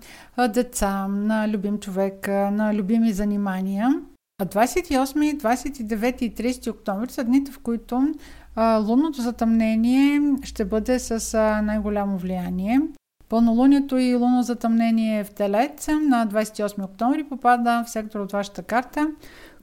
деца, 0.50 1.08
на 1.08 1.48
любим 1.50 1.80
човек, 1.80 2.28
на 2.28 2.74
любими 2.74 3.12
занимания. 3.12 4.02
А 4.42 4.46
28, 4.46 5.38
29 5.38 6.22
и 6.22 6.36
30 6.36 6.72
октомври 6.72 7.12
са 7.12 7.24
дните, 7.24 7.52
в 7.52 7.60
които 7.60 8.14
лунното 8.58 9.22
затъмнение 9.22 10.22
ще 10.44 10.66
бъде 10.66 11.00
с 11.00 11.38
най-голямо 11.64 12.18
влияние. 12.18 12.82
Пълнолунието 13.30 13.98
и 13.98 14.16
лунно 14.16 14.44
затъмнение 14.44 15.24
в 15.24 15.32
Телец 15.32 15.88
на 15.88 16.28
28 16.28 16.84
октомври 16.84 17.24
попада 17.24 17.84
в 17.88 17.90
сектор 17.90 18.20
от 18.20 18.32
вашата 18.32 18.64
карта, 18.64 19.08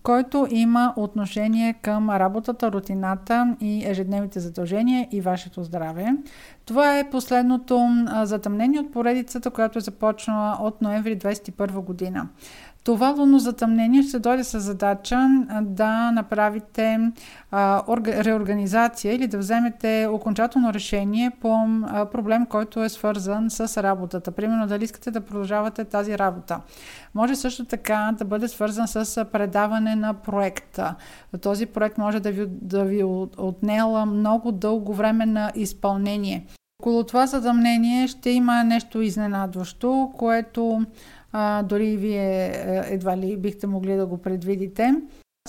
който 0.05 0.47
има 0.51 0.93
отношение 0.97 1.73
към 1.73 2.11
работата, 2.11 2.73
рутината 2.73 3.57
и 3.61 3.85
ежедневните 3.87 4.41
задължения 4.41 5.09
и 5.13 5.21
вашето 5.21 5.63
здраве. 5.63 6.07
Това 6.65 6.99
е 6.99 7.11
последното 7.11 7.89
затъмнение 8.23 8.81
от 8.81 8.93
поредицата, 8.93 9.51
която 9.51 9.79
е 9.79 9.83
започнала 9.83 10.59
от 10.61 10.83
ноември 10.83 11.19
2021 11.19 11.73
година. 11.73 12.29
Това 12.85 13.11
лунно 13.11 13.39
затъмнение 13.39 14.03
ще 14.03 14.19
дойде 14.19 14.45
с 14.45 14.61
задача 14.61 15.29
да 15.63 16.11
направите 16.11 17.13
а, 17.51 17.83
реорганизация 18.25 19.15
или 19.15 19.27
да 19.27 19.39
вземете 19.39 20.09
окончателно 20.11 20.73
решение 20.73 21.31
по 21.41 21.67
а, 21.87 22.07
проблем, 22.07 22.47
който 22.47 22.85
е 22.85 22.89
свързан 22.89 23.51
с 23.51 23.83
работата. 23.83 24.31
Примерно 24.31 24.67
дали 24.67 24.85
искате 24.85 25.11
да 25.11 25.21
продължавате 25.21 25.85
тази 25.85 26.19
работа. 26.19 26.61
Може 27.15 27.37
също 27.37 27.65
така 27.65 28.15
да 28.19 28.25
бъде 28.25 28.49
свързан 28.49 28.89
с 28.89 29.25
предаване 29.33 29.97
на 29.97 30.15
проекта. 30.15 30.95
Този 31.41 31.67
проект 31.67 31.99
може 31.99 32.21
да 32.21 32.31
ви, 32.33 32.47
да 32.49 32.85
ви 32.85 33.05
отнела 33.39 34.07
много 34.07 34.53
дълго 34.53 34.95
време 34.95 35.27
на 35.27 35.53
изпълнение. 35.55 36.47
Около 36.83 37.05
това 37.05 37.27
задъмнение 37.27 38.09
ще 38.09 38.31
има 38.31 38.65
нещо 38.65 39.01
изненадващо, 39.01 40.13
което 40.19 40.87
а, 41.37 41.63
дори 41.63 41.97
вие 41.97 42.47
е, 42.47 42.83
едва 42.91 43.17
ли 43.17 43.37
бихте 43.37 43.67
могли 43.67 43.97
да 43.97 44.07
го 44.07 44.19
предвидите. 44.19 44.95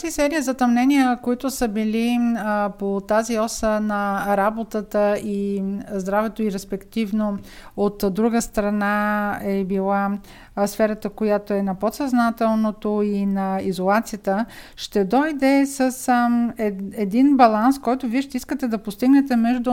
Тази 0.02 0.12
серия 0.12 0.42
затъмнения, 0.42 1.20
които 1.22 1.50
са 1.50 1.68
били 1.68 2.18
а, 2.38 2.72
по 2.80 3.02
тази 3.08 3.40
оса 3.40 3.80
на 3.80 4.26
работата 4.38 5.18
и 5.18 5.64
здравето 5.92 6.44
и 6.44 6.52
респективно 6.52 7.38
от 7.78 8.04
друга 8.12 8.42
страна 8.42 9.40
е 9.44 9.64
била 9.64 10.18
сферата, 10.66 11.10
която 11.10 11.54
е 11.54 11.62
на 11.62 11.76
подсъзнателното 11.76 13.02
и 13.06 13.26
на 13.26 13.60
изолацията, 13.62 14.46
ще 14.76 15.06
дойде 15.06 15.66
с 15.66 16.10
а, 16.10 16.30
ед, 16.58 16.76
един 16.94 17.38
баланс, 17.38 17.80
който 17.80 18.08
вие 18.08 18.22
ще 18.22 18.38
искате 18.38 18.68
да 18.68 18.78
постигнете 18.78 19.36
между 19.36 19.72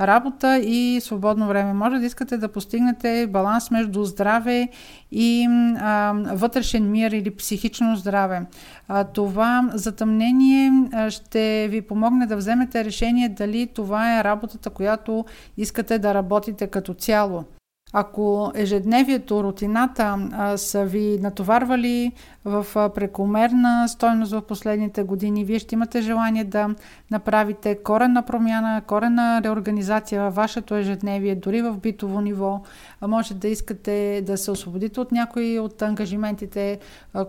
работа 0.00 0.58
и 0.58 1.00
свободно 1.02 1.48
време. 1.48 1.72
Може 1.72 1.98
да 1.98 2.06
искате 2.06 2.36
да 2.38 2.48
постигнете 2.48 3.26
баланс 3.26 3.70
между 3.70 4.04
здраве 4.04 4.68
и 5.10 5.48
а, 5.80 6.12
вътрешен 6.32 6.90
мир 6.90 7.10
или 7.10 7.30
психично 7.30 7.96
здраве. 7.96 8.42
А, 8.88 9.04
това 9.04 9.70
затъмнение 9.74 10.72
ще 11.08 11.68
ви 11.70 11.82
помогне 11.82 12.26
да 12.26 12.36
вземете 12.36 12.84
решение 12.84 13.28
дали 13.28 13.66
това 13.66 14.18
е 14.18 14.24
работата, 14.24 14.70
която 14.70 15.24
искате 15.56 15.98
да 15.98 16.14
работите 16.14 16.66
като 16.66 16.94
цяло. 16.94 17.44
Ако 17.92 18.52
ежедневието, 18.54 19.44
рутината 19.44 20.28
а, 20.32 20.56
са 20.56 20.84
ви 20.84 21.18
натоварвали 21.20 22.12
в 22.44 22.90
прекомерна 22.94 23.88
стойност 23.88 24.32
в 24.32 24.42
последните 24.42 25.02
години, 25.02 25.44
вие 25.44 25.58
ще 25.58 25.74
имате 25.74 26.02
желание 26.02 26.44
да 26.44 26.74
направите 27.10 27.78
коренна 27.82 28.22
промяна, 28.22 28.82
коренна 28.86 29.40
реорганизация 29.44 30.22
във 30.22 30.34
вашето 30.34 30.74
ежедневие, 30.74 31.34
дори 31.34 31.62
в 31.62 31.76
битово 31.78 32.20
ниво. 32.20 32.60
Може 33.06 33.34
да 33.34 33.48
искате 33.48 34.22
да 34.26 34.36
се 34.36 34.50
освободите 34.50 35.00
от 35.00 35.12
някои 35.12 35.58
от 35.58 35.82
ангажиментите, 35.82 36.78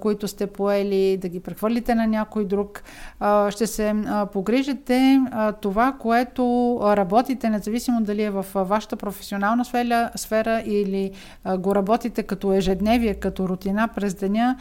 които 0.01 0.28
сте 0.28 0.47
поели, 0.47 1.18
да 1.18 1.30
ги 1.30 1.39
прехвърлите 1.39 1.95
на 1.95 2.07
някой 2.07 2.45
друг. 2.45 2.84
Ще 3.49 3.68
се 3.68 3.95
погрижите 4.34 5.22
това, 5.61 5.91
което 5.99 6.80
работите, 6.84 7.49
независимо 7.49 8.01
дали 8.01 8.24
е 8.24 8.30
в 8.30 8.45
вашата 8.55 8.95
професионална 8.95 9.66
сфера, 9.66 10.09
сфера 10.16 10.64
или 10.66 11.11
го 11.57 11.76
работите 11.76 12.24
като 12.24 12.53
ежедневие, 12.53 13.14
като 13.14 13.47
рутина 13.47 13.89
през 13.95 14.14
деня, 14.14 14.57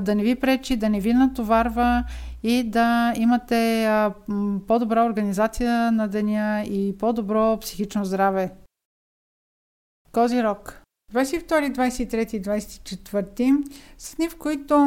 да 0.00 0.14
не 0.14 0.22
ви 0.22 0.34
пречи, 0.34 0.76
да 0.76 0.88
не 0.88 1.00
ви 1.00 1.14
натоварва 1.14 2.04
и 2.42 2.64
да 2.64 3.12
имате 3.16 3.88
по-добра 4.66 5.04
организация 5.04 5.92
на 5.92 6.08
деня 6.08 6.64
и 6.66 6.98
по-добро 6.98 7.58
психично 7.60 8.04
здраве. 8.04 8.52
Козирог 10.12 10.82
22, 11.12 11.72
23, 11.72 12.40
24 12.40 13.64
са 13.98 14.16
дни, 14.16 14.28
в 14.28 14.38
които 14.38 14.78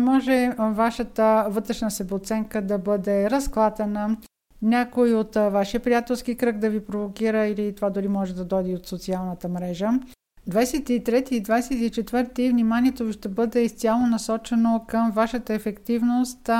може 0.00 0.52
вашата 0.58 1.46
вътрешна 1.48 1.90
себеоценка 1.90 2.62
да 2.62 2.78
бъде 2.78 3.30
разклатена, 3.30 4.16
някой 4.62 5.14
от 5.14 5.34
вашия 5.34 5.80
приятелски 5.80 6.36
кръг 6.36 6.58
да 6.58 6.70
ви 6.70 6.84
провокира 6.84 7.46
или 7.46 7.74
това 7.74 7.90
дори 7.90 8.08
може 8.08 8.34
да 8.34 8.44
дойде 8.44 8.74
от 8.74 8.86
социалната 8.86 9.48
мрежа. 9.48 9.90
23 10.50 11.32
и 11.32 11.42
24 11.42 12.50
вниманието 12.50 13.04
ви 13.04 13.12
ще 13.12 13.28
бъде 13.28 13.62
изцяло 13.62 14.06
насочено 14.06 14.84
към 14.88 15.10
вашата 15.10 15.54
ефективност 15.54 16.50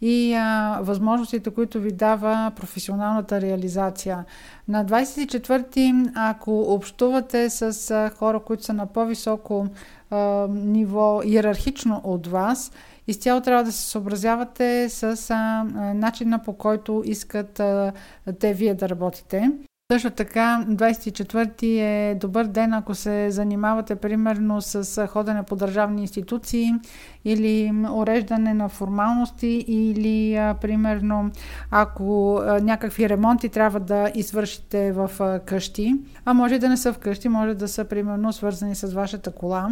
и 0.00 0.34
а, 0.34 0.78
възможностите, 0.82 1.50
които 1.50 1.80
ви 1.80 1.92
дава 1.92 2.52
професионалната 2.56 3.40
реализация. 3.40 4.24
На 4.68 4.84
24-ти, 4.84 5.94
ако 6.14 6.60
общувате 6.60 7.50
с 7.50 7.90
а, 7.90 8.10
хора, 8.10 8.40
които 8.40 8.64
са 8.64 8.72
на 8.72 8.86
по-високо 8.86 9.66
а, 10.10 10.46
ниво 10.50 11.20
иерархично 11.24 12.00
от 12.04 12.26
вас, 12.26 12.72
изцяло 13.06 13.40
трябва 13.40 13.64
да 13.64 13.72
се 13.72 13.90
съобразявате 13.90 14.88
с 14.88 15.30
а, 15.30 15.64
начина 15.94 16.42
по 16.42 16.52
който 16.52 17.02
искат 17.06 17.60
а, 17.60 17.92
те 18.40 18.54
вие 18.54 18.74
да 18.74 18.88
работите. 18.88 19.50
Също 19.92 20.10
така, 20.10 20.64
24-ти 20.68 21.78
е 21.80 22.18
добър 22.20 22.44
ден, 22.44 22.74
ако 22.74 22.94
се 22.94 23.30
занимавате 23.30 23.96
примерно 23.96 24.62
с 24.62 25.06
ходене 25.06 25.42
по 25.42 25.56
държавни 25.56 26.00
институции 26.00 26.70
или 27.24 27.72
уреждане 27.90 28.54
на 28.54 28.68
формалности 28.68 29.64
или 29.68 30.34
примерно 30.60 31.30
ако 31.70 32.40
някакви 32.62 33.08
ремонти 33.08 33.48
трябва 33.48 33.80
да 33.80 34.10
извършите 34.14 34.92
в 34.92 35.10
къщи, 35.46 35.94
а 36.24 36.34
може 36.34 36.58
да 36.58 36.68
не 36.68 36.76
са 36.76 36.92
в 36.92 36.98
къщи, 36.98 37.28
може 37.28 37.54
да 37.54 37.68
са 37.68 37.84
примерно 37.84 38.32
свързани 38.32 38.74
с 38.74 38.92
вашата 38.92 39.32
кола. 39.32 39.68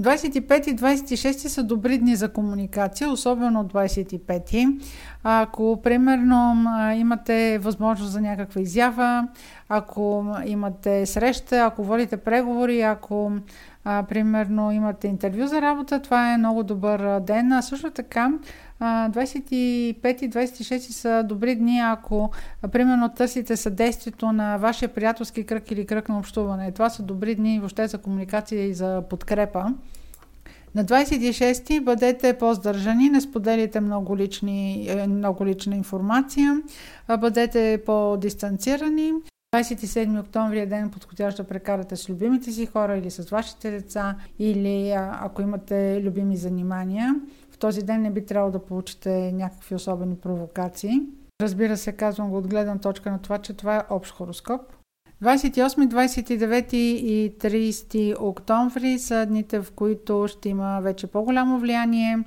25 0.00 0.68
и 0.68 0.76
26 0.76 1.32
са 1.32 1.62
добри 1.62 1.98
дни 1.98 2.16
за 2.16 2.32
комуникация, 2.32 3.10
особено 3.10 3.64
25. 3.64 4.80
Ако, 5.22 5.80
примерно, 5.82 6.54
имате 6.96 7.58
възможност 7.58 8.12
за 8.12 8.20
някаква 8.20 8.60
изява, 8.60 9.28
ако 9.68 10.26
имате 10.46 11.06
среща, 11.06 11.64
ако 11.64 11.84
водите 11.84 12.16
преговори, 12.16 12.80
ако, 12.80 13.32
примерно, 13.84 14.72
имате 14.72 15.08
интервю 15.08 15.46
за 15.46 15.62
работа, 15.62 16.02
това 16.02 16.32
е 16.32 16.38
много 16.38 16.62
добър 16.62 17.20
ден. 17.20 17.52
А 17.52 17.62
също 17.62 17.90
така, 17.90 18.30
25 18.80 20.22
и 20.22 20.30
26 20.30 20.78
са 20.78 21.24
добри 21.28 21.54
дни, 21.54 21.80
ако, 21.84 22.30
примерно, 22.72 23.08
търсите 23.08 23.56
съдействието 23.56 24.32
на 24.32 24.56
вашия 24.56 24.88
приятелски 24.88 25.44
кръг 25.44 25.70
или 25.70 25.86
кръг 25.86 26.08
на 26.08 26.18
общуване. 26.18 26.72
Това 26.72 26.90
са 26.90 27.02
добри 27.02 27.34
дни 27.34 27.58
въобще 27.58 27.88
за 27.88 27.98
комуникация 27.98 28.66
и 28.66 28.74
за 28.74 29.02
подкрепа. 29.10 29.64
На 30.74 30.84
26-ти 30.84 31.80
бъдете 31.80 32.38
по-здържани, 32.38 33.10
не 33.10 33.20
споделите 33.20 33.80
много, 33.80 34.16
лични, 34.16 34.88
е, 34.88 35.06
много 35.06 35.46
лична 35.46 35.76
информация, 35.76 36.62
бъдете 37.18 37.82
по-дистанцирани. 37.86 39.12
27 39.56 40.20
октомври 40.20 40.60
е 40.60 40.66
ден 40.66 40.90
подходящ 40.90 41.36
да 41.36 41.44
прекарате 41.44 41.96
с 41.96 42.08
любимите 42.08 42.52
си 42.52 42.66
хора 42.66 42.96
или 42.96 43.10
с 43.10 43.30
вашите 43.30 43.70
деца, 43.70 44.16
или 44.38 44.90
ако 44.96 45.42
имате 45.42 46.00
любими 46.04 46.36
занимания. 46.36 47.14
В 47.50 47.58
този 47.58 47.82
ден 47.82 48.02
не 48.02 48.10
би 48.10 48.26
трябвало 48.26 48.52
да 48.52 48.64
получите 48.64 49.32
някакви 49.32 49.74
особени 49.74 50.16
провокации. 50.16 51.00
Разбира 51.42 51.76
се, 51.76 51.92
казвам 51.92 52.30
го 52.30 52.36
от 52.36 52.48
гледна 52.48 52.78
точка 52.78 53.10
на 53.10 53.18
това, 53.18 53.38
че 53.38 53.52
това 53.52 53.76
е 53.76 53.82
общ 53.90 54.14
хороскоп. 54.14 54.60
28, 55.22 55.88
29 55.88 56.74
и 56.74 57.38
30 57.38 58.20
октомври 58.20 58.98
са 58.98 59.26
дните, 59.26 59.62
в 59.62 59.72
които 59.76 60.26
ще 60.28 60.48
има 60.48 60.80
вече 60.82 61.06
по-голямо 61.06 61.58
влияние 61.58 62.18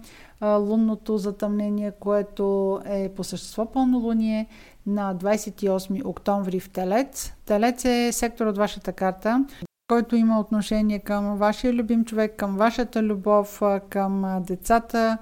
лунното 0.43 1.17
затъмнение, 1.17 1.91
което 1.91 2.79
е 2.85 3.09
по 3.09 3.23
същество 3.23 3.71
пълнолуние 3.71 4.47
на 4.85 5.15
28 5.15 6.05
октомври 6.05 6.59
в 6.59 6.69
Телец. 6.69 7.33
Телец 7.45 7.85
е 7.85 8.11
сектор 8.11 8.45
от 8.45 8.57
вашата 8.57 8.93
карта, 8.93 9.45
който 9.87 10.15
има 10.15 10.39
отношение 10.39 10.99
към 10.99 11.37
вашия 11.37 11.73
любим 11.73 12.05
човек, 12.05 12.35
към 12.35 12.57
вашата 12.57 13.03
любов, 13.03 13.61
към 13.89 14.43
децата, 14.47 15.17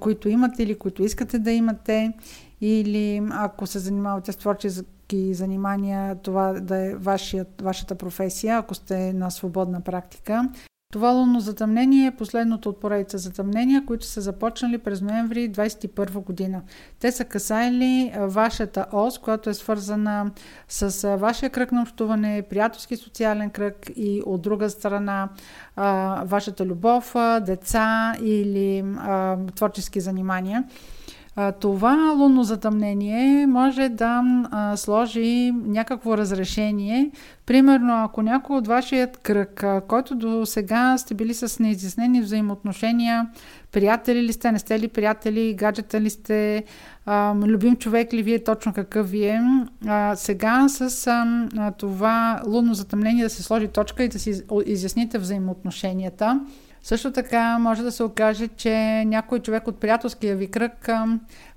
които 0.00 0.28
имате 0.28 0.62
или 0.62 0.78
които 0.78 1.02
искате 1.02 1.38
да 1.38 1.50
имате 1.50 2.12
или 2.60 3.22
ако 3.32 3.66
се 3.66 3.78
занимавате 3.78 4.32
с 4.32 4.36
творчески 4.36 5.34
занимания, 5.34 6.14
това 6.14 6.52
да 6.52 6.76
е 6.76 6.94
вашият, 6.94 7.60
вашата 7.62 7.94
професия, 7.94 8.58
ако 8.58 8.74
сте 8.74 9.12
на 9.12 9.30
свободна 9.30 9.80
практика. 9.80 10.48
Това 10.94 11.10
лунно 11.10 11.40
затъмнение 11.40 12.06
е 12.06 12.16
последното 12.16 12.68
от 12.68 12.80
поредица 12.80 13.18
затъмнения, 13.18 13.84
които 13.86 14.06
са 14.06 14.20
започнали 14.20 14.78
през 14.78 15.00
ноември 15.00 15.52
2021 15.52 16.10
година. 16.10 16.62
Те 17.00 17.12
са 17.12 17.24
касаели 17.24 18.12
вашата 18.18 18.86
ос, 18.92 19.18
която 19.18 19.50
е 19.50 19.54
свързана 19.54 20.30
с 20.68 21.16
вашия 21.16 21.50
кръг 21.50 21.72
на 21.72 21.82
общуване, 21.82 22.42
приятелски 22.50 22.96
социален 22.96 23.50
кръг 23.50 23.90
и 23.96 24.22
от 24.26 24.42
друга 24.42 24.70
страна 24.70 25.28
вашата 26.24 26.66
любов, 26.66 27.14
деца 27.40 28.14
или 28.22 28.84
творчески 29.54 30.00
занимания. 30.00 30.64
Това 31.60 32.14
лунно 32.18 32.44
затъмнение 32.44 33.46
може 33.46 33.88
да 33.88 34.22
сложи 34.76 35.52
някакво 35.66 36.18
разрешение. 36.18 37.10
Примерно, 37.46 38.04
ако 38.04 38.22
някой 38.22 38.56
от 38.56 38.66
вашият 38.66 39.16
кръг, 39.16 39.64
който 39.88 40.14
до 40.14 40.46
сега 40.46 40.98
сте 40.98 41.14
били 41.14 41.34
с 41.34 41.58
неизяснени 41.58 42.20
взаимоотношения, 42.20 43.28
приятели 43.72 44.22
ли 44.22 44.32
сте, 44.32 44.52
не 44.52 44.58
сте 44.58 44.80
ли 44.80 44.88
приятели, 44.88 45.54
гаджета 45.54 46.00
ли 46.00 46.10
сте, 46.10 46.64
любим 47.46 47.76
човек 47.76 48.12
ли 48.12 48.22
вие, 48.22 48.44
точно 48.44 48.72
какъв 48.72 49.10
ви 49.10 49.24
е. 49.24 49.40
сега 50.14 50.68
с 50.68 51.10
това 51.78 52.42
лунно 52.46 52.74
затъмнение 52.74 53.24
да 53.24 53.30
се 53.30 53.42
сложи 53.42 53.68
точка 53.68 54.04
и 54.04 54.08
да 54.08 54.18
си 54.18 54.42
изясните 54.66 55.18
взаимоотношенията. 55.18 56.40
Също 56.84 57.12
така 57.12 57.58
може 57.58 57.82
да 57.82 57.92
се 57.92 58.02
окаже, 58.02 58.48
че 58.48 59.04
някой 59.06 59.40
човек 59.40 59.68
от 59.68 59.80
приятелския 59.80 60.36
ви 60.36 60.50
кръг 60.50 60.88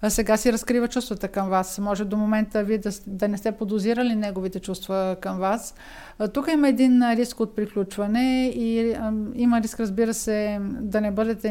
а 0.02 0.10
сега 0.10 0.38
си 0.38 0.54
разкрива 0.54 0.88
чувствата 0.88 1.28
към 1.28 1.50
вас. 1.50 1.80
Може 1.80 2.06
до 2.06 2.18
момента 2.18 2.64
вие 2.64 2.78
да, 2.78 2.90
да 3.08 3.28
не 3.28 3.38
сте 3.38 3.52
подозирали 3.52 4.16
неговите 4.16 4.60
чувства 4.60 5.16
към 5.22 5.38
вас. 5.40 5.76
А, 6.20 6.28
тук 6.28 6.48
има 6.54 6.68
един 6.68 7.12
риск 7.14 7.40
от 7.40 7.56
приключване 7.56 8.48
и 8.48 8.92
а, 8.94 9.14
има 9.36 9.62
риск, 9.62 9.80
разбира 9.80 10.14
се, 10.14 10.60
да 10.62 11.02
не 11.02 11.12
бъдете 11.12 11.50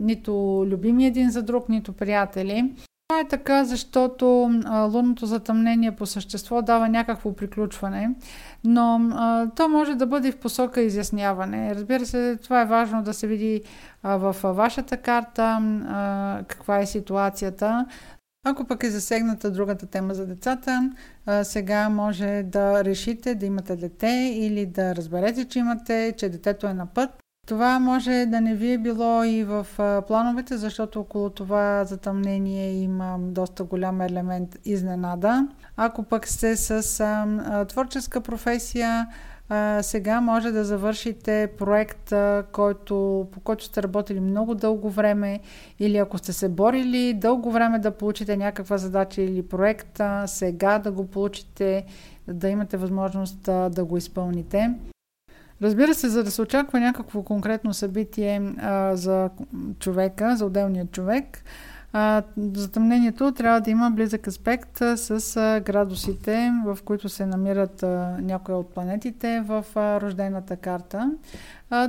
нито 0.00 0.64
любими 0.66 1.06
един 1.06 1.30
за 1.30 1.42
друг, 1.42 1.68
нито 1.68 1.92
приятели. 1.92 2.72
Това 3.12 3.20
е 3.20 3.28
така, 3.28 3.64
защото 3.64 4.26
лунното 4.92 5.26
затъмнение 5.26 5.96
по 5.96 6.06
същество 6.06 6.62
дава 6.62 6.88
някакво 6.88 7.32
приключване, 7.32 8.10
но 8.64 9.10
а, 9.12 9.50
то 9.56 9.68
може 9.68 9.94
да 9.94 10.06
бъде 10.06 10.32
в 10.32 10.38
посока 10.38 10.80
изясняване. 10.80 11.74
Разбира 11.74 12.06
се, 12.06 12.38
това 12.42 12.60
е 12.60 12.66
важно 12.66 13.02
да 13.02 13.14
се 13.14 13.26
види 13.26 13.62
а, 14.02 14.16
в 14.16 14.36
а, 14.44 14.52
вашата 14.52 14.96
карта 14.96 15.42
а, 15.42 16.42
каква 16.48 16.78
е 16.78 16.86
ситуацията. 16.86 17.86
Ако 18.46 18.64
пък 18.64 18.82
е 18.82 18.90
засегната 18.90 19.50
другата 19.50 19.86
тема 19.86 20.14
за 20.14 20.26
децата, 20.26 20.92
а, 21.26 21.44
сега 21.44 21.88
може 21.88 22.42
да 22.46 22.84
решите 22.84 23.34
да 23.34 23.46
имате 23.46 23.76
дете 23.76 24.30
или 24.34 24.66
да 24.66 24.94
разберете, 24.96 25.44
че 25.44 25.58
имате, 25.58 26.14
че 26.16 26.28
детето 26.28 26.66
е 26.66 26.74
на 26.74 26.86
път 26.86 27.22
това 27.46 27.78
може 27.78 28.26
да 28.26 28.40
не 28.40 28.54
ви 28.54 28.72
е 28.72 28.78
било 28.78 29.24
и 29.24 29.44
в 29.44 29.66
плановете, 30.08 30.56
защото 30.56 31.00
около 31.00 31.30
това 31.30 31.84
затъмнение 31.84 32.72
има 32.72 33.18
доста 33.20 33.64
голям 33.64 34.00
елемент 34.00 34.58
изненада. 34.64 35.48
Ако 35.76 36.02
пък 36.02 36.28
сте 36.28 36.56
с 36.56 37.00
а, 37.00 37.64
творческа 37.64 38.20
професия, 38.20 39.06
а, 39.48 39.82
сега 39.82 40.20
може 40.20 40.50
да 40.50 40.64
завършите 40.64 41.50
проект, 41.58 42.12
а, 42.12 42.44
който, 42.52 43.26
по 43.32 43.40
който 43.40 43.64
сте 43.64 43.82
работили 43.82 44.20
много 44.20 44.54
дълго 44.54 44.90
време 44.90 45.40
или 45.78 45.96
ако 45.96 46.18
сте 46.18 46.32
се 46.32 46.48
борили 46.48 47.14
дълго 47.14 47.50
време 47.50 47.78
да 47.78 47.90
получите 47.90 48.36
някаква 48.36 48.78
задача 48.78 49.22
или 49.22 49.42
проект, 49.42 50.00
а, 50.00 50.26
сега 50.26 50.78
да 50.78 50.92
го 50.92 51.06
получите, 51.06 51.84
да 52.28 52.48
имате 52.48 52.76
възможност 52.76 53.48
а, 53.48 53.68
да 53.68 53.84
го 53.84 53.96
изпълните. 53.96 54.74
Разбира 55.62 55.94
се, 55.94 56.08
за 56.08 56.24
да 56.24 56.30
се 56.30 56.42
очаква 56.42 56.80
някакво 56.80 57.22
конкретно 57.22 57.74
събитие 57.74 58.52
а, 58.58 58.96
за 58.96 59.30
човека, 59.78 60.36
за 60.36 60.46
отделния 60.46 60.86
човек, 60.86 61.44
а, 61.44 61.71
затъмнението 62.36 63.32
трябва 63.32 63.60
да 63.60 63.70
има 63.70 63.90
близък 63.90 64.26
аспект 64.26 64.78
с 64.96 65.60
градусите, 65.64 66.50
в 66.64 66.78
които 66.84 67.08
се 67.08 67.26
намират 67.26 67.82
някои 68.20 68.54
от 68.54 68.74
планетите 68.74 69.40
в 69.46 69.64
рождената 69.76 70.56
карта. 70.56 71.10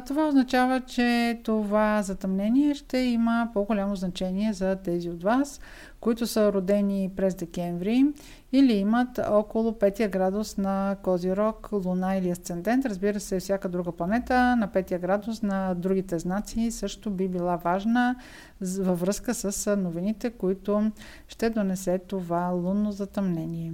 Това 0.06 0.28
означава, 0.28 0.82
че 0.82 1.40
това 1.44 2.02
затъмнение 2.02 2.76
ще 2.76 2.98
има 2.98 3.50
по-голямо 3.54 3.96
значение 3.96 4.54
за 4.54 4.76
тези 4.76 5.10
от 5.10 5.24
вас, 5.24 5.60
които 6.00 6.28
са 6.28 6.54
родени 6.54 7.12
през 7.16 7.36
декември 7.36 8.06
или 8.52 8.74
имат 8.74 9.20
около 9.30 9.72
5 9.72 10.10
градус 10.10 10.58
на 10.58 10.96
Козирог, 11.04 11.70
Луна 11.72 12.16
или 12.16 12.30
Асцендент. 12.30 12.86
Разбира 12.86 13.20
се, 13.20 13.40
всяка 13.40 13.70
друга 13.70 13.92
планета 13.92 14.56
на 14.56 14.68
5 14.68 15.00
градус 15.00 15.42
на 15.42 15.74
другите 15.74 16.20
знаци 16.20 16.72
също 16.72 17.10
би 17.10 17.28
била 17.28 17.56
важна 17.56 18.16
във 18.62 19.00
връзка 19.00 19.34
с 19.34 19.76
новините, 19.76 20.30
които 20.30 20.92
ще 21.28 21.50
донесе 21.50 22.00
това 22.00 22.48
лунно 22.48 22.92
затъмнение. 22.92 23.74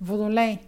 Водолей 0.00 0.58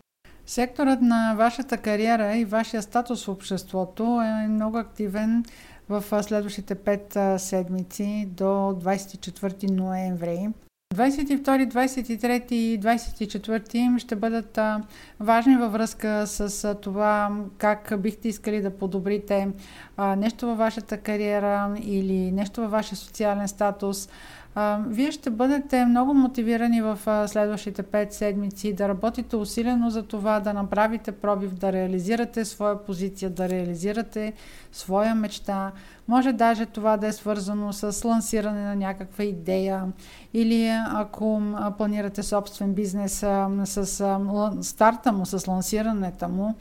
Секторът 0.47 1.03
на 1.03 1.35
вашата 1.35 1.77
кариера 1.77 2.37
и 2.37 2.45
вашия 2.45 2.83
статус 2.83 3.25
в 3.25 3.29
обществото 3.29 4.21
е 4.25 4.49
много 4.49 4.79
активен 4.79 5.45
в 5.89 6.23
следващите 6.23 6.75
5 6.75 7.37
седмици 7.37 8.29
до 8.31 8.45
24 8.45 9.71
ноември. 9.71 10.49
22, 10.95 11.69
23 11.69 12.53
и 12.53 12.81
24 12.81 13.99
ще 13.99 14.17
бъдат 14.17 14.59
важни 15.21 15.57
във 15.57 15.73
връзка 15.73 16.27
с 16.27 16.75
това 16.75 17.31
как 17.59 17.95
бихте 17.99 18.29
искали 18.29 18.61
да 18.61 18.71
подобрите 18.71 19.49
нещо 20.17 20.47
във 20.47 20.59
вашата 20.59 20.99
кариера 20.99 21.75
или 21.83 22.33
нещо 22.33 22.61
във 22.61 22.71
вашия 22.71 22.99
социален 22.99 23.49
статус. 23.49 24.09
Вие 24.87 25.13
ще 25.13 25.31
бъдете 25.31 25.85
много 25.85 26.15
мотивирани 26.15 26.83
в 26.83 26.99
следващите 27.29 27.83
5 27.83 28.13
седмици 28.13 28.73
да 28.73 28.89
работите 28.89 29.37
усилено 29.37 29.91
за 29.91 30.03
това, 30.03 30.41
да 30.41 30.53
направите 30.53 31.13
пробив, 31.13 31.55
да 31.55 31.73
реализирате 31.73 32.45
своя 32.45 32.85
позиция, 32.85 33.31
да 33.31 33.49
реализирате 33.49 34.33
своя 34.73 35.15
мечта. 35.15 35.73
Може 36.09 36.33
даже 36.33 36.67
това 36.67 36.97
да 36.97 37.07
е 37.07 37.13
свързано 37.13 37.73
с 37.73 38.05
лансиране 38.05 38.65
на 38.65 38.77
някаква 38.77 39.25
идея 39.25 39.85
или 40.35 40.69
ако 40.95 41.43
планирате 41.79 42.23
собствен 42.23 42.75
бизнес 42.75 43.13
с 43.65 43.87
старта 44.63 45.13
му, 45.13 45.27
с 45.27 45.47
лансирането 45.47 46.29
му. 46.29 46.55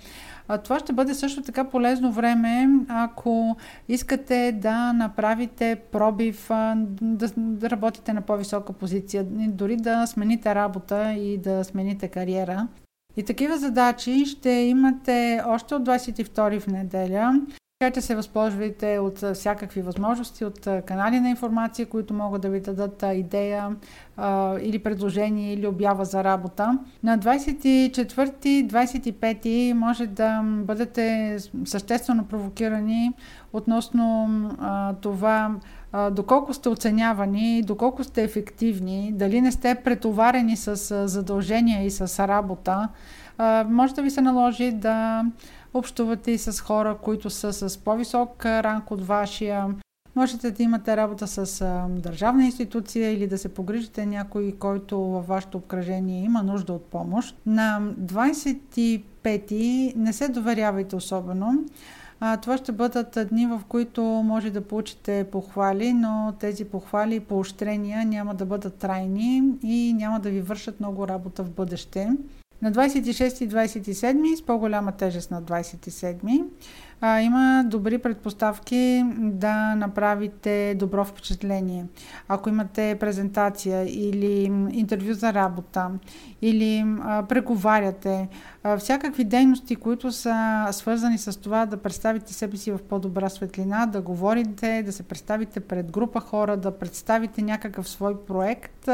Това 0.63 0.79
ще 0.79 0.93
бъде 0.93 1.13
също 1.13 1.41
така 1.41 1.63
полезно 1.63 2.11
време, 2.11 2.69
ако 2.89 3.57
искате 3.87 4.51
да 4.61 4.93
направите 4.93 5.75
пробив, 5.91 6.47
да, 7.01 7.29
да 7.37 7.69
работите 7.69 8.13
на 8.13 8.21
по-висока 8.21 8.73
позиция, 8.73 9.23
дори 9.47 9.75
да 9.75 10.07
смените 10.07 10.55
работа 10.55 11.13
и 11.13 11.37
да 11.37 11.63
смените 11.63 12.07
кариера. 12.07 12.67
И 13.17 13.23
такива 13.23 13.57
задачи 13.57 14.25
ще 14.25 14.49
имате 14.49 15.41
още 15.45 15.75
от 15.75 15.83
22 15.83 16.59
в 16.59 16.67
неделя. 16.67 17.41
Така 17.83 17.93
че 17.93 18.01
се 18.01 18.15
възползвайте 18.15 18.99
от 18.99 19.23
всякакви 19.33 19.81
възможности, 19.81 20.45
от 20.45 20.67
канали 20.85 21.19
на 21.19 21.29
информация, 21.29 21.85
които 21.85 22.13
могат 22.13 22.41
да 22.41 22.49
ви 22.49 22.59
дадат 22.59 23.03
идея 23.13 23.75
а, 24.17 24.59
или 24.59 24.79
предложение, 24.79 25.53
или 25.53 25.67
обява 25.67 26.05
за 26.05 26.23
работа. 26.23 26.79
На 27.03 27.19
24-25 27.19 29.73
може 29.73 30.07
да 30.07 30.41
бъдете 30.43 31.37
съществено 31.65 32.25
провокирани 32.25 33.13
относно 33.53 34.29
а, 34.59 34.93
това 34.93 35.55
а, 35.91 36.09
доколко 36.09 36.53
сте 36.53 36.69
оценявани, 36.69 37.61
доколко 37.61 38.03
сте 38.03 38.23
ефективни, 38.23 39.11
дали 39.15 39.41
не 39.41 39.51
сте 39.51 39.75
претоварени 39.75 40.57
с 40.57 41.07
задължения 41.07 41.85
и 41.85 41.91
с 41.91 42.27
работа. 42.27 42.89
Може 43.67 43.93
да 43.93 44.01
ви 44.01 44.09
се 44.09 44.21
наложи 44.21 44.71
да 44.71 45.25
общувате 45.73 46.31
и 46.31 46.37
с 46.37 46.61
хора, 46.61 46.97
които 47.01 47.29
са 47.29 47.53
с 47.53 47.77
по-висок 47.77 48.45
ранг 48.45 48.91
от 48.91 49.07
вашия. 49.07 49.75
Можете 50.15 50.51
да 50.51 50.63
имате 50.63 50.97
работа 50.97 51.27
с 51.27 51.61
а, 51.61 51.85
държавна 51.89 52.45
институция 52.45 53.11
или 53.11 53.27
да 53.27 53.37
се 53.37 53.53
погрижите 53.53 54.05
някой, 54.05 54.51
който 54.59 54.99
във 54.99 55.27
вашето 55.27 55.57
обкръжение 55.57 56.23
има 56.23 56.43
нужда 56.43 56.73
от 56.73 56.85
помощ. 56.85 57.35
На 57.45 57.81
25 58.01 59.95
не 59.95 60.13
се 60.13 60.27
доверявайте 60.27 60.95
особено. 60.95 61.65
А, 62.19 62.37
това 62.37 62.57
ще 62.57 62.71
бъдат 62.71 63.17
дни, 63.29 63.47
в 63.47 63.61
които 63.67 64.03
може 64.03 64.49
да 64.49 64.61
получите 64.61 65.27
похвали, 65.31 65.93
но 65.93 66.33
тези 66.39 66.65
похвали 66.65 67.15
и 67.15 67.19
поощрения 67.19 68.05
няма 68.05 68.35
да 68.35 68.45
бъдат 68.45 68.75
трайни 68.75 69.43
и 69.63 69.93
няма 69.93 70.19
да 70.19 70.29
ви 70.29 70.41
вършат 70.41 70.79
много 70.79 71.07
работа 71.07 71.43
в 71.43 71.49
бъдеще. 71.49 72.09
На 72.63 72.71
26 72.71 73.43
и 73.43 73.49
27 73.49 74.35
с 74.35 74.45
по-голяма 74.45 74.91
тежест 74.91 75.31
на 75.31 75.43
27 75.43 76.43
а, 77.01 77.21
има 77.21 77.63
добри 77.67 77.97
предпоставки 77.97 79.05
да 79.17 79.75
направите 79.75 80.75
добро 80.79 81.05
впечатление. 81.05 81.85
Ако 82.27 82.49
имате 82.49 82.97
презентация 82.99 83.83
или 83.83 84.43
интервю 84.71 85.13
за 85.13 85.33
работа 85.33 85.89
или 86.41 86.85
а, 87.01 87.23
преговаряте, 87.23 88.27
а, 88.63 88.77
всякакви 88.77 89.23
дейности, 89.23 89.75
които 89.75 90.11
са 90.11 90.67
свързани 90.71 91.17
с 91.17 91.41
това 91.41 91.65
да 91.65 91.77
представите 91.77 92.33
себе 92.33 92.57
си 92.57 92.71
в 92.71 92.79
по-добра 92.89 93.29
светлина, 93.29 93.85
да 93.85 94.01
говорите, 94.01 94.83
да 94.85 94.91
се 94.91 95.03
представите 95.03 95.59
пред 95.59 95.91
група 95.91 96.19
хора, 96.19 96.57
да 96.57 96.77
представите 96.77 97.41
някакъв 97.41 97.89
свой 97.89 98.25
проект, 98.25 98.89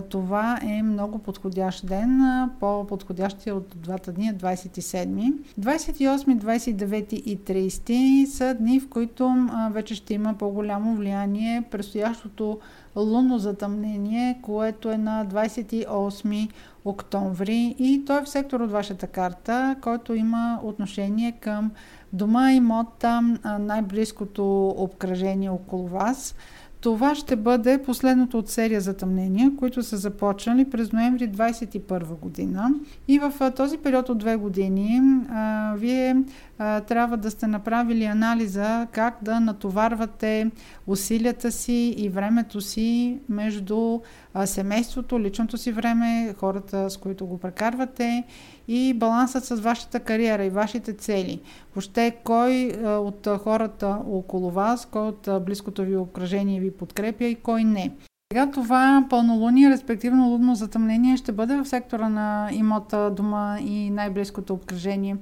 това 0.00 0.58
е 0.62 0.82
много 0.82 1.18
подходящ 1.18 1.86
ден, 1.86 2.20
по-подходящия 2.60 3.54
от 3.54 3.74
двата 3.76 4.12
дни, 4.12 4.32
27. 4.34 5.32
28, 5.60 6.38
29 6.38 7.12
и 7.12 7.38
30 7.38 8.24
са 8.24 8.54
дни, 8.54 8.80
в 8.80 8.88
които 8.88 9.34
вече 9.70 9.94
ще 9.94 10.14
има 10.14 10.34
по-голямо 10.34 10.94
влияние 10.94 11.62
предстоящото 11.70 12.58
лунно 12.96 13.38
затъмнение, 13.38 14.38
което 14.42 14.90
е 14.90 14.96
на 14.96 15.26
28 15.26 16.48
октомври 16.84 17.74
и 17.78 18.04
той 18.06 18.18
е 18.18 18.24
в 18.24 18.28
сектор 18.28 18.60
от 18.60 18.70
вашата 18.70 19.06
карта, 19.06 19.76
който 19.80 20.14
има 20.14 20.60
отношение 20.62 21.32
към 21.32 21.70
дома, 22.12 22.52
имота, 22.52 23.20
най-близкото 23.60 24.68
обкръжение 24.68 25.50
около 25.50 25.88
вас. 25.88 26.34
Това 26.82 27.14
ще 27.14 27.36
бъде 27.36 27.82
последното 27.82 28.38
от 28.38 28.48
серия 28.48 28.80
затъмнения, 28.80 29.50
които 29.58 29.82
са 29.82 29.96
започнали 29.96 30.70
през 30.70 30.92
ноември 30.92 31.30
2021 31.30 32.18
година. 32.18 32.70
И 33.08 33.18
в 33.18 33.50
този 33.56 33.78
период 33.78 34.08
от 34.08 34.18
две 34.18 34.36
години 34.36 35.00
а, 35.28 35.74
вие 35.76 36.16
а, 36.58 36.80
трябва 36.80 37.16
да 37.16 37.30
сте 37.30 37.46
направили 37.46 38.04
анализа 38.04 38.86
как 38.92 39.18
да 39.22 39.40
натоварвате 39.40 40.50
усилията 40.86 41.52
си 41.52 41.94
и 41.98 42.08
времето 42.08 42.60
си 42.60 43.18
между 43.28 44.00
а, 44.34 44.46
семейството, 44.46 45.20
личното 45.20 45.56
си 45.56 45.72
време, 45.72 46.34
хората 46.38 46.90
с 46.90 46.96
които 46.96 47.26
го 47.26 47.38
прекарвате 47.38 48.24
и 48.68 48.94
балансът 48.94 49.44
с 49.44 49.56
вашата 49.56 50.00
кариера 50.00 50.44
и 50.44 50.50
вашите 50.50 50.92
цели. 50.92 51.40
Въобще 51.74 52.16
кой 52.24 52.72
а, 52.84 52.88
от 52.88 53.28
хората 53.44 53.98
около 54.10 54.50
вас, 54.50 54.86
кой 54.86 55.02
от 55.02 55.28
а, 55.28 55.40
близкото 55.40 55.82
ви 55.82 55.96
обкръжение 55.96 56.60
ви 56.60 56.70
подкрепя 56.70 57.24
и 57.24 57.34
кой 57.34 57.64
не. 57.64 57.90
Сега 58.32 58.50
това 58.50 59.06
пълнолуние, 59.10 59.70
респективно 59.70 60.28
лудно 60.28 60.54
затъмнение, 60.54 61.16
ще 61.16 61.32
бъде 61.32 61.56
в 61.56 61.64
сектора 61.64 62.08
на 62.08 62.48
имота, 62.52 63.10
дома 63.10 63.58
и 63.60 63.90
най-близкото 63.90 64.54
обкръжение. 64.54 65.16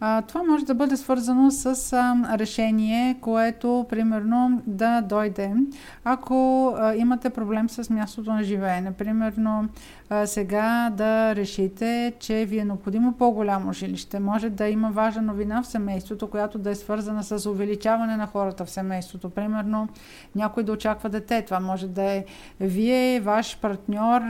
Това 0.00 0.42
може 0.42 0.64
да 0.64 0.74
бъде 0.74 0.96
свързано 0.96 1.50
с 1.50 1.92
решение, 2.38 3.16
което 3.20 3.86
примерно 3.88 4.62
да 4.66 5.00
дойде, 5.00 5.54
ако 6.04 6.70
имате 6.96 7.30
проблем 7.30 7.68
с 7.68 7.90
мястото 7.90 8.32
на 8.32 8.42
живеене. 8.42 8.92
Примерно 8.92 9.68
а, 10.14 10.26
сега 10.26 10.90
да 10.96 11.36
решите, 11.36 12.12
че 12.18 12.44
ви 12.44 12.58
е 12.58 12.64
необходимо 12.64 13.12
по-голямо 13.12 13.72
жилище. 13.72 14.20
Може 14.20 14.50
да 14.50 14.68
има 14.68 14.90
важна 14.90 15.22
новина 15.22 15.62
в 15.62 15.66
семейството, 15.66 16.30
която 16.30 16.58
да 16.58 16.70
е 16.70 16.74
свързана 16.74 17.22
с 17.22 17.50
увеличаване 17.50 18.16
на 18.16 18.26
хората 18.26 18.64
в 18.64 18.70
семейството. 18.70 19.30
Примерно 19.30 19.88
някой 20.34 20.62
да 20.62 20.72
очаква 20.72 21.08
дете. 21.08 21.42
Това 21.42 21.60
може 21.60 21.88
да 21.88 22.02
е 22.02 22.24
вие, 22.60 23.20
ваш 23.20 23.58
партньор, 23.60 24.20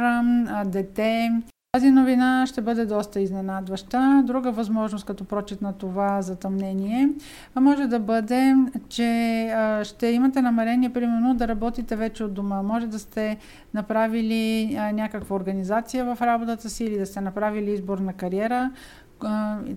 дете. 0.64 1.30
Тази 1.74 1.90
новина 1.90 2.46
ще 2.46 2.60
бъде 2.60 2.86
доста 2.86 3.20
изненадваща. 3.20 4.22
Друга 4.26 4.52
възможност 4.52 5.06
като 5.06 5.24
прочит 5.24 5.62
на 5.62 5.72
това 5.72 6.22
затъмнение 6.22 7.08
може 7.56 7.86
да 7.86 8.00
бъде, 8.00 8.54
че 8.88 9.80
ще 9.84 10.06
имате 10.06 10.42
намерение, 10.42 10.92
примерно, 10.92 11.34
да 11.34 11.48
работите 11.48 11.96
вече 11.96 12.24
от 12.24 12.34
дома. 12.34 12.62
Може 12.62 12.86
да 12.86 12.98
сте 12.98 13.36
направили 13.74 14.66
някаква 14.92 15.36
организация 15.36 16.04
в 16.04 16.22
работата 16.22 16.70
си 16.70 16.84
или 16.84 16.98
да 16.98 17.06
сте 17.06 17.20
направили 17.20 17.70
избор 17.70 17.98
на 17.98 18.12
кариера, 18.12 18.70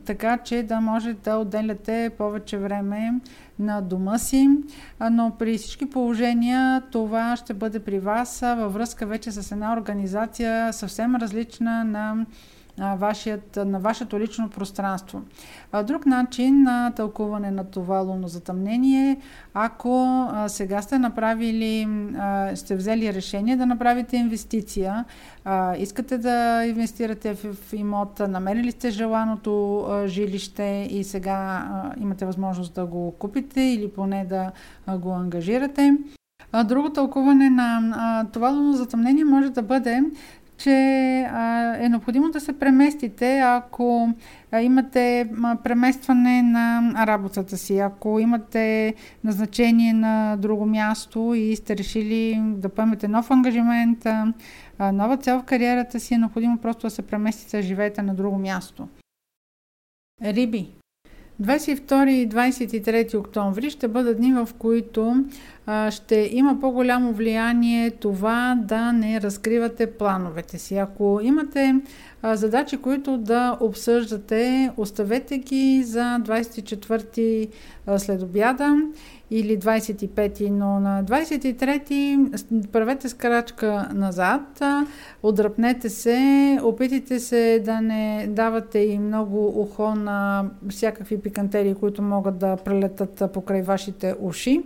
така 0.06 0.38
че 0.38 0.64
да 0.64 0.82
може 0.82 1.14
да 1.14 1.38
отделяте 1.38 2.12
повече 2.18 2.58
време 2.58 3.14
на 3.60 3.82
дома 3.82 4.18
си, 4.18 4.50
но 5.12 5.32
при 5.40 5.58
всички 5.58 5.90
положения 5.90 6.82
това 6.92 7.36
ще 7.36 7.54
бъде 7.54 7.80
при 7.80 8.00
вас 8.00 8.40
във 8.40 8.74
връзка 8.74 9.06
вече 9.06 9.32
с 9.32 9.52
една 9.52 9.74
организация 9.74 10.74
съвсем 10.74 11.16
различна 11.16 11.84
на 11.84 12.26
вашият, 12.80 13.60
на 13.66 13.80
вашето 13.80 14.20
лично 14.20 14.50
пространство. 14.50 15.22
Друг 15.84 16.06
начин 16.06 16.64
на 16.64 16.92
тълкуване 16.92 17.52
на 17.52 17.64
това 17.64 18.00
лунно 18.00 18.28
затъмнение 18.28 19.18
ако 19.54 20.28
сега 20.48 20.82
сте 20.82 21.00
направили, 21.00 21.88
сте 22.56 22.76
взели 22.76 23.14
решение 23.14 23.56
да 23.56 23.66
направите 23.66 24.18
инвестиция, 24.18 25.06
искате 25.78 26.18
да 26.18 26.66
инвестирате 26.66 27.34
в 27.34 27.74
имота, 27.74 28.28
намерили 28.28 28.72
сте 28.72 28.90
желаното 28.90 29.86
жилище 30.06 30.88
и 30.92 31.04
сега 31.04 31.68
имате 32.02 32.26
възможност 32.26 32.74
да 32.74 32.86
го 32.86 33.12
купите 33.12 33.62
или 33.62 33.92
поне 33.92 34.26
да 34.26 34.52
го 34.98 35.12
ангажирате. 35.12 35.98
Друго 36.66 36.90
тълкуване 36.90 37.50
на 37.50 38.26
това 38.34 38.72
затъмнение 38.74 39.26
може 39.26 39.50
да 39.50 39.62
бъде, 39.62 40.04
че 40.58 40.72
е 41.80 41.90
необходимо 41.90 42.30
да 42.30 42.40
се 42.40 42.60
преместите, 42.60 43.40
ако 43.40 44.14
имате 44.62 45.30
преместване 45.64 46.44
на 46.44 46.94
работата 47.08 47.58
си, 47.58 47.80
ако 47.80 48.20
имате 48.20 48.94
назначение 49.24 49.94
на 49.94 50.36
друго 50.36 50.66
място 50.66 51.34
и 51.34 51.56
сте 51.56 51.78
решили 51.78 52.42
да 52.44 52.70
поемете 52.70 53.08
нов 53.08 53.32
ангажимент, 53.32 54.06
нова 54.80 55.18
цел 55.18 55.40
в 55.40 55.44
кариерата 55.44 56.00
си, 56.00 56.14
е 56.14 56.18
необходимо 56.18 56.58
просто 56.58 56.88
да 56.88 56.92
се 56.92 57.02
преместите, 57.02 57.62
живеете 57.62 58.02
на 58.02 58.16
друго 58.16 58.38
място. 58.38 58.88
Риби. 60.24 60.70
22 61.42 62.10
и 62.10 62.30
23 62.30 63.20
октомври 63.20 63.70
ще 63.70 63.88
бъдат 63.88 64.18
дни, 64.18 64.34
в 64.34 64.50
които 64.60 65.26
ще 65.90 66.30
има 66.32 66.60
по-голямо 66.60 67.14
влияние 67.14 67.92
това 67.92 68.60
да 68.64 68.94
не 68.94 69.22
разкривате 69.22 69.92
плановете 69.92 70.58
си. 70.58 70.78
Ако 70.78 71.20
имате 71.24 71.76
задачи, 72.24 72.78
които 72.78 73.18
да 73.18 73.58
обсъждате, 73.62 74.72
оставете 74.78 75.38
ги 75.38 75.84
за 75.84 76.02
24 76.02 77.50
след 77.98 78.22
обяда 78.22 78.78
или 79.32 79.60
25-ти, 79.60 80.50
но 80.50 80.80
на 80.80 81.04
23-ти 81.04 82.20
правете 82.72 83.10
скрачка 83.10 83.90
назад, 83.94 84.62
отдръпнете 85.24 85.90
се, 85.90 86.60
опитайте 86.64 87.20
се 87.20 87.62
да 87.66 87.82
не 87.82 88.28
давате 88.30 88.80
и 88.80 89.00
много 89.00 89.62
ухо 89.62 89.96
на 89.96 90.46
всякакви 90.70 91.22
пикантерии, 91.22 91.76
които 91.76 92.02
могат 92.02 92.38
да 92.38 92.58
прелетат 92.58 93.24
покрай 93.34 93.62
вашите 93.62 94.16
уши. 94.20 94.64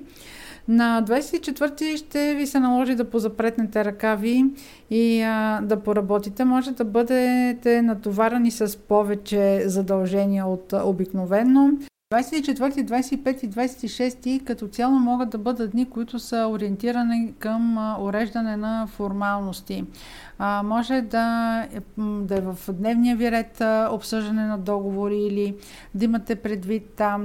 На 0.67 1.03
24-ти 1.07 1.97
ще 1.97 2.35
ви 2.35 2.47
се 2.47 2.59
наложи 2.59 2.95
да 2.95 3.09
позапретнете 3.09 3.85
ръкави 3.85 4.45
и 4.89 5.21
а, 5.21 5.61
да 5.61 5.79
поработите. 5.79 6.45
Може 6.45 6.71
да 6.71 6.85
бъдете 6.85 7.81
натоварени 7.81 8.51
с 8.51 8.77
повече 8.77 9.63
задължения 9.65 10.45
от 10.45 10.73
обикновено. 10.73 11.71
24, 12.11 12.83
25 12.83 13.43
и 13.43 13.49
26 13.49 14.43
като 14.43 14.67
цяло 14.67 14.99
могат 14.99 15.29
да 15.29 15.37
бъдат 15.37 15.71
дни, 15.71 15.89
които 15.89 16.19
са 16.19 16.47
ориентирани 16.51 17.33
към 17.39 17.77
уреждане 18.01 18.57
на 18.57 18.87
формалности. 18.87 19.85
А, 20.43 20.63
може 20.63 21.01
да, 21.01 21.67
да 21.97 22.35
е 22.35 22.41
в 22.41 22.57
дневния 22.73 23.15
ви 23.15 23.31
ред 23.31 23.61
обсъждане 23.91 24.45
на 24.45 24.57
договори 24.57 25.17
или 25.17 25.55
да 25.95 26.05
имате 26.05 26.35
предвид 26.35 27.01
а, 27.01 27.19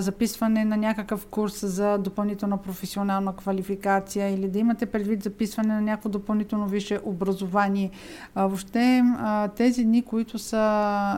записване 0.00 0.64
на 0.64 0.76
някакъв 0.76 1.26
курс 1.26 1.66
за 1.66 1.98
допълнителна 1.98 2.56
професионална 2.56 3.36
квалификация 3.36 4.28
или 4.28 4.48
да 4.48 4.58
имате 4.58 4.86
предвид 4.86 5.22
записване 5.22 5.74
на 5.74 5.80
някакво 5.80 6.08
допълнително 6.08 6.66
висше 6.66 6.98
образование. 7.04 7.90
А, 8.34 8.46
въобще 8.46 9.02
а, 9.18 9.48
тези 9.48 9.84
дни, 9.84 10.02
които 10.02 10.38
са 10.38 10.56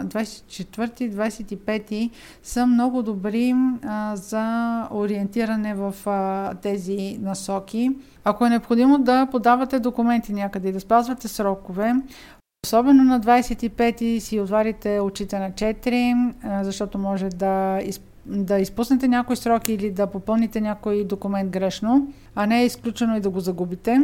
24-25 0.05 2.11
са 2.43 2.67
много 2.67 3.00
добри 3.03 3.55
а, 3.85 4.17
за 4.17 4.87
ориентиране 4.91 5.75
в 5.75 5.95
а, 6.07 6.55
тези 6.55 7.19
насоки. 7.23 7.91
Ако 8.25 8.47
е 8.47 8.51
необходимо 8.51 8.99
да 8.99 9.27
подавате 9.27 9.81
документи 9.81 10.33
някъде 10.33 10.69
и 10.69 10.73
да 10.73 10.81
спазвате 10.81 11.29
срокове, 11.29 11.95
особено 12.67 13.05
на 13.05 13.21
25-ти 13.21 14.21
си 14.21 14.41
отварите 14.41 15.01
очите 15.01 15.39
на 15.39 15.51
4, 15.51 16.63
защото 16.65 16.99
може 16.99 17.29
да 17.29 17.81
да 18.27 18.59
изпуснете 18.59 19.09
някой 19.09 19.37
срок 19.37 19.69
или 19.69 19.91
да 19.91 20.07
попълните 20.07 20.61
някой 20.61 21.05
документ 21.05 21.51
грешно, 21.51 22.13
а 22.35 22.47
не 22.47 22.63
е 22.63 22.67
изключено 22.67 23.17
и 23.17 23.21
да 23.21 23.31
го 23.31 23.41
загубите. 23.41 24.03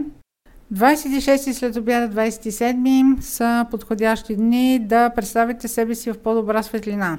26 0.75 1.53
след 1.53 1.77
обяда 1.77 2.23
27 2.23 3.21
са 3.21 3.67
подходящи 3.71 4.37
дни 4.37 4.79
да 4.79 5.11
представите 5.11 5.69
себе 5.69 5.95
си 5.95 6.13
в 6.13 6.19
по-добра 6.19 6.63
светлина. 6.63 7.19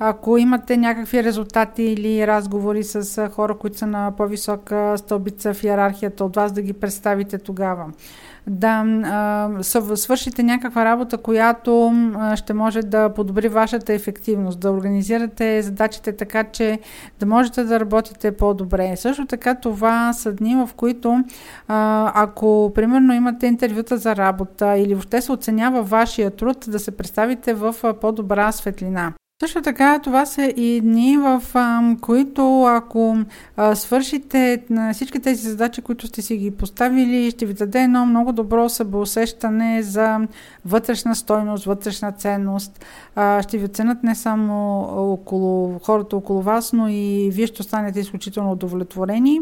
Ако 0.00 0.38
имате 0.38 0.76
някакви 0.76 1.24
резултати 1.24 1.82
или 1.82 2.26
разговори 2.26 2.84
с 2.84 3.28
хора, 3.28 3.58
които 3.58 3.78
са 3.78 3.86
на 3.86 4.12
по-висока 4.16 4.94
стълбица 4.98 5.54
в 5.54 5.64
иерархията 5.64 6.24
от 6.24 6.36
вас, 6.36 6.52
да 6.52 6.62
ги 6.62 6.72
представите 6.72 7.38
тогава. 7.38 7.86
Да 8.46 8.84
а, 9.04 9.96
свършите 9.96 10.42
някаква 10.42 10.84
работа, 10.84 11.18
която 11.18 11.92
ще 12.34 12.54
може 12.54 12.82
да 12.82 13.08
подобри 13.14 13.48
вашата 13.48 13.92
ефективност, 13.92 14.60
да 14.60 14.70
организирате 14.70 15.62
задачите 15.62 16.12
така, 16.12 16.44
че 16.44 16.78
да 17.20 17.26
можете 17.26 17.64
да 17.64 17.80
работите 17.80 18.36
по-добре. 18.36 18.96
Също 18.96 19.26
така 19.26 19.54
това 19.54 20.12
са 20.12 20.32
дни, 20.32 20.54
в 20.54 20.70
които 20.76 21.24
а, 21.68 22.12
ако 22.14 22.72
примерно 22.74 23.14
имате 23.14 23.46
интервюта 23.46 23.96
за 23.96 24.16
работа 24.16 24.76
или 24.76 24.94
въобще 24.94 25.20
се 25.20 25.32
оценява 25.32 25.82
вашия 25.82 26.30
труд, 26.30 26.64
да 26.68 26.78
се 26.78 26.96
представите 26.96 27.54
в 27.54 27.74
по-добра 28.00 28.52
светлина. 28.52 29.12
Също 29.42 29.62
така, 29.62 29.98
това 29.98 30.26
са 30.26 30.42
и 30.42 30.80
дни, 30.80 31.16
в 31.16 31.42
а, 31.54 31.82
които 32.00 32.64
ако 32.64 33.16
а, 33.56 33.74
свършите 33.74 34.62
на 34.70 34.94
всички 34.94 35.20
тези 35.20 35.48
задачи, 35.48 35.82
които 35.82 36.06
сте 36.06 36.22
си 36.22 36.36
ги 36.36 36.50
поставили, 36.50 37.30
ще 37.30 37.46
ви 37.46 37.54
даде 37.54 37.80
едно 37.82 38.06
много 38.06 38.32
добро 38.32 38.68
събеусещане 38.68 39.82
за 39.82 40.18
вътрешна 40.64 41.14
стойност, 41.14 41.64
вътрешна 41.64 42.12
ценност. 42.12 42.84
А, 43.16 43.42
ще 43.42 43.58
ви 43.58 43.64
оценят 43.64 44.02
не 44.02 44.14
само 44.14 44.80
около 45.12 45.78
хората 45.78 46.16
около 46.16 46.42
вас, 46.42 46.72
но 46.72 46.88
и 46.88 47.30
вие 47.32 47.46
ще 47.46 47.62
останете 47.62 48.00
изключително 48.00 48.52
удовлетворени. 48.52 49.40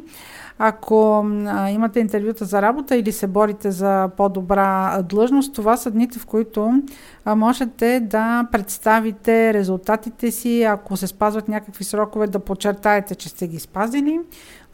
Ако 0.59 1.27
а, 1.47 1.71
имате 1.71 2.01
интервюта 2.01 2.45
за 2.45 2.63
работа 2.63 2.97
или 2.97 3.13
се 3.13 3.27
борите 3.27 3.71
за 3.71 4.11
по-добра 4.17 5.03
длъжност, 5.03 5.55
това 5.55 5.77
са 5.77 5.91
дните, 5.91 6.19
в 6.19 6.27
които 6.27 6.83
а, 7.25 7.35
можете 7.35 8.01
да 8.01 8.49
представите 8.53 9.55
резултатите 9.55 9.86
си, 10.31 10.63
ако 10.63 10.97
се 10.97 11.07
спазват 11.07 11.49
някакви 11.49 11.85
срокове, 11.85 12.27
да 12.27 12.39
подчертаете, 12.39 13.15
че 13.15 13.29
сте 13.29 13.49
ги 13.49 13.59
спазили 13.59 14.21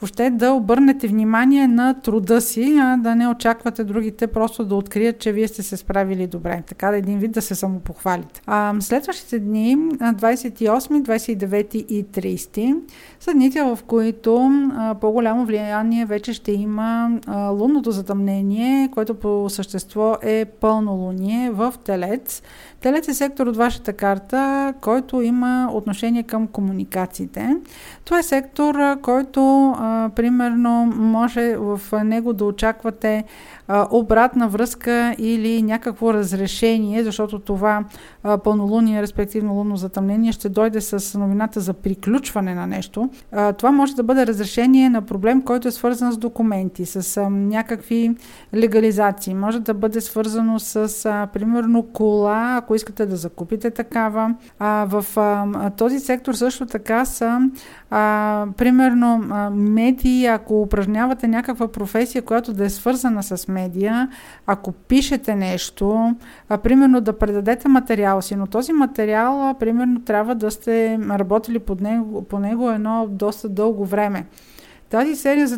въобще 0.03 0.31
да 0.31 0.53
обърнете 0.53 1.09
внимание 1.09 1.69
на 1.69 2.01
труда 2.01 2.41
си, 2.41 2.79
а 2.81 2.97
да 2.97 3.15
не 3.15 3.29
очаквате 3.29 3.85
другите 3.85 4.27
просто 4.27 4.65
да 4.65 4.75
открият, 4.75 5.19
че 5.19 5.33
вие 5.33 5.49
сте 5.49 5.63
се 5.63 5.77
справили 5.77 6.27
добре. 6.27 6.63
Така 6.67 6.91
да 6.91 6.97
един 6.97 7.19
вид 7.19 7.33
да 7.33 7.43
се 7.43 7.55
самопохвалите. 7.55 8.41
А, 8.47 8.75
следващите 8.81 9.39
дни, 9.39 9.77
28, 9.77 11.03
29 11.03 11.77
и 11.77 12.05
30, 12.05 12.77
са 13.21 13.33
дните, 13.33 13.63
в 13.63 13.79
които 13.87 14.51
а, 14.77 14.95
по-голямо 14.95 15.47
влияние 15.47 16.07
вече 16.07 16.33
ще 16.33 16.53
има 16.53 17.11
а, 17.27 17.49
лунното 17.49 17.91
затъмнение, 17.91 18.89
което 18.95 19.15
по 19.15 19.51
същество 19.51 20.17
е 20.23 20.45
пълнолуние 20.45 21.51
в 21.51 21.75
Телец. 21.85 22.43
Телец 22.83 23.09
е 23.09 23.15
сектор 23.15 23.47
от 23.47 23.57
вашата 23.57 23.93
карта, 23.93 24.75
който 24.81 25.21
има 25.21 25.71
отношение 25.73 26.23
към 26.23 26.47
комуникациите. 26.47 27.57
Това 28.05 28.19
е 28.19 28.23
сектор, 28.23 29.01
който 29.03 29.71
а, 29.79 30.11
примерно 30.17 30.93
може 30.97 31.57
в 31.57 31.81
него 32.05 32.33
да 32.33 32.45
очаквате 32.45 33.25
обратна 33.91 34.49
връзка 34.49 35.15
или 35.19 35.63
някакво 35.63 36.15
разрешение, 36.15 37.05
защото 37.05 37.39
това 37.39 37.85
а, 38.23 38.39
пълнолуние, 38.39 39.03
респективно 39.03 39.55
лунно 39.55 39.77
затъмнение, 39.77 40.33
ще 40.33 40.49
дойде 40.49 40.81
с 40.81 41.19
новината 41.19 41.61
за 41.61 41.73
приключване 41.73 42.55
на 42.55 42.67
нещо. 42.67 43.11
Това 43.59 43.71
може 43.73 43.95
да 43.95 44.03
бъде 44.03 44.27
разрешение 44.27 44.91
на 44.91 45.03
проблем, 45.03 45.43
който 45.43 45.69
е 45.69 45.71
свързан 45.71 46.13
с 46.13 46.17
документи, 46.17 46.87
с 46.87 47.31
някакви 47.31 48.17
легализации. 48.55 49.35
Може 49.35 49.61
да 49.61 49.75
бъде 49.75 50.01
свързано 50.01 50.59
с, 50.59 51.29
примерно, 51.33 51.83
кола, 51.83 52.57
ако 52.57 52.75
искате 52.75 53.07
да 53.07 53.17
закупите 53.17 53.71
такава. 53.71 54.35
В 54.61 55.05
този 55.77 56.01
сектор 56.01 56.35
също 56.35 56.67
така 56.67 57.05
са 57.05 57.41
примерно 58.57 59.19
медии, 59.55 60.27
ако 60.27 60.63
упражнявате 60.63 61.29
някаква 61.29 61.69
професия, 61.69 62.23
която 62.23 62.53
да 62.53 62.65
е 62.65 62.71
свързана 62.71 63.23
с 63.23 63.52
медия, 63.53 64.09
ако 64.47 64.73
пишете 64.73 65.35
нещо, 65.35 66.17
а, 66.49 66.59
примерно 66.59 67.01
да 67.01 67.19
предадете 67.19 67.69
материал 67.69 68.23
си, 68.23 68.37
но 68.37 68.47
този 68.47 68.73
материал, 68.73 69.49
а, 69.49 69.55
примерно, 69.55 70.01
трябва 70.01 70.35
да 70.35 70.51
сте 70.51 70.99
работили 71.11 71.59
под 71.59 71.81
него, 71.81 72.23
по 72.25 72.39
него 72.39 72.71
едно 72.71 73.07
доста 73.11 73.49
дълго 73.49 73.85
време. 73.85 74.27
Тази 74.91 75.17
серия 75.17 75.49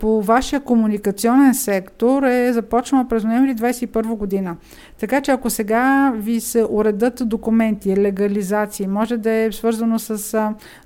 по 0.00 0.22
вашия 0.22 0.60
комуникационен 0.60 1.54
сектор 1.54 2.22
е 2.22 2.52
започнала 2.52 3.08
през 3.08 3.24
ноември 3.24 3.54
2021 3.54 4.16
година. 4.16 4.56
Така 5.00 5.20
че 5.20 5.30
ако 5.30 5.50
сега 5.50 6.12
ви 6.16 6.40
се 6.40 6.64
уредат 6.70 7.22
документи, 7.26 7.96
легализации, 7.96 8.86
може 8.86 9.16
да 9.16 9.30
е 9.30 9.52
свързано 9.52 9.98
с 9.98 10.38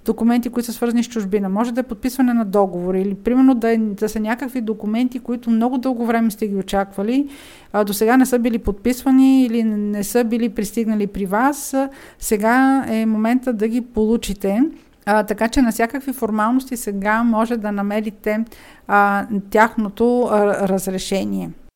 документи, 0.05 0.49
които 0.49 0.67
са 0.67 0.73
свързани 0.73 1.05
с 1.05 1.09
чужбина, 1.09 1.49
може 1.49 1.73
да 1.73 1.81
е 1.81 1.85
подписване 1.85 2.35
на 2.35 2.45
договори 2.45 3.01
или 3.01 3.15
примерно 3.15 3.55
да, 3.55 3.71
е, 3.71 3.79
да 3.79 4.09
са 4.09 4.21
някакви 4.21 4.61
документи, 4.61 5.19
които 5.19 5.51
много 5.51 5.79
дълго 5.79 6.07
време 6.07 6.31
сте 6.31 6.49
ги 6.49 6.57
очаквали, 6.57 7.29
а 7.73 7.85
до 7.85 7.93
сега 7.93 8.17
не 8.17 8.27
са 8.27 8.39
били 8.39 8.59
подписвани 8.59 9.45
или 9.45 9.65
не 9.65 10.05
са 10.05 10.25
били 10.25 10.49
пристигнали 10.49 11.07
при 11.07 11.27
вас, 11.27 11.77
сега 12.19 12.85
е 12.89 13.07
момента 13.07 13.53
да 13.53 13.69
ги 13.69 13.81
получите. 13.81 14.63
А, 15.07 15.23
така 15.23 15.49
че 15.49 15.63
на 15.63 15.73
всякакви 15.73 16.13
формалности 16.13 16.77
сега 16.77 17.23
може 17.23 17.57
да 17.57 17.73
намерите 17.73 18.45
а, 18.89 19.27
тяхното 19.51 20.29
а, 20.31 20.69
разрешение. 20.69 21.51